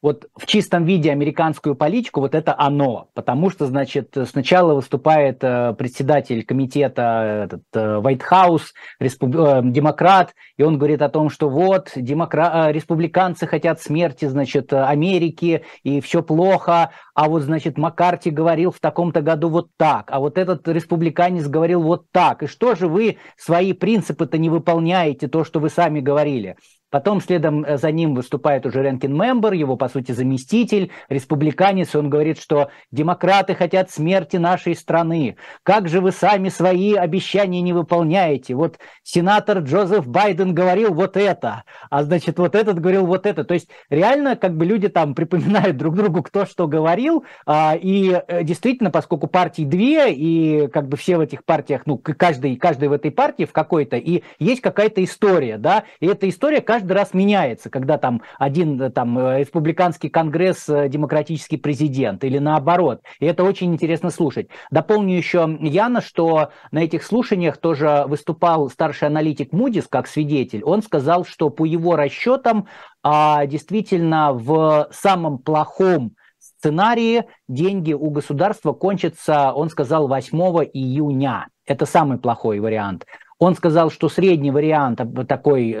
вот 0.00 0.28
в 0.36 0.46
чистом 0.46 0.84
виде 0.84 1.10
американскую 1.10 1.74
политику, 1.74 2.20
вот 2.20 2.34
это 2.34 2.54
оно. 2.56 3.08
Потому 3.14 3.50
что, 3.50 3.66
значит, 3.66 4.16
сначала 4.30 4.74
выступает 4.74 5.42
э, 5.42 5.74
председатель 5.76 6.44
комитета 6.44 7.48
этот, 7.48 7.62
White 7.74 8.22
House, 8.30 8.66
респуб... 9.00 9.34
э, 9.34 9.60
демократ, 9.64 10.34
и 10.56 10.62
он 10.62 10.78
говорит 10.78 11.02
о 11.02 11.08
том, 11.08 11.30
что 11.30 11.48
вот, 11.48 11.90
демокра... 11.96 12.68
Э, 12.68 12.72
республиканцы 12.72 13.46
хотят 13.46 13.80
смерти, 13.80 14.26
значит, 14.26 14.72
Америки, 14.72 15.64
и 15.82 16.00
все 16.00 16.22
плохо, 16.22 16.90
а 17.14 17.28
вот, 17.28 17.42
значит, 17.42 17.76
Маккарти 17.76 18.30
говорил 18.30 18.70
в 18.70 18.78
таком-то 18.78 19.22
году 19.22 19.48
вот 19.48 19.70
так, 19.76 20.10
а 20.12 20.20
вот 20.20 20.38
этот 20.38 20.68
республиканец 20.68 21.48
говорил 21.48 21.82
вот 21.82 22.06
так. 22.12 22.44
И 22.44 22.46
что 22.46 22.76
же 22.76 22.86
вы 22.86 23.18
свои 23.36 23.72
принципы-то 23.72 24.38
не 24.38 24.48
выполняете, 24.48 25.26
то, 25.26 25.42
что 25.42 25.58
вы 25.58 25.70
сами 25.70 25.98
говорили? 25.98 26.56
Потом 26.90 27.20
следом 27.20 27.64
э, 27.64 27.76
за 27.76 27.90
ним 27.90 28.14
выступает 28.14 28.64
уже 28.64 28.82
Ренкин 28.82 29.12
Мембер, 29.12 29.52
его, 29.52 29.76
по 29.76 29.88
сути, 29.88 30.12
заместитель, 30.12 30.90
республиканец. 31.08 31.94
Он 31.94 32.08
говорит, 32.08 32.40
что 32.40 32.68
демократы 32.90 33.54
хотят 33.54 33.90
смерти 33.90 34.36
нашей 34.36 34.74
страны. 34.74 35.36
Как 35.62 35.88
же 35.88 36.00
вы 36.00 36.12
сами 36.12 36.48
свои 36.48 36.94
обещания 36.94 37.60
не 37.60 37.72
выполняете? 37.72 38.54
Вот 38.54 38.78
сенатор 39.02 39.58
Джозеф 39.58 40.06
Байден 40.06 40.54
говорил 40.54 40.94
вот 40.94 41.16
это, 41.16 41.64
а 41.90 42.02
значит, 42.02 42.38
вот 42.38 42.54
этот 42.54 42.80
говорил 42.80 43.06
вот 43.06 43.26
это. 43.26 43.44
То 43.44 43.54
есть 43.54 43.68
реально 43.90 44.36
как 44.36 44.56
бы 44.56 44.64
люди 44.64 44.88
там 44.88 45.14
припоминают 45.14 45.76
друг 45.76 45.94
другу, 45.94 46.22
кто 46.22 46.46
что 46.46 46.66
говорил. 46.66 47.24
А, 47.46 47.76
и 47.80 48.22
э, 48.26 48.44
действительно, 48.44 48.90
поскольку 48.90 49.26
партий 49.26 49.64
две, 49.64 50.12
и 50.12 50.68
как 50.68 50.88
бы 50.88 50.96
все 50.96 51.18
в 51.18 51.20
этих 51.20 51.44
партиях, 51.44 51.82
ну, 51.84 51.98
каждый, 51.98 52.56
каждый 52.56 52.88
в 52.88 52.92
этой 52.92 53.10
партии 53.10 53.44
в 53.44 53.52
какой-то, 53.52 53.96
и 53.96 54.22
есть 54.38 54.62
какая-то 54.62 55.02
история, 55.04 55.58
да, 55.58 55.84
и 56.00 56.06
эта 56.06 56.28
история 56.28 56.60
раз 56.86 57.14
меняется, 57.14 57.70
когда 57.70 57.98
там 57.98 58.22
один 58.38 58.80
э, 58.80 58.90
там 58.90 59.18
э, 59.18 59.40
республиканский 59.40 60.08
конгресс, 60.08 60.68
э, 60.68 60.88
демократический 60.88 61.56
президент 61.56 62.24
или 62.24 62.38
наоборот. 62.38 63.00
И 63.20 63.26
это 63.26 63.44
очень 63.44 63.72
интересно 63.72 64.10
слушать. 64.10 64.48
Дополню 64.70 65.16
еще 65.16 65.58
Яна, 65.60 66.00
что 66.00 66.50
на 66.70 66.80
этих 66.80 67.02
слушаниях 67.02 67.56
тоже 67.56 68.04
выступал 68.06 68.70
старший 68.70 69.08
аналитик 69.08 69.52
Мудис 69.52 69.86
как 69.88 70.06
свидетель. 70.06 70.62
Он 70.62 70.82
сказал, 70.82 71.24
что 71.24 71.50
по 71.50 71.64
его 71.64 71.96
расчетам 71.96 72.66
а, 73.02 73.46
действительно 73.46 74.32
в 74.32 74.88
самом 74.92 75.38
плохом 75.38 76.14
сценарии 76.38 77.24
деньги 77.48 77.92
у 77.92 78.10
государства 78.10 78.72
кончатся, 78.72 79.52
он 79.52 79.70
сказал, 79.70 80.08
8 80.08 80.38
июня. 80.72 81.48
Это 81.66 81.86
самый 81.86 82.18
плохой 82.18 82.60
вариант. 82.60 83.04
Он 83.38 83.54
сказал, 83.54 83.90
что 83.90 84.08
средний 84.08 84.50
вариант 84.50 85.00
такой, 85.28 85.72
э, 85.72 85.78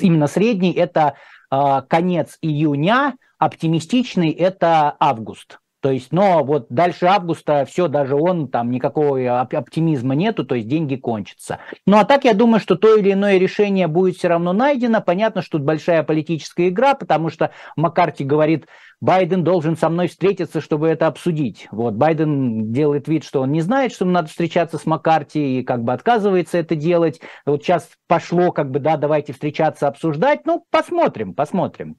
именно 0.00 0.26
средний, 0.26 0.72
это 0.72 1.14
э, 1.50 1.82
конец 1.88 2.38
июня, 2.40 3.16
оптимистичный 3.38 4.30
это 4.30 4.96
август. 4.98 5.58
То 5.84 5.90
есть, 5.90 6.12
но 6.12 6.42
вот 6.42 6.68
дальше 6.70 7.04
августа 7.04 7.66
все, 7.66 7.88
даже 7.88 8.16
он, 8.16 8.48
там 8.48 8.70
никакого 8.70 9.42
оптимизма 9.42 10.14
нету, 10.14 10.42
то 10.46 10.54
есть 10.54 10.66
деньги 10.66 10.96
кончатся. 10.96 11.58
Ну 11.86 11.98
а 11.98 12.06
так 12.06 12.24
я 12.24 12.32
думаю, 12.32 12.58
что 12.58 12.74
то 12.74 12.96
или 12.96 13.12
иное 13.12 13.36
решение 13.36 13.86
будет 13.86 14.16
все 14.16 14.28
равно 14.28 14.54
найдено. 14.54 15.02
Понятно, 15.02 15.42
что 15.42 15.58
тут 15.58 15.66
большая 15.66 16.02
политическая 16.02 16.70
игра, 16.70 16.94
потому 16.94 17.28
что 17.28 17.50
Маккарти 17.76 18.24
говорит, 18.24 18.66
Байден 19.02 19.44
должен 19.44 19.76
со 19.76 19.90
мной 19.90 20.08
встретиться, 20.08 20.62
чтобы 20.62 20.88
это 20.88 21.06
обсудить. 21.06 21.68
Вот 21.70 21.92
Байден 21.92 22.72
делает 22.72 23.06
вид, 23.06 23.22
что 23.22 23.42
он 23.42 23.52
не 23.52 23.60
знает, 23.60 23.92
что 23.92 24.06
ему 24.06 24.14
надо 24.14 24.28
встречаться 24.28 24.78
с 24.78 24.86
Маккарти 24.86 25.58
и 25.58 25.62
как 25.62 25.84
бы 25.84 25.92
отказывается 25.92 26.56
это 26.56 26.76
делать. 26.76 27.20
Вот 27.44 27.62
сейчас 27.62 27.90
пошло 28.08 28.52
как 28.52 28.70
бы, 28.70 28.78
да, 28.78 28.96
давайте 28.96 29.34
встречаться, 29.34 29.86
обсуждать. 29.86 30.46
Ну, 30.46 30.64
посмотрим, 30.70 31.34
посмотрим. 31.34 31.98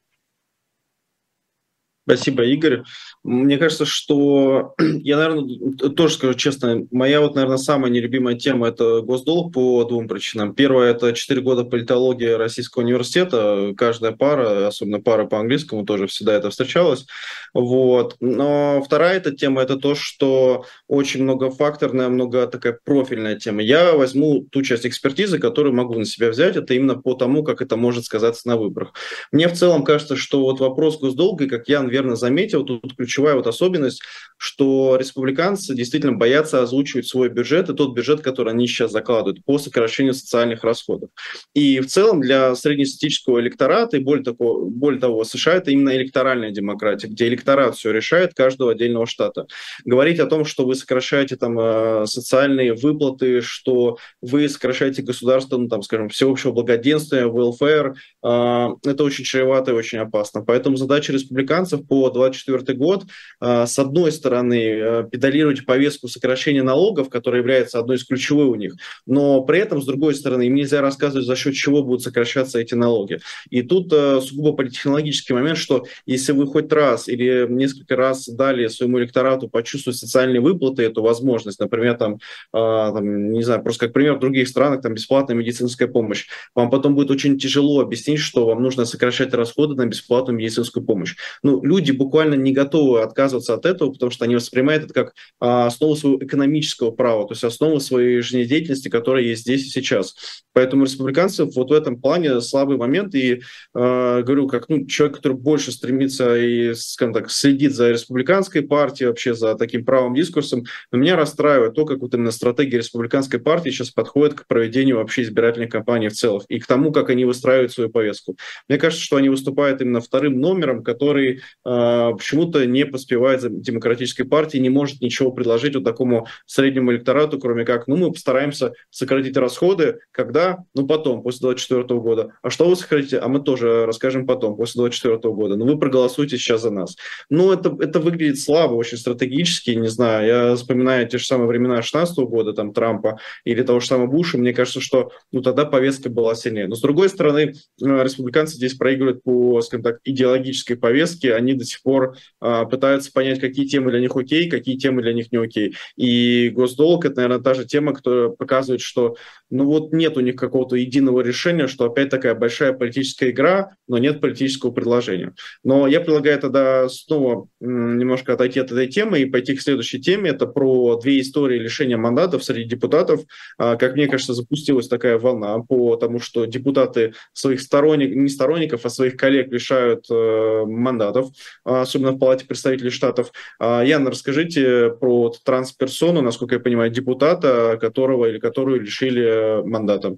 Спасибо, 2.07 2.43
Игорь. 2.43 2.83
Мне 3.23 3.57
кажется, 3.57 3.85
что 3.85 4.75
я, 4.79 5.17
наверное, 5.17 5.89
тоже 5.89 6.13
скажу 6.13 6.35
честно, 6.35 6.85
моя 6.91 7.19
вот, 7.19 7.33
наверное, 7.33 7.57
самая 7.57 7.91
нелюбимая 7.91 8.35
тема– 8.35 8.67
это 8.69 9.01
госдолг 9.01 9.51
по 9.51 9.83
двум 9.85 10.07
причинам. 10.07 10.53
Первое– 10.53 10.91
это 10.91 11.13
4 11.13 11.41
года 11.41 11.63
политологии 11.63 12.27
Российского 12.27 12.83
университета. 12.83 13.73
Каждая 13.75 14.11
пара, 14.11 14.67
особенно 14.67 15.01
пара 15.01 15.25
по 15.25 15.39
английскому, 15.39 15.83
тоже 15.83 16.05
всегда 16.05 16.35
это 16.35 16.51
встречалась. 16.51 17.07
Вот. 17.55 18.17
Но 18.19 18.83
вторая 18.85 19.17
эта 19.17 19.35
тема– 19.35 19.61
это 19.63 19.77
то, 19.77 19.95
что 19.95 20.65
очень 20.87 21.23
многофакторная, 21.23 22.09
много 22.09 22.45
такая 22.45 22.77
профильная 22.83 23.35
тема. 23.35 23.63
Я 23.63 23.93
возьму 23.93 24.45
ту 24.51 24.61
часть 24.61 24.85
экспертизы, 24.85 25.39
которую 25.39 25.73
могу 25.73 25.95
на 25.95 26.05
себя 26.05 26.29
взять. 26.29 26.55
Это 26.55 26.75
именно 26.75 26.93
по 26.93 27.15
тому, 27.15 27.43
как 27.43 27.63
это 27.63 27.77
может 27.77 28.05
сказаться 28.05 28.47
на 28.47 28.57
выборах. 28.57 28.93
Мне 29.31 29.47
в 29.47 29.53
целом 29.53 29.83
кажется, 29.83 30.15
что 30.15 30.41
вот 30.41 30.59
вопрос 30.59 30.99
госдолга, 30.99 31.47
как 31.47 31.67
я 31.67 31.81
верно 31.95 32.15
заметил, 32.17 32.65
тут 32.65 32.95
ключевая 32.97 33.35
вот 33.35 33.47
особенность, 33.47 34.01
что 34.37 34.97
республиканцы 34.97 35.73
действительно 35.73 36.13
боятся 36.13 36.61
озвучивать 36.61 37.07
свой 37.07 37.29
бюджет 37.29 37.69
и 37.69 37.73
тот 37.73 37.95
бюджет, 37.95 38.19
который 38.21 38.51
они 38.51 38.67
сейчас 38.67 38.91
закладывают 38.91 39.45
по 39.45 39.57
сокращению 39.57 40.13
социальных 40.13 40.63
расходов. 40.63 41.09
И 41.53 41.79
в 41.79 41.87
целом 41.87 42.19
для 42.19 42.53
среднестатистического 42.55 43.39
электората, 43.39 43.95
и 43.95 44.01
более, 44.01 44.25
такого, 44.25 44.69
более 44.69 44.99
того, 44.99 45.23
США 45.23 45.55
это 45.55 45.71
именно 45.71 45.95
электоральная 45.95 46.51
демократия, 46.51 47.07
где 47.07 47.27
электорат 47.27 47.75
все 47.77 47.91
решает 47.91 48.33
каждого 48.33 48.71
отдельного 48.71 49.07
штата. 49.07 49.47
Говорить 49.85 50.19
о 50.19 50.25
том, 50.25 50.43
что 50.43 50.65
вы 50.65 50.75
сокращаете 50.75 51.37
там 51.37 51.57
э, 51.57 52.05
социальные 52.07 52.73
выплаты, 52.73 53.39
что 53.41 53.97
вы 54.21 54.49
сокращаете 54.49 55.01
государство, 55.01 55.57
ну, 55.57 55.69
там, 55.69 55.81
скажем, 55.81 56.09
всеобщего 56.09 56.51
благоденствия, 56.51 57.25
welfare, 57.25 57.93
э, 58.23 58.67
это 58.83 59.03
очень 59.03 59.23
чревато 59.23 59.71
и 59.71 59.75
очень 59.75 59.99
опасно. 59.99 60.41
Поэтому 60.41 60.75
задача 60.75 61.13
республиканцев 61.13 61.84
по 61.87 62.09
2024 62.09 62.77
год, 62.77 63.05
э, 63.41 63.65
с 63.65 63.79
одной 63.79 64.11
стороны, 64.11 65.07
педалировать 65.11 65.65
повестку 65.65 66.07
сокращения 66.07 66.63
налогов, 66.63 67.09
которая 67.09 67.41
является 67.41 67.79
одной 67.79 67.97
из 67.97 68.05
ключевых 68.05 68.49
у 68.49 68.55
них, 68.55 68.75
но 69.05 69.41
при 69.41 69.59
этом, 69.59 69.81
с 69.81 69.85
другой 69.85 70.15
стороны, 70.15 70.43
им 70.43 70.55
нельзя 70.55 70.81
рассказывать, 70.81 71.25
за 71.25 71.35
счет 71.35 71.53
чего 71.53 71.83
будут 71.83 72.03
сокращаться 72.03 72.59
эти 72.59 72.75
налоги. 72.75 73.19
И 73.49 73.61
тут 73.61 73.91
сугубо 73.91 74.53
политтехнологический 74.53 75.35
момент, 75.35 75.57
что 75.57 75.85
если 76.05 76.31
вы 76.31 76.47
хоть 76.47 76.71
раз 76.71 77.07
или 77.07 77.45
несколько 77.49 77.95
раз 77.95 78.27
дали 78.27 78.67
своему 78.67 78.99
электорату 78.99 79.49
почувствовать 79.49 79.97
социальные 79.97 80.41
выплаты, 80.41 80.83
эту 80.83 81.01
возможность, 81.01 81.59
например, 81.59 81.95
там, 81.97 82.15
э, 82.15 82.17
там, 82.53 83.31
не 83.31 83.43
знаю, 83.43 83.63
просто 83.63 83.85
как 83.85 83.93
пример 83.93 84.15
в 84.15 84.19
других 84.19 84.47
странах, 84.47 84.81
там 84.81 84.93
бесплатная 84.93 85.35
медицинская 85.35 85.87
помощь, 85.87 86.27
вам 86.53 86.69
потом 86.69 86.95
будет 86.95 87.11
очень 87.11 87.37
тяжело 87.37 87.79
объяснить, 87.79 88.19
что 88.19 88.45
вам 88.45 88.61
нужно 88.61 88.85
сокращать 88.85 89.33
расходы 89.33 89.75
на 89.75 89.85
бесплатную 89.85 90.37
медицинскую 90.37 90.85
помощь. 90.85 91.15
Ну, 91.43 91.61
люди 91.75 91.91
буквально 91.91 92.35
не 92.35 92.53
готовы 92.53 93.01
отказываться 93.01 93.53
от 93.53 93.65
этого, 93.65 93.91
потому 93.91 94.11
что 94.11 94.25
они 94.25 94.35
воспринимают 94.35 94.85
это 94.85 94.93
как 94.93 95.07
э, 95.09 95.11
основу 95.45 95.95
своего 95.95 96.23
экономического 96.23 96.91
права, 96.91 97.27
то 97.27 97.33
есть 97.33 97.43
основу 97.43 97.79
своей 97.79 98.21
жизнедеятельности, 98.21 98.87
которая 98.87 99.23
есть 99.23 99.41
здесь 99.41 99.65
и 99.65 99.69
сейчас. 99.69 100.15
Поэтому 100.53 100.85
республиканцы 100.85 101.43
вот 101.43 101.69
в 101.69 101.73
этом 101.73 101.99
плане 101.99 102.39
слабый 102.39 102.77
момент, 102.77 103.13
и 103.13 103.33
э, 103.33 103.39
говорю, 103.73 104.47
как 104.47 104.69
ну, 104.69 104.85
человек, 104.85 105.17
который 105.17 105.33
больше 105.33 105.71
стремится 105.71 106.37
и, 106.37 106.73
скажем 106.75 107.13
так, 107.13 107.29
следит 107.29 107.73
за 107.73 107.91
республиканской 107.91 108.61
партией, 108.61 109.09
вообще 109.09 109.33
за 109.33 109.55
таким 109.55 109.83
правым 109.83 110.15
дискурсом, 110.15 110.63
но 110.91 110.97
меня 110.97 111.17
расстраивает 111.17 111.73
то, 111.73 111.85
как 111.85 111.99
вот 111.99 112.13
именно 112.13 112.31
стратегия 112.31 112.77
республиканской 112.77 113.39
партии 113.39 113.69
сейчас 113.69 113.91
подходит 113.91 114.35
к 114.35 114.47
проведению 114.47 114.97
вообще 114.97 115.23
избирательной 115.23 115.67
кампании 115.67 116.07
в 116.07 116.13
целом 116.13 116.41
и 116.47 116.59
к 116.59 116.67
тому, 116.67 116.93
как 116.93 117.09
они 117.09 117.25
выстраивают 117.25 117.73
свою 117.73 117.89
повестку. 117.89 118.37
Мне 118.69 118.77
кажется, 118.77 119.03
что 119.03 119.17
они 119.17 119.27
выступают 119.27 119.81
именно 119.81 119.99
вторым 119.99 120.39
номером, 120.39 120.83
который 120.83 121.41
почему-то 121.65 122.63
не 122.67 122.85
поспевает 122.85 123.41
за 123.41 123.49
демократической 123.49 124.23
партией, 124.23 124.61
не 124.61 124.69
может 124.69 125.01
ничего 125.01 125.31
предложить 125.31 125.75
вот 125.75 125.83
такому 125.83 126.27
среднему 126.45 126.91
электорату, 126.91 127.39
кроме 127.39 127.65
как, 127.65 127.87
ну, 127.87 127.95
мы 127.95 128.11
постараемся 128.11 128.73
сократить 128.91 129.35
расходы, 129.35 129.99
когда? 130.11 130.59
Ну, 130.75 130.85
потом, 130.85 131.23
после 131.23 131.49
2024 131.49 131.99
года. 131.99 132.33
А 132.43 132.51
что 132.51 132.69
вы 132.69 132.75
сократите? 132.75 133.17
А 133.17 133.27
мы 133.27 133.39
тоже 133.39 133.87
расскажем 133.87 134.27
потом, 134.27 134.55
после 134.55 134.81
2024 134.83 135.33
года. 135.33 135.55
Ну, 135.55 135.65
вы 135.65 135.79
проголосуйте 135.79 136.37
сейчас 136.37 136.61
за 136.61 136.69
нас. 136.69 136.95
Ну, 137.31 137.51
это, 137.51 137.75
это 137.79 137.99
выглядит 137.99 138.39
слабо, 138.39 138.73
очень 138.73 138.99
стратегически, 138.99 139.71
не 139.71 139.87
знаю. 139.87 140.27
Я 140.27 140.55
вспоминаю 140.55 141.07
те 141.07 141.17
же 141.17 141.25
самые 141.25 141.47
времена 141.47 141.81
16 141.81 142.15
года, 142.19 142.53
там, 142.53 142.73
Трампа 142.73 143.19
или 143.43 143.63
того 143.63 143.79
же 143.79 143.87
самого 143.87 144.07
Буша. 144.07 144.37
Мне 144.37 144.53
кажется, 144.53 144.81
что, 144.81 145.11
ну, 145.31 145.41
тогда 145.41 145.65
повестка 145.65 146.09
была 146.09 146.35
сильнее. 146.35 146.67
Но, 146.67 146.75
с 146.75 146.81
другой 146.81 147.09
стороны, 147.09 147.39
э, 147.41 147.53
республиканцы 147.79 148.55
здесь 148.55 148.75
проигрывают 148.75 149.23
по, 149.23 149.61
скажем 149.61 149.83
так, 149.83 149.99
идеологической 150.03 150.77
повестке. 150.77 151.33
Они 151.33 151.54
до 151.55 151.65
сих 151.65 151.81
пор 151.81 152.17
а, 152.39 152.65
пытаются 152.65 153.11
понять, 153.11 153.39
какие 153.39 153.65
темы 153.65 153.91
для 153.91 153.99
них 153.99 154.15
окей, 154.15 154.49
какие 154.49 154.77
темы 154.77 155.01
для 155.01 155.13
них 155.13 155.31
не 155.31 155.37
окей. 155.37 155.75
И 155.95 156.49
госдолг– 156.49 157.05
это, 157.05 157.17
наверное, 157.17 157.43
та 157.43 157.53
же 157.53 157.65
тема, 157.65 157.93
которая 157.93 158.29
показывает, 158.29 158.81
что, 158.81 159.15
ну, 159.49 159.65
вот 159.65 159.93
нет 159.93 160.17
у 160.17 160.21
них 160.21 160.35
какого-то 160.35 160.75
единого 160.75 161.21
решения, 161.21 161.67
что 161.67 161.85
опять 161.85 162.09
такая 162.09 162.35
большая 162.35 162.73
политическая 162.73 163.31
игра, 163.31 163.71
но 163.87 163.97
нет 163.97 164.21
политического 164.21 164.71
предложения. 164.71 165.33
Но 165.63 165.87
я 165.87 166.01
предлагаю 166.01 166.39
тогда 166.39 166.89
снова 166.89 167.47
немножко 167.59 168.33
отойти 168.33 168.59
от 168.59 168.71
этой 168.71 168.87
темы 168.87 169.19
и 169.19 169.25
пойти 169.25 169.55
к 169.55 169.61
следующей 169.61 169.99
теме. 169.99 170.31
Это 170.31 170.45
про 170.45 170.97
две 170.97 171.19
истории 171.19 171.59
лишения 171.59 171.97
мандатов 171.97 172.43
среди 172.43 172.69
депутатов. 172.69 173.21
А, 173.57 173.75
как 173.75 173.95
мне 173.95 174.07
кажется, 174.07 174.33
запустилась 174.33 174.87
такая 174.87 175.17
волна 175.17 175.59
по 175.59 175.95
тому, 175.95 176.19
что 176.19 176.45
депутаты 176.45 177.13
своих 177.33 177.61
сторонников, 177.61 178.15
не 178.15 178.29
сторонников, 178.29 178.85
а 178.85 178.89
своих 178.89 179.17
коллег 179.17 179.51
лишают 179.51 180.05
э, 180.09 180.63
мандатов, 180.65 181.29
особенно 181.63 182.11
в 182.11 182.19
Палате 182.19 182.45
представителей 182.45 182.89
штатов. 182.89 183.31
А, 183.59 183.83
Яна, 183.83 184.11
расскажите 184.11 184.89
про 184.89 185.31
трансперсону, 185.43 186.21
насколько 186.21 186.55
я 186.55 186.61
понимаю, 186.61 186.91
депутата, 186.91 187.77
которого 187.79 188.25
или 188.25 188.39
которую 188.39 188.81
лишили 188.81 189.61
мандата. 189.67 190.15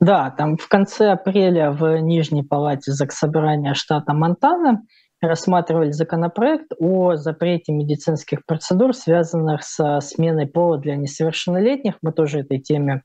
Да, 0.00 0.30
там 0.30 0.58
в 0.58 0.68
конце 0.68 1.12
апреля 1.12 1.70
в 1.70 1.98
Нижней 2.00 2.42
палате 2.42 2.92
Заксобрания 2.92 3.72
штата 3.72 4.12
Монтана 4.12 4.82
рассматривали 5.22 5.90
законопроект 5.90 6.72
о 6.78 7.16
запрете 7.16 7.72
медицинских 7.72 8.44
процедур, 8.44 8.94
связанных 8.94 9.62
со 9.62 10.00
сменой 10.00 10.46
пола 10.46 10.78
для 10.78 10.96
несовершеннолетних. 10.96 11.94
Мы 12.02 12.12
тоже 12.12 12.40
этой 12.40 12.58
теме, 12.58 13.02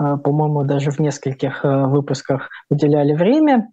э, 0.00 0.16
по-моему, 0.16 0.64
даже 0.64 0.90
в 0.90 0.98
нескольких 0.98 1.64
э, 1.64 1.86
выпусках 1.86 2.48
уделяли 2.70 3.14
время. 3.14 3.68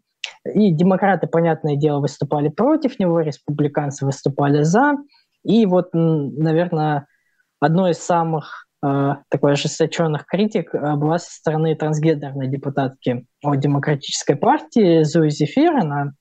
И 0.46 0.72
демократы, 0.72 1.28
понятное 1.28 1.76
дело, 1.76 2.00
выступали 2.00 2.50
против 2.50 3.00
него, 3.00 3.22
республиканцы 3.22 4.06
выступали 4.06 4.64
за. 4.64 4.98
И 5.44 5.66
вот, 5.66 5.90
наверное, 5.94 7.08
одной 7.60 7.92
из 7.92 8.00
самых 8.00 8.64
Э, 8.84 9.16
такой 9.30 9.54
ожесточенных 9.54 10.26
критик 10.26 10.76
э, 10.76 10.96
была 10.96 11.18
со 11.18 11.32
стороны 11.32 11.74
трансгендерной 11.74 12.48
депутатки 12.48 13.26
от 13.42 13.60
Демократической 13.60 14.36
партии 14.36 15.04
Зои 15.04 15.30
Зефир. 15.30 15.78
Она 15.78 16.14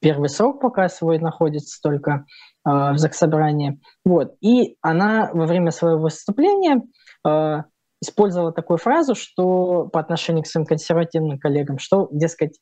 первый 0.00 0.28
срок 0.28 0.60
пока 0.60 0.88
свой 0.88 1.20
находится 1.20 1.80
только 1.80 2.10
э, 2.10 2.70
в 2.70 2.98
Заксобрании. 2.98 3.80
Вот. 4.04 4.34
И 4.40 4.76
она 4.80 5.30
во 5.32 5.46
время 5.46 5.70
своего 5.70 6.00
выступления 6.00 6.82
э, 7.24 7.62
использовала 8.02 8.52
такую 8.52 8.78
фразу, 8.78 9.14
что 9.14 9.86
по 9.86 10.00
отношению 10.00 10.42
к 10.42 10.48
своим 10.48 10.66
консервативным 10.66 11.38
коллегам, 11.38 11.78
что, 11.78 12.08
дескать, 12.10 12.58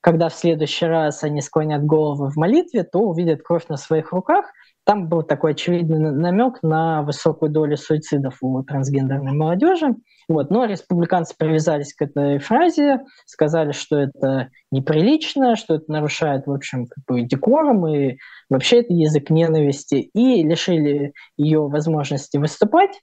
когда 0.00 0.28
в 0.28 0.34
следующий 0.34 0.86
раз 0.86 1.22
они 1.24 1.40
склонят 1.40 1.84
головы 1.84 2.30
в 2.30 2.36
молитве, 2.36 2.84
то 2.84 3.00
увидят 3.00 3.42
кровь 3.42 3.66
на 3.68 3.76
своих 3.76 4.12
руках, 4.12 4.46
там 4.84 5.08
был 5.08 5.22
такой 5.22 5.52
очевидный 5.52 5.98
намек 6.10 6.62
на 6.62 7.02
высокую 7.02 7.50
долю 7.50 7.76
суицидов 7.76 8.38
у 8.40 8.62
трансгендерной 8.62 9.32
молодежи. 9.32 9.94
Вот. 10.28 10.50
Но 10.50 10.64
республиканцы 10.64 11.34
привязались 11.36 11.92
к 11.94 12.02
этой 12.02 12.38
фразе, 12.38 13.00
сказали, 13.26 13.72
что 13.72 13.98
это 13.98 14.48
неприлично, 14.70 15.56
что 15.56 15.74
это 15.74 15.84
нарушает, 15.88 16.46
в 16.46 16.52
общем, 16.52 16.86
как 16.86 17.04
бы 17.06 17.22
декорум 17.22 17.86
и 17.88 18.16
вообще 18.48 18.80
это 18.80 18.92
язык 18.92 19.28
ненависти, 19.30 20.10
и 20.14 20.42
лишили 20.42 21.12
ее 21.36 21.68
возможности 21.68 22.38
выступать. 22.38 23.00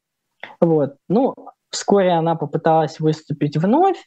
Вот. 0.60 0.96
Ну, 1.08 1.36
вскоре 1.70 2.12
она 2.12 2.36
попыталась 2.36 3.00
выступить 3.00 3.56
вновь, 3.58 3.98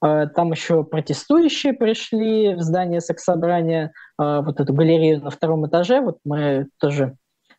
там 0.00 0.52
еще 0.52 0.84
протестующие 0.84 1.72
пришли 1.72 2.54
в 2.54 2.60
здание 2.60 3.00
секс-собрания, 3.00 3.92
э, 4.20 4.40
вот 4.44 4.60
эту 4.60 4.72
галерею 4.74 5.22
на 5.22 5.30
втором 5.30 5.66
этаже. 5.66 6.00
Вот 6.00 6.18
мы 6.24 6.66
тоже 6.78 7.16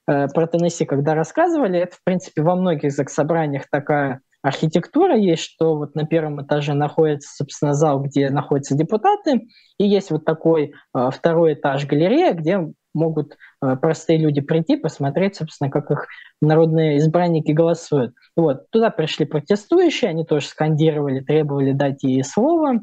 э, 0.07 0.27
про 0.27 0.47
Теннесси, 0.47 0.85
когда 0.85 1.15
рассказывали, 1.15 1.79
это, 1.79 1.95
в 1.95 2.03
принципе, 2.03 2.43
во 2.43 2.55
многих 2.55 2.91
заксобраниях 2.91 3.63
такая 3.71 4.21
архитектура 4.43 5.17
есть, 5.17 5.43
что 5.43 5.75
вот 5.75 5.95
на 5.95 6.05
первом 6.05 6.41
этаже 6.41 6.73
находится, 6.73 7.35
собственно, 7.35 7.73
зал, 7.73 8.01
где 8.01 8.29
находятся 8.29 8.75
депутаты, 8.75 9.47
и 9.77 9.87
есть 9.87 10.11
вот 10.11 10.25
такой 10.25 10.73
второй 10.93 11.53
этаж 11.53 11.85
галерея, 11.85 12.33
где 12.33 12.59
могут 12.93 13.37
простые 13.59 14.19
люди 14.19 14.41
прийти, 14.41 14.77
посмотреть, 14.77 15.35
собственно, 15.35 15.69
как 15.69 15.91
их 15.91 16.07
народные 16.41 16.97
избранники 16.97 17.51
голосуют. 17.51 18.13
Вот. 18.35 18.69
Туда 18.71 18.89
пришли 18.89 19.25
протестующие, 19.25 20.09
они 20.09 20.25
тоже 20.25 20.47
скандировали, 20.47 21.21
требовали 21.21 21.73
дать 21.73 22.03
ей 22.03 22.23
слово. 22.23 22.81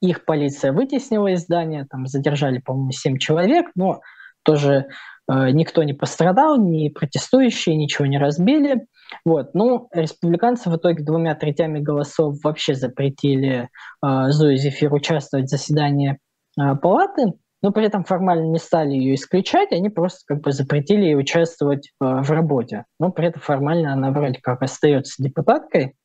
Их 0.00 0.24
полиция 0.24 0.72
вытеснила 0.72 1.28
из 1.28 1.42
здания, 1.42 1.86
там 1.90 2.06
задержали, 2.06 2.58
по-моему, 2.58 2.90
7 2.92 3.18
человек, 3.18 3.70
но 3.74 4.00
тоже 4.42 4.86
э, 5.30 5.50
никто 5.50 5.82
не 5.82 5.94
пострадал, 5.94 6.58
ни 6.58 6.88
протестующие 6.88 7.76
ничего 7.76 8.06
не 8.06 8.18
разбили. 8.18 8.86
Вот. 9.24 9.54
Ну, 9.54 9.88
республиканцы 9.92 10.70
в 10.70 10.76
итоге 10.76 11.02
двумя 11.02 11.34
третями 11.34 11.80
голосов 11.80 12.36
вообще 12.44 12.74
запретили 12.74 13.68
э, 14.04 14.30
Зои 14.30 14.56
Зефир 14.56 14.92
участвовать 14.92 15.46
в 15.46 15.50
заседании 15.50 16.18
э, 16.60 16.76
палаты 16.76 17.32
но 17.66 17.72
при 17.72 17.84
этом 17.84 18.04
формально 18.04 18.44
не 18.44 18.60
стали 18.60 18.92
ее 18.92 19.16
исключать, 19.16 19.72
они 19.72 19.88
просто 19.88 20.20
как 20.24 20.40
бы 20.40 20.52
запретили 20.52 21.06
ей 21.06 21.16
участвовать 21.18 21.88
э, 21.88 21.90
в 22.00 22.30
работе. 22.30 22.84
Но 23.00 23.10
при 23.10 23.26
этом 23.26 23.42
формально 23.42 23.92
она 23.92 24.12
вроде 24.12 24.38
как 24.40 24.62
остается 24.62 25.20
депутаткой. 25.20 25.96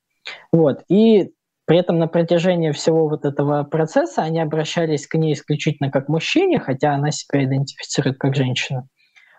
Вот. 0.51 0.81
И 0.89 1.29
При 1.67 1.77
этом 1.77 1.99
на 1.99 2.07
протяжении 2.07 2.71
всего 2.71 3.07
вот 3.07 3.25
этого 3.25 3.63
процесса 3.63 4.23
они 4.23 4.39
обращались 4.39 5.05
к 5.05 5.13
ней 5.13 5.33
исключительно 5.33 5.91
как 5.91 6.09
мужчине, 6.09 6.59
хотя 6.59 6.95
она 6.95 7.11
себя 7.11 7.43
идентифицирует 7.43 8.17
как 8.17 8.35
женщина. 8.35 8.87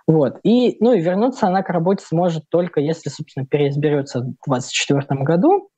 Вот. 0.06 0.38
И, 0.44 0.76
ну, 0.78 0.92
и 0.92 1.00
вернуться 1.00 1.48
она 1.48 1.64
к 1.64 1.70
работе 1.70 2.04
сможет 2.06 2.44
только 2.50 2.80
если, 2.80 3.10
собственно, 3.10 3.46
переизберется 3.46 4.20
в 4.20 4.22
2024 4.46 5.24
году. 5.24 5.70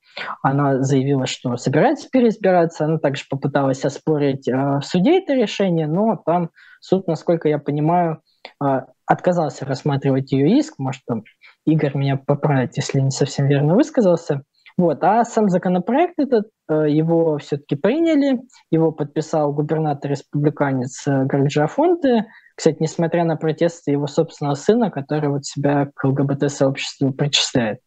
Она 0.43 0.83
заявила, 0.83 1.27
что 1.27 1.57
собирается 1.57 2.09
переизбираться. 2.11 2.85
Она 2.85 2.99
также 2.99 3.25
попыталась 3.29 3.85
оспорить 3.85 4.49
э, 4.49 4.53
в 4.55 4.83
суде 4.83 5.19
это 5.19 5.35
решение, 5.35 5.87
но 5.87 6.17
там 6.25 6.51
суд, 6.81 7.07
насколько 7.07 7.49
я 7.49 7.59
понимаю, 7.59 8.21
э, 8.63 8.81
отказался 9.07 9.65
рассматривать 9.65 10.33
ее 10.33 10.59
иск. 10.59 10.75
Может, 10.79 11.03
там 11.07 11.25
Игорь 11.67 11.97
меня 11.97 12.17
поправит, 12.17 12.77
если 12.77 13.01
не 13.01 13.11
совсем 13.11 13.47
верно 13.47 13.75
высказался. 13.75 14.43
Вот. 14.77 15.05
А 15.05 15.25
сам 15.25 15.49
законопроект 15.49 16.19
этот, 16.19 16.49
э, 16.69 16.91
его 16.91 17.39
все-таки 17.39 17.77
приняли, 17.77 18.41
его 18.71 18.93
подписал 18.93 19.53
губернатор-республиканец 19.53 21.05
Гарджа 21.07 21.67
Фонте. 21.67 22.27
Кстати, 22.57 22.77
несмотря 22.81 23.25
на 23.25 23.37
протесты 23.37 23.93
его 23.93 24.07
собственного 24.07 24.55
сына, 24.55 24.91
который 24.91 25.29
вот 25.29 25.45
себя 25.45 25.91
к 25.95 26.05
ЛГБТ-сообществу 26.05 27.13
причисляет. 27.13 27.81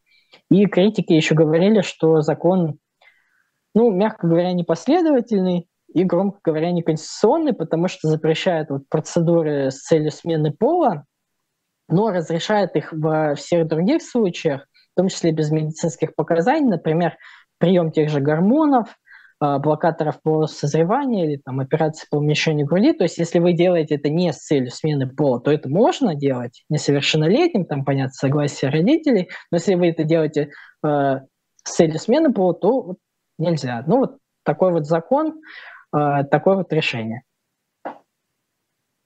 И 0.49 0.65
критики 0.65 1.13
еще 1.13 1.35
говорили, 1.35 1.81
что 1.81 2.21
закон, 2.21 2.79
ну, 3.73 3.91
мягко 3.91 4.27
говоря, 4.27 4.53
непоследовательный 4.53 5.67
и, 5.93 6.03
громко 6.03 6.39
говоря, 6.43 6.71
неконституционный, 6.71 7.53
потому 7.53 7.87
что 7.87 8.07
запрещает 8.07 8.69
вот 8.69 8.87
процедуры 8.89 9.71
с 9.71 9.81
целью 9.81 10.11
смены 10.11 10.51
пола, 10.51 11.05
но 11.89 12.09
разрешает 12.09 12.75
их 12.75 12.91
во 12.91 13.35
всех 13.35 13.67
других 13.67 14.01
случаях, 14.01 14.67
в 14.93 14.95
том 14.97 15.09
числе 15.09 15.31
без 15.31 15.51
медицинских 15.51 16.15
показаний, 16.15 16.69
например, 16.69 17.17
прием 17.59 17.91
тех 17.91 18.09
же 18.09 18.19
гормонов, 18.19 18.97
блокаторов 19.39 20.21
по 20.21 20.47
созреванию 20.47 21.25
или 21.25 21.37
там, 21.37 21.59
операции 21.59 22.07
по 22.09 22.17
уменьшению 22.17 22.65
груди. 22.65 22.93
То 22.93 23.03
есть 23.03 23.17
если 23.17 23.39
вы 23.39 23.53
делаете 23.53 23.95
это 23.95 24.09
не 24.09 24.33
с 24.33 24.37
целью 24.37 24.71
смены 24.71 25.07
пола, 25.07 25.39
то 25.39 25.51
это 25.51 25.69
можно 25.69 26.15
делать 26.15 26.63
несовершеннолетним, 26.69 27.65
там, 27.65 27.85
понятно, 27.85 28.13
согласие 28.13 28.71
родителей. 28.71 29.29
Но 29.51 29.57
если 29.57 29.75
вы 29.75 29.89
это 29.89 30.03
делаете 30.03 30.51
э, 30.83 31.19
с 31.63 31.75
целью 31.75 31.99
смены 31.99 32.33
пола, 32.33 32.53
то 32.55 32.81
вот 32.81 32.97
нельзя. 33.37 33.83
Ну 33.85 33.97
вот 33.97 34.17
такой 34.43 34.71
вот 34.71 34.87
закон, 34.87 35.41
э, 35.95 36.23
такое 36.31 36.55
вот 36.55 36.73
решение. 36.73 37.21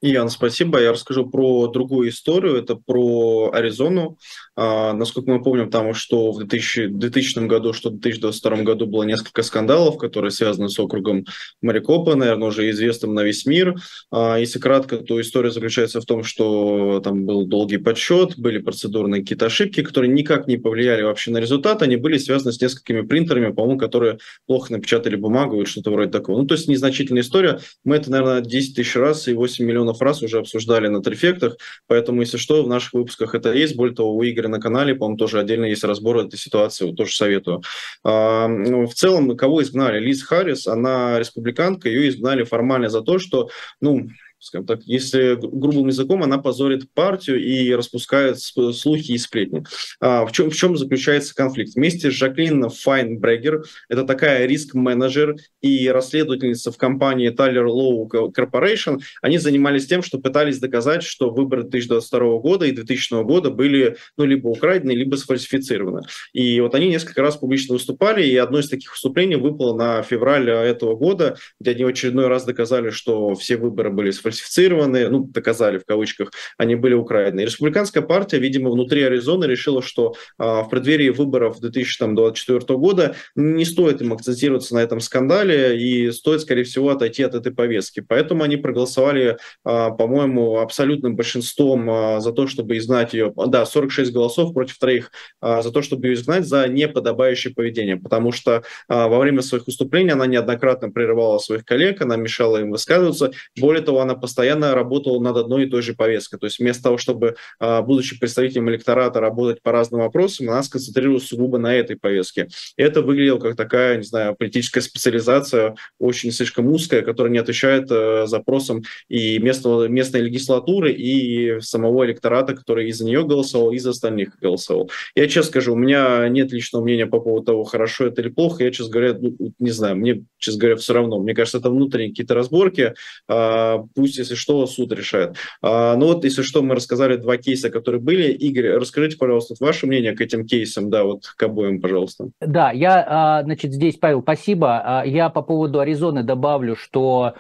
Ян, 0.03 0.29
спасибо. 0.29 0.81
Я 0.81 0.93
расскажу 0.93 1.29
про 1.29 1.67
другую 1.67 2.09
историю. 2.09 2.55
Это 2.55 2.75
про 2.75 3.51
Аризону. 3.53 4.17
А, 4.55 4.93
насколько 4.93 5.29
мы 5.29 5.43
помним, 5.43 5.69
там 5.69 5.93
что 5.93 6.31
в 6.31 6.39
2000, 6.39 6.87
2000 6.87 7.45
году, 7.45 7.71
что 7.71 7.89
в 7.89 7.99
2022 7.99 8.63
году 8.63 8.87
было 8.87 9.03
несколько 9.03 9.43
скандалов, 9.43 9.99
которые 9.99 10.31
связаны 10.31 10.69
с 10.69 10.79
округом 10.79 11.25
Марикопа, 11.61 12.15
наверное, 12.15 12.47
уже 12.47 12.67
известным 12.71 13.13
на 13.13 13.23
весь 13.23 13.45
мир. 13.45 13.75
А, 14.09 14.37
если 14.39 14.57
кратко, 14.57 14.97
то 14.97 15.21
история 15.21 15.51
заключается 15.51 16.01
в 16.01 16.05
том, 16.05 16.23
что 16.23 16.99
там 17.03 17.25
был 17.25 17.45
долгий 17.45 17.77
подсчет, 17.77 18.39
были 18.39 18.57
процедурные 18.57 19.21
какие-то 19.21 19.45
ошибки, 19.45 19.83
которые 19.83 20.11
никак 20.11 20.47
не 20.47 20.57
повлияли 20.57 21.03
вообще 21.03 21.29
на 21.29 21.37
результат. 21.37 21.83
Они 21.83 21.95
были 21.95 22.17
связаны 22.17 22.53
с 22.53 22.59
несколькими 22.59 23.01
принтерами, 23.01 23.53
по-моему, 23.53 23.77
которые 23.77 24.17
плохо 24.47 24.73
напечатали 24.73 25.15
бумагу 25.15 25.57
или 25.57 25.65
что-то 25.65 25.91
вроде 25.91 26.09
такого. 26.09 26.39
Ну, 26.39 26.47
то 26.47 26.55
есть 26.55 26.67
незначительная 26.67 27.21
история. 27.21 27.59
Мы 27.83 27.97
это, 27.97 28.09
наверное, 28.09 28.41
10 28.41 28.75
тысяч 28.75 28.95
раз 28.95 29.27
и 29.27 29.33
8 29.33 29.63
миллионов 29.63 29.90
миллионов 29.91 30.01
раз 30.01 30.21
уже 30.23 30.39
обсуждали 30.39 30.87
на 30.87 31.01
трефектах, 31.01 31.57
поэтому, 31.87 32.21
если 32.21 32.37
что, 32.37 32.63
в 32.63 32.67
наших 32.67 32.93
выпусках 32.93 33.35
это 33.35 33.53
есть. 33.53 33.75
Более 33.75 33.95
того, 33.95 34.15
у 34.15 34.23
Игоря 34.23 34.47
на 34.47 34.59
канале, 34.59 34.95
по-моему, 34.95 35.17
тоже 35.17 35.39
отдельно 35.39 35.65
есть 35.65 35.83
разбор 35.83 36.17
этой 36.17 36.37
ситуации, 36.37 36.85
вот 36.85 36.95
тоже 36.95 37.13
советую. 37.13 37.61
А, 38.03 38.47
ну, 38.47 38.85
в 38.85 38.93
целом, 38.93 39.35
кого 39.35 39.61
изгнали? 39.61 39.99
Лиз 39.99 40.23
Харрис, 40.23 40.67
она 40.67 41.19
республиканка, 41.19 41.89
ее 41.89 42.09
изгнали 42.09 42.43
формально 42.43 42.89
за 42.89 43.01
то, 43.01 43.19
что, 43.19 43.49
ну, 43.81 44.07
скажем 44.41 44.65
так, 44.65 44.81
если 44.85 45.35
грубым 45.35 45.87
языком, 45.87 46.23
она 46.23 46.39
позорит 46.39 46.91
партию 46.93 47.39
и 47.39 47.71
распускает 47.73 48.39
слухи 48.39 49.11
и 49.11 49.17
сплетни. 49.17 49.63
А, 49.99 50.25
в, 50.25 50.31
чем, 50.31 50.49
в 50.49 50.55
чем 50.55 50.75
заключается 50.75 51.35
конфликт? 51.35 51.75
Вместе 51.75 52.09
с 52.09 52.13
Жаклин 52.15 52.67
Файнбрегер, 52.69 53.63
это 53.87 54.03
такая 54.03 54.47
риск-менеджер 54.47 55.35
и 55.61 55.87
расследовательница 55.89 56.71
в 56.71 56.77
компании 56.77 57.31
Tyler 57.31 57.67
Low 57.67 58.31
Corporation, 58.35 58.99
они 59.21 59.37
занимались 59.37 59.85
тем, 59.85 60.01
что 60.01 60.17
пытались 60.17 60.59
доказать, 60.59 61.03
что 61.03 61.29
выборы 61.29 61.61
2022 61.61 62.39
года 62.39 62.65
и 62.65 62.71
2000 62.71 63.23
года 63.23 63.51
были 63.51 63.97
ну, 64.17 64.25
либо 64.25 64.47
украдены, 64.47 64.91
либо 64.91 65.17
сфальсифицированы. 65.17 66.01
И 66.33 66.59
вот 66.61 66.73
они 66.73 66.87
несколько 66.87 67.21
раз 67.21 67.37
публично 67.37 67.73
выступали, 67.73 68.25
и 68.25 68.35
одно 68.37 68.57
из 68.59 68.69
таких 68.69 68.91
выступлений 68.91 69.35
выпало 69.35 69.77
на 69.77 70.01
февраль 70.01 70.49
этого 70.49 70.95
года, 70.95 71.37
где 71.59 71.71
они 71.71 71.83
в 71.83 71.87
очередной 71.87 72.27
раз 72.27 72.43
доказали, 72.43 72.89
что 72.89 73.35
все 73.35 73.57
выборы 73.57 73.91
были 73.91 74.09
сфальсифицированы 74.09 74.30
сфальсифицированы, 74.33 75.09
ну, 75.09 75.23
доказали 75.23 75.77
в 75.77 75.85
кавычках, 75.85 76.31
они 76.57 76.75
были 76.75 76.93
украдены. 76.93 77.41
И 77.41 77.45
республиканская 77.45 78.03
партия, 78.03 78.39
видимо, 78.39 78.71
внутри 78.71 79.03
Аризоны 79.03 79.45
решила, 79.45 79.81
что 79.81 80.15
а, 80.37 80.63
в 80.63 80.69
преддверии 80.69 81.09
выборов 81.09 81.59
2024 81.59 82.77
года 82.77 83.15
не 83.35 83.65
стоит 83.65 84.01
им 84.01 84.13
акцентироваться 84.13 84.75
на 84.75 84.79
этом 84.79 84.99
скандале 84.99 85.79
и 85.79 86.11
стоит, 86.11 86.41
скорее 86.41 86.63
всего, 86.63 86.89
отойти 86.89 87.23
от 87.23 87.35
этой 87.35 87.53
повестки. 87.53 87.99
Поэтому 87.99 88.43
они 88.43 88.57
проголосовали, 88.57 89.37
а, 89.63 89.91
по-моему, 89.91 90.59
абсолютным 90.59 91.15
большинством 91.15 91.89
а, 91.89 92.19
за 92.19 92.31
то, 92.31 92.47
чтобы 92.47 92.77
изгнать 92.77 93.13
ее, 93.13 93.33
да, 93.47 93.65
46 93.65 94.11
голосов 94.11 94.53
против 94.53 94.77
троих 94.77 95.11
а, 95.39 95.61
за 95.61 95.71
то, 95.71 95.81
чтобы 95.81 96.07
ее 96.07 96.13
изгнать 96.15 96.45
за 96.45 96.67
неподобающее 96.67 97.53
поведение, 97.53 97.97
потому 97.97 98.31
что 98.31 98.63
а, 98.87 99.07
во 99.07 99.19
время 99.19 99.41
своих 99.41 99.67
выступлений 99.67 100.11
она 100.11 100.25
неоднократно 100.25 100.89
прерывала 100.89 101.37
своих 101.39 101.65
коллег, 101.65 102.01
она 102.01 102.15
мешала 102.15 102.57
им 102.57 102.71
высказываться. 102.71 103.31
Более 103.59 103.81
того, 103.81 104.01
она 104.01 104.15
постоянно 104.21 104.73
работал 104.73 105.19
над 105.21 105.37
одной 105.37 105.65
и 105.65 105.69
той 105.69 105.81
же 105.81 105.93
повесткой. 105.93 106.39
То 106.39 106.45
есть 106.45 106.59
вместо 106.59 106.83
того, 106.83 106.97
чтобы, 106.97 107.35
а, 107.59 107.81
будучи 107.81 108.19
представителем 108.19 108.69
электората, 108.69 109.19
работать 109.19 109.61
по 109.61 109.71
разным 109.71 110.01
вопросам, 110.01 110.49
она 110.49 110.63
сконцентрировалась 110.63 111.27
сугубо 111.27 111.57
на 111.57 111.73
этой 111.73 111.97
повестке. 111.97 112.47
И 112.77 112.81
это 112.81 113.01
выглядело 113.01 113.39
как 113.39 113.55
такая, 113.55 113.97
не 113.97 114.03
знаю, 114.03 114.35
политическая 114.35 114.81
специализация, 114.81 115.75
очень 115.99 116.31
слишком 116.31 116.67
узкая, 116.67 117.01
которая 117.01 117.33
не 117.33 117.39
отвечает 117.39 117.91
э, 117.91 118.25
запросам 118.27 118.83
и 119.09 119.39
местного, 119.39 119.87
местной 119.87 120.21
легислатуры, 120.21 120.93
и 120.93 121.59
самого 121.61 122.05
электората, 122.05 122.55
который 122.55 122.87
и 122.87 122.91
за 122.91 123.05
нее 123.05 123.25
голосовал, 123.25 123.71
и 123.71 123.79
за 123.79 123.91
остальных 123.91 124.37
голосовал. 124.39 124.89
Я 125.15 125.27
честно 125.27 125.49
скажу, 125.49 125.73
у 125.73 125.77
меня 125.77 126.27
нет 126.29 126.51
личного 126.51 126.83
мнения 126.83 127.07
по 127.07 127.19
поводу 127.19 127.45
того, 127.45 127.63
хорошо 127.63 128.05
это 128.07 128.21
или 128.21 128.29
плохо. 128.29 128.63
Я, 128.63 128.71
честно 128.71 128.91
говоря, 128.91 129.17
ну, 129.19 129.35
не 129.59 129.71
знаю, 129.71 129.95
мне, 129.95 130.23
честно 130.37 130.59
говоря, 130.59 130.75
все 130.77 130.93
равно. 130.93 131.19
Мне 131.19 131.33
кажется, 131.33 131.57
это 131.57 131.69
внутренние 131.69 132.09
какие-то 132.09 132.33
разборки. 132.33 132.93
А, 133.27 133.83
пусть 134.11 134.19
если 134.19 134.35
что, 134.35 134.65
суд 134.67 134.91
решает. 134.91 135.37
А, 135.61 135.95
ну 135.95 136.07
вот, 136.07 136.25
если 136.25 136.41
что, 136.41 136.61
мы 136.61 136.75
рассказали 136.75 137.15
два 137.15 137.37
кейса, 137.37 137.69
которые 137.69 138.01
были. 138.01 138.31
Игорь, 138.31 138.77
расскажите, 138.77 139.17
пожалуйста, 139.17 139.55
ваше 139.59 139.87
мнение 139.87 140.13
к 140.13 140.21
этим 140.21 140.45
кейсам, 140.45 140.89
да, 140.89 141.03
вот 141.03 141.27
к 141.27 141.43
обоим, 141.43 141.79
пожалуйста. 141.79 142.29
Да, 142.41 142.71
я, 142.71 143.05
а, 143.07 143.43
значит, 143.43 143.71
здесь, 143.73 143.95
Павел, 143.95 144.21
спасибо. 144.21 144.81
А, 144.83 145.05
я 145.05 145.29
по 145.29 145.41
поводу 145.41 145.79
Аризоны 145.79 146.23
добавлю, 146.23 146.75
что 146.75 147.35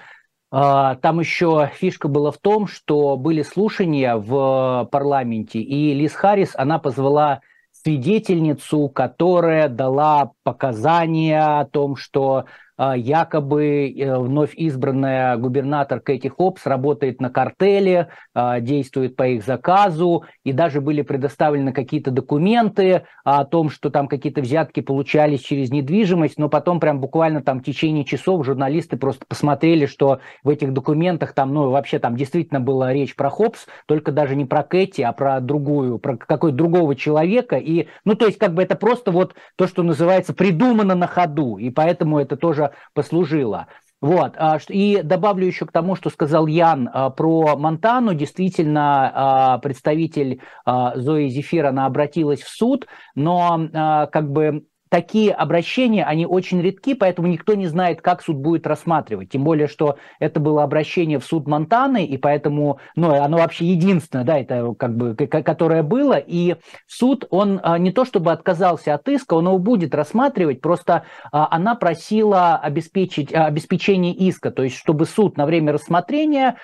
а, 0.49 0.95
там 0.95 1.19
еще 1.19 1.69
фишка 1.75 2.07
была 2.07 2.31
в 2.31 2.37
том, 2.37 2.67
что 2.67 3.17
были 3.17 3.41
слушания 3.41 4.15
в 4.15 4.87
парламенте, 4.91 5.59
и 5.59 5.93
Лиз 5.93 6.13
Харрис, 6.13 6.51
она 6.55 6.79
позвала 6.79 7.41
свидетельницу, 7.83 8.87
которая 8.89 9.67
дала 9.67 10.31
показания 10.43 11.59
о 11.59 11.65
том, 11.65 11.95
что 11.95 12.45
якобы 12.81 13.91
э, 13.91 14.17
вновь 14.17 14.55
избранная 14.55 15.37
губернатор 15.37 15.99
Кэти 15.99 16.29
Хопс 16.29 16.65
работает 16.65 17.21
на 17.21 17.29
картеле, 17.29 18.09
а, 18.33 18.59
действует 18.59 19.15
по 19.15 19.27
их 19.27 19.45
заказу, 19.45 20.23
и 20.43 20.51
даже 20.51 20.81
были 20.81 21.03
предоставлены 21.03 21.73
какие-то 21.73 22.09
документы 22.09 23.03
о 23.23 23.45
том, 23.45 23.69
что 23.69 23.91
там 23.91 24.07
какие-то 24.07 24.41
взятки 24.41 24.79
получались 24.79 25.41
через 25.41 25.69
недвижимость, 25.69 26.39
но 26.39 26.49
потом 26.49 26.79
прям 26.79 26.99
буквально 26.99 27.43
там 27.43 27.59
в 27.59 27.63
течение 27.63 28.03
часов 28.03 28.43
журналисты 28.45 28.97
просто 28.97 29.25
посмотрели, 29.27 29.85
что 29.85 30.19
в 30.43 30.49
этих 30.49 30.73
документах 30.73 31.33
там, 31.33 31.53
ну, 31.53 31.69
вообще 31.69 31.99
там 31.99 32.15
действительно 32.15 32.59
была 32.59 32.91
речь 32.93 33.15
про 33.15 33.29
Хопс, 33.29 33.67
только 33.85 34.11
даже 34.11 34.35
не 34.35 34.45
про 34.45 34.63
Кэти, 34.63 35.03
а 35.03 35.11
про 35.11 35.39
другую, 35.39 35.99
про 35.99 36.17
какой-то 36.17 36.57
другого 36.57 36.95
человека, 36.95 37.57
и, 37.57 37.87
ну, 38.05 38.15
то 38.15 38.25
есть 38.25 38.39
как 38.39 38.55
бы 38.55 38.63
это 38.63 38.75
просто 38.75 39.11
вот 39.11 39.35
то, 39.55 39.67
что 39.67 39.83
называется 39.83 40.33
придумано 40.33 40.95
на 40.95 41.05
ходу, 41.05 41.57
и 41.57 41.69
поэтому 41.69 42.17
это 42.17 42.37
тоже 42.37 42.70
послужило. 42.93 43.67
Вот. 44.01 44.33
А 44.37 44.57
и 44.69 45.01
добавлю 45.03 45.45
еще 45.45 45.65
к 45.65 45.71
тому, 45.71 45.95
что 45.95 46.09
сказал 46.09 46.47
Ян 46.47 46.89
а, 46.91 47.11
про 47.11 47.55
Монтану. 47.55 48.15
Действительно, 48.15 49.11
а, 49.13 49.57
представитель 49.59 50.41
Зои 50.65 51.27
Зефир, 51.27 51.67
она 51.67 51.85
обратилась 51.85 52.41
в 52.41 52.49
суд, 52.49 52.87
но 53.15 53.69
как 54.11 54.31
бы 54.31 54.65
такие 54.91 55.31
обращения, 55.31 56.03
они 56.03 56.25
очень 56.25 56.61
редки, 56.61 56.93
поэтому 56.93 57.29
никто 57.29 57.53
не 57.53 57.67
знает, 57.67 58.01
как 58.01 58.21
суд 58.21 58.35
будет 58.35 58.67
рассматривать. 58.67 59.29
Тем 59.29 59.45
более, 59.45 59.67
что 59.67 59.95
это 60.19 60.41
было 60.41 60.63
обращение 60.63 61.17
в 61.17 61.23
суд 61.23 61.47
Монтаны, 61.47 62.05
и 62.05 62.17
поэтому, 62.17 62.79
ну, 62.97 63.11
оно 63.13 63.37
вообще 63.37 63.65
единственное, 63.65 64.25
да, 64.25 64.37
это 64.37 64.75
как 64.77 64.97
бы, 64.97 65.15
которое 65.15 65.81
было, 65.81 66.17
и 66.17 66.57
суд, 66.87 67.25
он 67.29 67.61
а, 67.63 67.77
не 67.77 67.93
то 67.93 68.03
чтобы 68.03 68.33
отказался 68.33 68.93
от 68.93 69.07
иска, 69.07 69.35
он 69.35 69.45
его 69.45 69.59
будет 69.59 69.95
рассматривать, 69.95 70.59
просто 70.59 71.05
а, 71.31 71.47
она 71.49 71.75
просила 71.75 72.57
обеспечить, 72.57 73.33
а, 73.33 73.45
обеспечение 73.45 74.13
иска, 74.13 74.51
то 74.51 74.61
есть 74.61 74.75
чтобы 74.75 75.05
суд 75.05 75.37
на 75.37 75.45
время 75.45 75.71
рассмотрения 75.71 76.57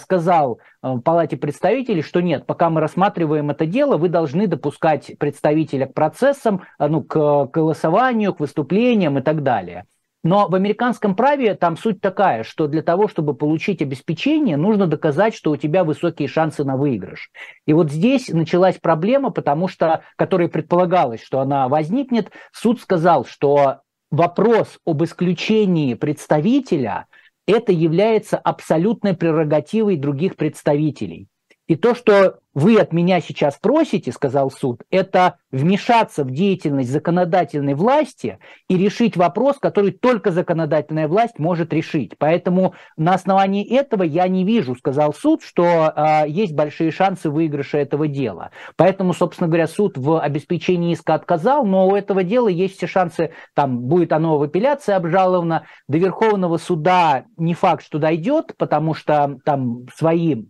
сказал 0.00 0.60
Палате 1.04 1.36
представителей, 1.36 2.02
что 2.02 2.20
нет, 2.20 2.44
пока 2.44 2.68
мы 2.68 2.80
рассматриваем 2.80 3.50
это 3.50 3.66
дело, 3.66 3.96
вы 3.96 4.08
должны 4.08 4.48
допускать 4.48 5.12
представителя 5.18 5.86
к 5.86 5.94
процессам, 5.94 6.62
ну, 6.78 7.02
к 7.02 7.46
голосованию, 7.62 8.34
к 8.34 8.40
выступлениям 8.40 9.18
и 9.18 9.22
так 9.22 9.42
далее. 9.42 9.86
Но 10.24 10.48
в 10.48 10.54
американском 10.54 11.16
праве 11.16 11.54
там 11.54 11.76
суть 11.76 12.00
такая, 12.00 12.44
что 12.44 12.68
для 12.68 12.82
того, 12.82 13.08
чтобы 13.08 13.34
получить 13.34 13.82
обеспечение, 13.82 14.56
нужно 14.56 14.86
доказать, 14.86 15.34
что 15.34 15.50
у 15.50 15.56
тебя 15.56 15.82
высокие 15.82 16.28
шансы 16.28 16.64
на 16.64 16.76
выигрыш. 16.76 17.30
И 17.66 17.72
вот 17.72 17.90
здесь 17.90 18.28
началась 18.28 18.78
проблема, 18.78 19.30
потому 19.30 19.66
что, 19.66 20.02
которая 20.16 20.48
предполагалось, 20.48 21.22
что 21.22 21.40
она 21.40 21.68
возникнет, 21.68 22.30
суд 22.52 22.80
сказал, 22.80 23.24
что 23.24 23.80
вопрос 24.10 24.78
об 24.86 25.02
исключении 25.02 25.94
представителя 25.94 27.06
это 27.46 27.72
является 27.72 28.38
абсолютной 28.38 29.16
прерогативой 29.16 29.96
других 29.96 30.36
представителей. 30.36 31.26
И 31.68 31.76
то, 31.76 31.94
что 31.94 32.38
вы 32.54 32.76
от 32.78 32.92
меня 32.92 33.20
сейчас 33.20 33.56
просите, 33.60 34.12
сказал 34.12 34.50
суд, 34.50 34.82
это 34.90 35.36
вмешаться 35.50 36.24
в 36.24 36.30
деятельность 36.30 36.90
законодательной 36.90 37.74
власти 37.74 38.38
и 38.68 38.76
решить 38.76 39.16
вопрос, 39.16 39.58
который 39.58 39.92
только 39.92 40.32
законодательная 40.32 41.08
власть 41.08 41.38
может 41.38 41.72
решить. 41.72 42.18
Поэтому 42.18 42.74
на 42.96 43.14
основании 43.14 43.66
этого 43.66 44.02
я 44.02 44.28
не 44.28 44.44
вижу, 44.44 44.74
сказал 44.74 45.14
суд, 45.14 45.42
что 45.42 45.92
э, 45.94 46.24
есть 46.28 46.52
большие 46.52 46.90
шансы 46.90 47.30
выигрыша 47.30 47.78
этого 47.78 48.08
дела. 48.08 48.50
Поэтому, 48.76 49.14
собственно 49.14 49.48
говоря, 49.48 49.66
суд 49.66 49.96
в 49.96 50.20
обеспечении 50.20 50.92
иска 50.92 51.14
отказал, 51.14 51.64
но 51.64 51.88
у 51.88 51.96
этого 51.96 52.22
дела 52.22 52.48
есть 52.48 52.76
все 52.76 52.86
шансы, 52.86 53.32
там 53.54 53.78
будет 53.82 54.12
оно 54.12 54.38
в 54.38 54.42
апелляции 54.42 54.92
обжаловано, 54.92 55.64
до 55.88 55.98
Верховного 55.98 56.58
суда 56.58 57.24
не 57.36 57.54
факт, 57.54 57.84
что 57.84 57.98
дойдет, 57.98 58.54
потому 58.58 58.94
что 58.94 59.38
там 59.44 59.86
свои 59.94 60.44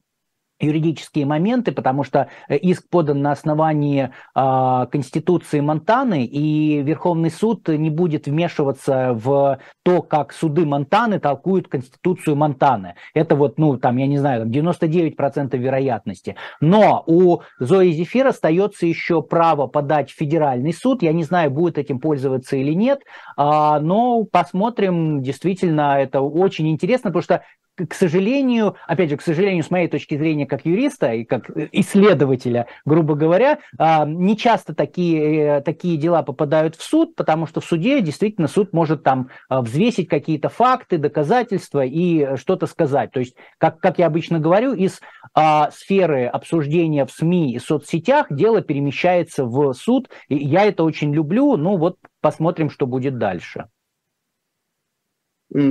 юридические 0.62 1.26
моменты, 1.26 1.72
потому 1.72 2.04
что 2.04 2.28
э, 2.48 2.56
иск 2.56 2.88
подан 2.88 3.20
на 3.20 3.32
основании 3.32 4.10
э, 4.34 4.86
Конституции 4.90 5.60
Монтаны, 5.60 6.24
и 6.24 6.82
Верховный 6.82 7.30
суд 7.30 7.68
не 7.68 7.90
будет 7.90 8.26
вмешиваться 8.26 9.12
в 9.12 9.58
то, 9.82 10.02
как 10.02 10.32
суды 10.32 10.64
Монтаны 10.64 11.18
толкуют 11.18 11.68
Конституцию 11.68 12.36
Монтаны. 12.36 12.94
Это 13.14 13.34
вот, 13.34 13.58
ну, 13.58 13.76
там, 13.76 13.96
я 13.96 14.06
не 14.06 14.18
знаю, 14.18 14.46
99% 14.46 15.56
вероятности. 15.56 16.36
Но 16.60 17.02
у 17.06 17.40
Зои 17.58 17.90
Зефир 17.90 18.28
остается 18.28 18.86
еще 18.86 19.22
право 19.22 19.66
подать 19.66 20.10
в 20.10 20.16
федеральный 20.16 20.72
суд. 20.72 21.02
Я 21.02 21.12
не 21.12 21.24
знаю, 21.24 21.50
будет 21.50 21.78
этим 21.78 21.98
пользоваться 21.98 22.56
или 22.56 22.72
нет, 22.72 23.00
э, 23.36 23.42
но 23.80 24.24
посмотрим. 24.24 25.22
Действительно, 25.22 25.98
это 25.98 26.20
очень 26.20 26.68
интересно, 26.68 27.10
потому 27.10 27.22
что 27.22 27.42
к 27.76 27.94
сожалению, 27.94 28.76
опять 28.86 29.10
же, 29.10 29.16
к 29.16 29.22
сожалению, 29.22 29.64
с 29.64 29.70
моей 29.70 29.88
точки 29.88 30.16
зрения, 30.16 30.46
как 30.46 30.66
юриста 30.66 31.12
и 31.14 31.24
как 31.24 31.50
исследователя, 31.72 32.66
грубо 32.84 33.14
говоря, 33.14 33.58
а, 33.78 34.04
не 34.04 34.36
часто 34.36 34.74
такие, 34.74 35.62
такие 35.62 35.96
дела 35.96 36.22
попадают 36.22 36.76
в 36.76 36.82
суд, 36.82 37.14
потому 37.14 37.46
что 37.46 37.60
в 37.60 37.64
суде 37.64 38.00
действительно 38.02 38.48
суд 38.48 38.72
может 38.72 39.02
там 39.02 39.30
а, 39.48 39.62
взвесить 39.62 40.08
какие-то 40.08 40.48
факты, 40.48 40.98
доказательства 40.98 41.84
и 41.84 42.36
что-то 42.36 42.66
сказать. 42.66 43.10
То 43.10 43.20
есть, 43.20 43.36
как, 43.58 43.80
как 43.80 43.98
я 43.98 44.06
обычно 44.06 44.38
говорю, 44.38 44.74
из 44.74 45.00
а, 45.34 45.70
сферы 45.70 46.26
обсуждения 46.26 47.06
в 47.06 47.10
СМИ 47.10 47.54
и 47.54 47.58
соцсетях 47.58 48.26
дело 48.30 48.60
перемещается 48.60 49.44
в 49.44 49.72
суд. 49.72 50.10
И 50.28 50.36
я 50.36 50.64
это 50.64 50.84
очень 50.84 51.14
люблю. 51.14 51.56
Ну 51.56 51.76
вот 51.78 51.96
посмотрим, 52.20 52.70
что 52.70 52.86
будет 52.86 53.18
дальше. 53.18 53.66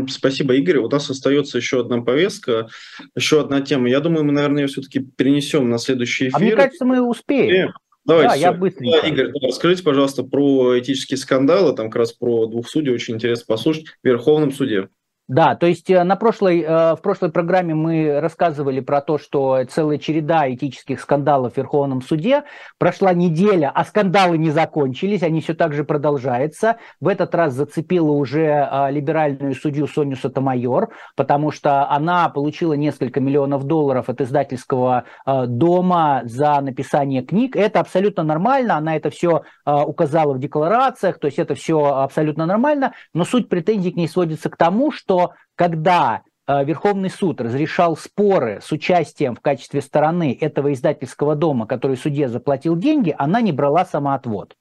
Спасибо, 0.10 0.56
Игорь. 0.56 0.78
У 0.78 0.90
нас 0.90 1.10
остается 1.10 1.58
еще 1.58 1.82
одна 1.82 2.02
повестка, 2.02 2.68
еще 3.16 3.42
одна 3.42 3.62
тема. 3.62 3.90
Я 3.90 4.00
думаю, 4.00 4.24
мы, 4.24 4.32
наверное, 4.32 4.64
ее 4.64 4.68
все-таки 4.68 5.00
перенесем 5.00 5.70
на 5.70 5.78
следующий 5.78 6.26
эфир. 6.26 6.36
А 6.36 6.40
мне 6.40 6.56
кажется, 6.56 6.86
мы 6.86 7.02
успеем. 7.02 7.74
Давайте, 8.04 8.30
да, 8.30 8.36
я 8.36 8.54
быстренько. 8.54 9.02
Да, 9.02 9.08
Игорь, 9.08 9.32
да, 9.32 9.48
расскажите, 9.48 9.84
пожалуйста, 9.84 10.24
про 10.24 10.80
этические 10.80 11.18
скандалы, 11.18 11.76
там 11.76 11.90
как 11.90 11.98
раз 11.98 12.14
про 12.14 12.48
двух 12.48 12.68
судей, 12.68 12.92
очень 12.92 13.16
интересно 13.16 13.46
послушать, 13.48 13.86
в 13.86 14.08
Верховном 14.08 14.52
суде. 14.52 14.90
Да, 15.28 15.56
то 15.56 15.66
есть 15.66 15.90
э, 15.90 16.04
на 16.04 16.18
прошлой, 16.18 16.60
э, 16.60 16.96
в 16.96 17.00
прошлой 17.02 17.32
программе 17.32 17.74
мы 17.74 18.20
рассказывали 18.20 18.82
про 18.82 19.00
то, 19.00 19.18
что 19.18 19.64
целая 19.70 19.98
череда 19.98 20.52
этических 20.52 21.00
скандалов 21.00 21.54
в 21.54 21.58
Верховном 21.58 22.02
суде. 22.02 22.44
Прошла 22.78 23.14
неделя, 23.14 23.72
а 23.74 23.86
скандалы 23.86 24.38
не 24.38 24.50
закончились, 24.50 25.24
они 25.24 25.40
все 25.40 25.54
так 25.54 25.74
же 25.74 25.86
продолжаются. 25.86 26.80
В 27.00 27.08
этот 27.08 27.34
раз 27.34 27.54
зацепила 27.54 28.12
уже 28.12 28.42
э, 28.46 28.92
либеральную 28.92 29.56
судью 29.56 29.88
Соню 29.88 30.18
Сотомайор, 30.18 30.90
потому 31.16 31.52
что 31.52 31.90
она 31.90 32.28
получила 32.28 32.74
несколько 32.74 33.22
миллионов 33.22 33.64
долларов 33.64 34.10
от 34.10 34.20
издательского 34.20 35.06
дома 35.26 36.22
за 36.26 36.60
написание 36.62 37.22
книг. 37.22 37.56
Это 37.56 37.80
абсолютно 37.80 38.24
нормально, 38.24 38.76
она 38.76 38.96
это 38.96 39.10
все 39.10 39.44
указала 39.66 40.34
в 40.34 40.40
декларациях, 40.40 41.20
то 41.20 41.28
есть 41.28 41.40
это 41.40 41.56
все 41.56 41.86
абсолютно 41.86 42.46
нормально, 42.46 42.94
но 43.14 43.24
суть 43.24 43.50
претензий 43.50 43.92
к 43.92 43.96
ней 43.96 44.08
сводится 44.08 44.50
к 44.50 44.58
тому, 44.58 44.92
что 44.92 45.11
когда 45.56 46.22
э, 46.48 46.64
Верховный 46.64 47.10
суд 47.10 47.42
разрешал 47.42 47.98
споры 47.98 48.60
с 48.62 48.72
участием 48.72 49.36
в 49.36 49.42
качестве 49.42 49.82
стороны 49.82 50.38
этого 50.40 50.74
издательского 50.74 51.36
дома, 51.36 51.68
который 51.68 51.98
судье 51.98 52.28
заплатил 52.28 52.76
деньги, 52.76 53.16
она 53.18 53.42
не 53.42 53.52
брала 53.52 53.86
самоотвод. 53.86 54.56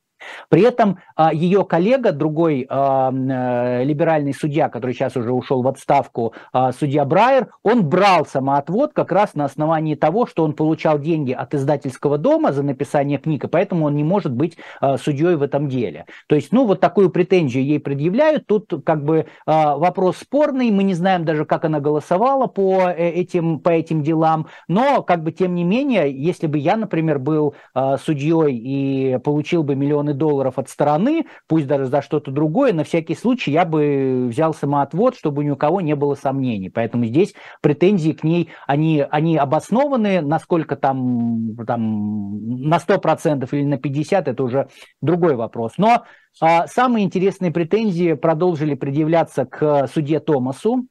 При 0.49 0.63
этом 0.63 0.99
а, 1.17 1.33
ее 1.33 1.65
коллега, 1.65 2.13
другой 2.13 2.67
а, 2.69 3.13
э, 3.13 3.85
либеральный 3.85 4.35
судья, 4.35 4.69
который 4.69 4.93
сейчас 4.93 5.17
уже 5.17 5.33
ушел 5.33 5.63
в 5.63 5.69
отставку, 5.69 6.35
а, 6.53 6.73
судья 6.73 7.05
Брайер, 7.05 7.49
он 7.63 7.89
брал 7.89 8.27
самоотвод 8.27 8.93
как 8.93 9.13
раз 9.13 9.35
на 9.35 9.45
основании 9.45 9.95
того, 9.95 10.27
что 10.27 10.45
он 10.45 10.53
получал 10.53 10.99
деньги 10.99 11.33
от 11.33 11.55
издательского 11.55 12.19
дома 12.19 12.53
за 12.53 12.63
написание 12.63 13.19
книг, 13.19 13.45
и 13.45 13.49
поэтому 13.49 13.87
он 13.87 13.97
не 13.97 14.05
может 14.05 14.33
быть 14.33 14.57
судьей 14.99 15.37
в 15.37 15.43
этом 15.43 15.69
деле. 15.69 16.07
То 16.27 16.35
есть, 16.35 16.53
ну, 16.53 16.67
вот 16.67 16.81
такую 16.81 17.11
претензию 17.11 17.65
ей 17.65 17.81
предъявляют. 17.81 18.47
Тут 18.47 18.73
как 18.85 19.05
бы 19.05 19.27
вопрос 19.47 20.19
спорный, 20.19 20.71
мы 20.71 20.83
не 20.83 20.95
знаем 20.95 21.25
даже, 21.25 21.45
как 21.45 21.65
она 21.65 21.81
голосовала 21.81 22.47
по 22.47 22.89
э, 22.89 23.11
этим, 23.11 23.61
по 23.61 23.71
этим 23.71 24.03
делам, 24.03 24.47
но 24.69 25.03
как 25.03 25.23
бы 25.23 25.33
тем 25.33 25.55
не 25.55 25.65
менее, 25.65 26.11
если 26.13 26.47
бы 26.47 26.59
я, 26.59 26.77
например, 26.77 27.19
был 27.19 27.55
судьей 27.99 28.57
и 28.57 29.19
получил 29.19 29.63
бы 29.63 29.75
миллионы 29.75 30.10
миллионы 30.11 30.15
долларов 30.15 30.59
от 30.59 30.69
стороны, 30.69 31.27
пусть 31.47 31.67
даже 31.67 31.87
за 31.87 32.03
что-то 32.03 32.31
другое, 32.31 32.73
на 32.73 32.85
всякий 32.85 33.15
случай 33.15 33.53
я 33.53 33.65
бы 33.65 34.29
взял 34.29 34.55
самоотвод, 34.55 35.17
чтобы 35.17 35.45
ни 35.45 35.51
у 35.51 35.57
кого 35.57 35.81
не 35.81 35.95
было 35.95 36.15
сомнений. 36.15 36.71
Поэтому 36.71 37.07
здесь 37.07 37.35
претензии 37.61 38.13
к 38.13 38.25
ней, 38.25 38.51
они, 38.67 39.05
они 39.11 39.37
обоснованы, 39.37 40.21
насколько 40.21 40.77
там, 40.77 41.57
там 41.67 42.69
на 42.69 42.77
100% 42.77 43.49
или 43.53 43.65
на 43.65 43.75
50%, 43.75 44.23
это 44.27 44.43
уже 44.43 44.69
другой 45.01 45.35
вопрос. 45.35 45.73
Но 45.79 46.05
а, 46.41 46.67
самые 46.67 47.05
интересные 47.05 47.51
претензии 47.51 48.15
продолжили 48.15 48.75
предъявляться 48.75 49.45
к 49.45 49.89
судье 49.89 50.21
Томасу, 50.21 50.87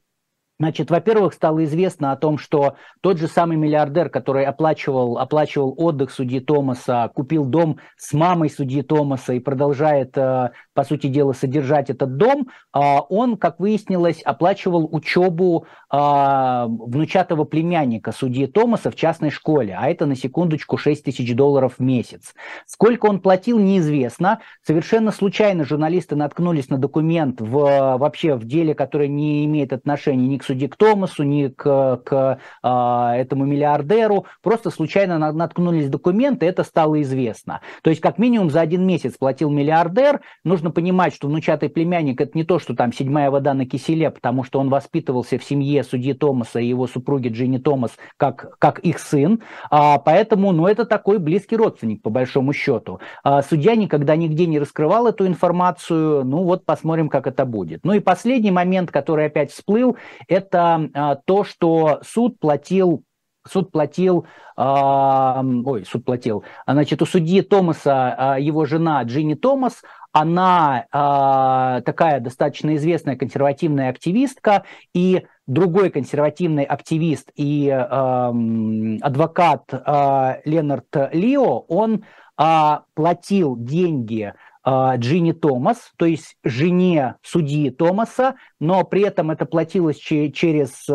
Значит, 0.60 0.92
во-первых, 0.92 1.34
стало 1.34 1.64
известно 1.64 2.12
о 2.12 2.18
том, 2.18 2.38
что 2.38 2.76
тот 3.00 3.18
же 3.18 3.30
самый 3.30 3.56
миллиардер, 3.56 4.10
который 4.10 4.44
оплачивал, 4.44 5.18
оплачивал 5.18 5.74
отдых 5.78 6.12
судьи 6.12 6.42
Томаса, 6.42 7.10
купил 7.16 7.46
дом 7.46 7.80
с 7.96 8.12
мамой 8.12 8.50
судьи 8.50 8.82
Томаса 8.82 9.34
и 9.34 9.40
продолжает, 9.40 10.18
э, 10.18 10.52
по 10.80 10.86
сути 10.86 11.08
дела, 11.08 11.34
содержать 11.34 11.90
этот 11.90 12.16
дом, 12.16 12.48
а 12.72 13.02
он, 13.02 13.36
как 13.36 13.60
выяснилось, 13.60 14.22
оплачивал 14.22 14.88
учебу 14.90 15.66
а, 15.90 16.68
внучатого 16.68 17.44
племянника 17.44 18.14
судьи 18.14 18.48
Томаса 18.48 18.90
в 18.90 18.96
частной 18.96 19.30
школе, 19.30 19.76
а 19.78 19.90
это 19.90 20.06
на 20.06 20.16
секундочку 20.16 20.78
6 20.78 21.04
тысяч 21.04 21.36
долларов 21.36 21.74
в 21.80 21.82
месяц. 21.82 22.34
Сколько 22.66 23.08
он 23.08 23.20
платил, 23.20 23.60
неизвестно. 23.60 24.40
Совершенно 24.66 25.12
случайно 25.12 25.66
журналисты 25.66 26.16
наткнулись 26.16 26.70
на 26.70 26.78
документ 26.78 27.42
в, 27.42 27.98
вообще 27.98 28.36
в 28.36 28.46
деле, 28.46 28.74
который 28.74 29.10
не 29.10 29.44
имеет 29.44 29.74
отношения 29.74 30.30
ни 30.30 30.38
к 30.38 30.46
судье 30.46 30.70
к 30.70 30.78
Томасу, 30.78 31.24
ни 31.24 31.48
к, 31.48 31.98
к 32.06 32.40
а, 32.64 33.16
этому 33.18 33.44
миллиардеру. 33.44 34.28
Просто 34.42 34.70
случайно 34.70 35.18
наткнулись 35.34 35.90
документы, 35.90 36.46
это 36.46 36.64
стало 36.64 37.02
известно. 37.02 37.60
То 37.82 37.90
есть 37.90 38.02
как 38.02 38.18
минимум 38.18 38.50
за 38.50 38.62
один 38.62 38.88
месяц 38.88 39.18
платил 39.18 39.50
миллиардер, 39.50 40.22
нужно 40.46 40.69
нужно 40.70 40.72
понимать, 40.72 41.14
что 41.14 41.28
внучатый 41.28 41.70
племянник 41.70 42.22
это 42.22 42.38
не 42.38 42.44
то, 42.44 42.60
что 42.60 42.76
там 42.76 42.94
седьмая 42.94 43.32
вода 43.32 43.54
на 43.54 43.66
киселе, 43.66 44.10
потому 44.12 44.44
что 44.44 44.60
он 44.60 44.70
воспитывался 44.70 45.38
в 45.38 45.44
семье 45.44 45.84
судьи 45.84 46.14
Томаса 46.14 46.60
и 46.60 46.68
его 46.68 46.88
супруги 46.88 47.30
Джинни 47.30 47.58
Томас 47.58 47.92
как, 48.18 48.58
как 48.60 48.80
их 48.80 49.00
сын, 49.00 49.42
а, 49.72 49.98
поэтому, 49.98 50.52
ну, 50.52 50.68
это 50.68 50.86
такой 50.86 51.20
близкий 51.20 51.58
родственник, 51.58 52.02
по 52.02 52.10
большому 52.10 52.54
счету. 52.54 53.00
А, 53.24 53.42
судья 53.42 53.76
никогда 53.76 54.16
нигде 54.16 54.46
не 54.46 54.60
раскрывал 54.60 55.08
эту 55.08 55.26
информацию, 55.26 56.24
ну, 56.24 56.44
вот 56.44 56.66
посмотрим, 56.66 57.10
как 57.10 57.28
это 57.28 57.46
будет. 57.46 57.82
Ну 57.84 57.94
и 57.94 58.00
последний 58.00 58.52
момент, 58.52 58.92
который 58.92 59.26
опять 59.26 59.52
всплыл, 59.52 59.98
это 60.28 60.90
а, 60.94 61.16
то, 61.16 61.44
что 61.44 62.00
суд 62.04 62.40
платил 62.40 63.04
суд 63.48 63.72
платил, 63.72 64.26
э, 64.58 64.62
ой, 64.62 65.86
суд 65.86 66.06
платил, 66.06 66.44
значит, 66.68 67.02
у 67.02 67.06
судьи 67.06 67.42
Томаса 67.42 68.36
э, 68.38 68.42
его 68.42 68.66
жена 68.66 69.02
Джинни 69.04 69.34
Томас, 69.34 69.82
она 70.12 70.86
э, 70.92 71.82
такая 71.84 72.20
достаточно 72.20 72.76
известная 72.76 73.16
консервативная 73.16 73.90
активистка, 73.90 74.64
и 74.94 75.26
другой 75.48 75.90
консервативный 75.90 76.64
активист 76.64 77.32
и 77.36 77.68
э, 77.68 78.98
адвокат 79.02 79.64
э, 79.72 80.42
Ленард 80.46 80.96
Лио, 81.12 81.60
он 81.60 82.04
э, 82.38 82.78
платил 82.94 83.56
деньги 83.58 84.34
Джинни 84.68 85.32
Томас, 85.32 85.94
то 85.96 86.06
есть 86.06 86.36
жене 86.44 87.16
судьи 87.24 87.72
Томаса, 87.72 88.36
но 88.60 88.84
при 88.84 89.02
этом 89.02 89.32
это 89.32 89.46
платилось 89.46 89.98
через 89.98 90.86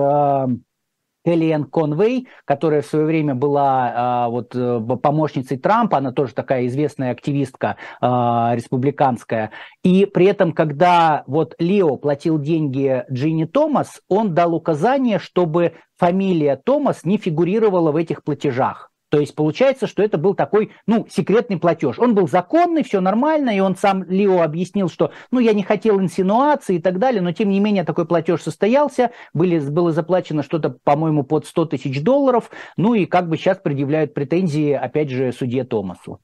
Элиэн 1.25 1.64
Конвей, 1.64 2.29
которая 2.45 2.83
в 2.83 2.87
свое 2.87 3.07
время 3.07 3.35
была 3.35 3.93
а, 3.95 4.29
вот, 4.29 4.55
э, 4.55 4.81
помощницей 5.03 5.59
Трампа, 5.59 5.99
она 5.99 6.12
тоже 6.12 6.35
такая 6.35 6.66
известная 6.66 7.11
активистка 7.12 7.77
а, 8.01 8.53
республиканская. 8.55 9.51
И 9.83 10.07
при 10.07 10.27
этом, 10.27 10.53
когда 10.53 11.25
вот 11.27 11.55
Лео 11.59 11.97
платил 11.97 12.39
деньги 12.39 13.05
Джинни 13.11 13.45
Томас, 13.45 14.01
он 14.09 14.35
дал 14.35 14.55
указание, 14.55 15.18
чтобы 15.18 15.75
фамилия 15.97 16.57
Томас 16.57 17.05
не 17.05 17.16
фигурировала 17.16 17.91
в 17.91 17.97
этих 17.97 18.22
платежах. 18.22 18.91
То 19.15 19.21
есть 19.21 19.37
получается, 19.37 19.87
что 19.87 20.03
это 20.03 20.19
был 20.19 20.35
такой, 20.35 20.73
ну, 20.89 21.07
секретный 21.09 21.57
платеж. 21.57 22.01
Он 22.01 22.17
был 22.17 22.27
законный, 22.27 22.83
все 22.83 23.01
нормально, 23.01 23.51
и 23.51 23.61
он 23.61 23.77
сам 23.77 24.03
Лио 24.03 24.41
объяснил, 24.41 24.89
что, 24.89 25.12
ну, 25.31 25.39
я 25.39 25.53
не 25.53 25.62
хотел 25.62 26.01
инсинуации 26.01 26.79
и 26.79 26.81
так 26.81 26.99
далее, 26.99 27.23
но 27.23 27.31
тем 27.31 27.49
не 27.49 27.61
менее 27.61 27.85
такой 27.85 28.07
платеж 28.07 28.43
состоялся, 28.43 29.12
были, 29.33 29.61
было 29.61 29.93
заплачено 29.93 30.43
что-то, 30.43 30.71
по-моему, 30.83 31.23
под 31.23 31.47
100 31.47 31.67
тысяч 31.67 32.03
долларов, 32.03 32.51
ну 32.77 32.95
и 32.95 33.07
как 33.07 33.29
бы 33.29 33.37
сейчас 33.37 33.59
предъявляют 33.59 34.15
претензии, 34.15 34.73
опять 34.73 35.11
же, 35.11 35.31
судье 35.31 35.62
Томасу. 35.62 36.19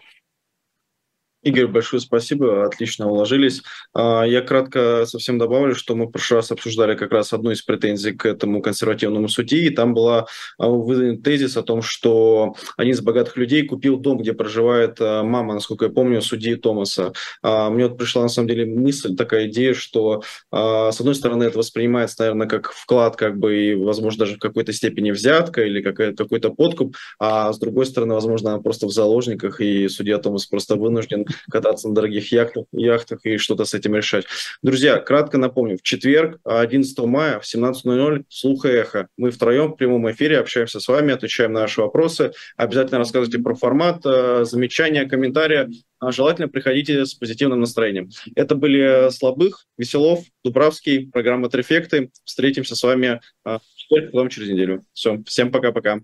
Игорь, 1.42 1.68
большое 1.68 2.02
спасибо, 2.02 2.66
отлично 2.66 3.08
уложились. 3.08 3.62
А, 3.94 4.24
я 4.24 4.42
кратко 4.42 5.06
совсем 5.06 5.38
добавлю, 5.38 5.74
что 5.74 5.94
мы 5.94 6.04
в 6.04 6.10
прошлый 6.10 6.40
раз 6.40 6.50
обсуждали 6.50 6.94
как 6.94 7.12
раз 7.12 7.32
одну 7.32 7.50
из 7.50 7.62
претензий 7.62 8.12
к 8.12 8.26
этому 8.26 8.60
консервативному 8.60 9.26
судьи, 9.26 9.64
и 9.66 9.70
там 9.70 9.94
была 9.94 10.26
а, 10.58 10.68
выдан 10.68 11.22
тезис 11.22 11.56
о 11.56 11.62
том, 11.62 11.80
что 11.80 12.56
один 12.76 12.92
из 12.92 13.00
богатых 13.00 13.38
людей 13.38 13.64
купил 13.64 13.96
дом, 13.96 14.18
где 14.18 14.34
проживает 14.34 14.98
а, 15.00 15.22
мама, 15.22 15.54
насколько 15.54 15.86
я 15.86 15.90
помню, 15.90 16.20
судьи 16.20 16.56
Томаса. 16.56 17.14
Мне 17.42 17.86
вот 17.86 17.96
пришла 17.96 18.22
на 18.22 18.28
самом 18.28 18.48
деле 18.48 18.66
мысль, 18.66 19.16
такая 19.16 19.48
идея, 19.48 19.72
что 19.72 20.22
с 20.52 21.00
одной 21.00 21.14
стороны 21.14 21.44
это 21.44 21.58
воспринимается, 21.58 22.16
наверное, 22.18 22.48
как 22.48 22.72
вклад, 22.72 23.16
как 23.16 23.38
бы, 23.38 23.56
и, 23.56 23.74
возможно, 23.74 24.20
даже 24.20 24.36
в 24.36 24.38
какой-то 24.38 24.72
степени 24.72 25.10
взятка 25.10 25.62
или 25.62 25.80
какой-то 25.80 26.50
подкуп, 26.50 26.96
а 27.18 27.52
с 27.52 27.58
другой 27.58 27.86
стороны, 27.86 28.14
возможно, 28.14 28.52
она 28.52 28.62
просто 28.62 28.86
в 28.86 28.90
заложниках, 28.90 29.60
и 29.60 29.88
судья 29.88 30.18
Томас 30.18 30.46
просто 30.46 30.76
вынужден 30.76 31.24
кататься 31.50 31.88
на 31.88 31.94
дорогих 31.94 32.32
яхтах, 32.32 32.64
яхтах 32.72 33.20
и 33.24 33.36
что-то 33.36 33.64
с 33.64 33.74
этим 33.74 33.94
решать. 33.94 34.26
Друзья, 34.62 34.98
кратко 34.98 35.38
напомню, 35.38 35.78
в 35.78 35.82
четверг, 35.82 36.40
11 36.44 36.98
мая 37.00 37.40
в 37.40 37.44
17.00 37.44 38.24
«Слух 38.28 38.64
и 38.64 38.68
эхо». 38.68 39.08
Мы 39.16 39.30
втроем 39.30 39.72
в 39.72 39.76
прямом 39.76 40.10
эфире 40.10 40.38
общаемся 40.38 40.80
с 40.80 40.88
вами, 40.88 41.12
отвечаем 41.12 41.52
на 41.52 41.60
ваши 41.60 41.80
вопросы. 41.80 42.32
Обязательно 42.56 42.98
рассказывайте 42.98 43.38
про 43.38 43.54
формат, 43.54 44.00
э, 44.04 44.44
замечания, 44.44 45.06
комментарии. 45.06 45.68
А 45.98 46.12
желательно 46.12 46.48
приходите 46.48 47.04
с 47.04 47.14
позитивным 47.14 47.60
настроением. 47.60 48.08
Это 48.34 48.54
были 48.54 49.10
Слабых, 49.10 49.66
Веселов, 49.76 50.20
Дубравский, 50.42 51.10
программа 51.10 51.50
«Трефекты». 51.50 52.10
Встретимся 52.24 52.74
с 52.74 52.82
вами 52.82 53.20
э, 53.44 53.58
в 53.58 53.76
четверг, 53.76 54.12
потом 54.12 54.28
через 54.30 54.48
неделю. 54.48 54.82
Все, 54.94 55.22
всем 55.26 55.52
пока-пока. 55.52 56.00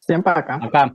Всем 0.00 0.22
пока. 0.22 0.58
Пока. 0.58 0.92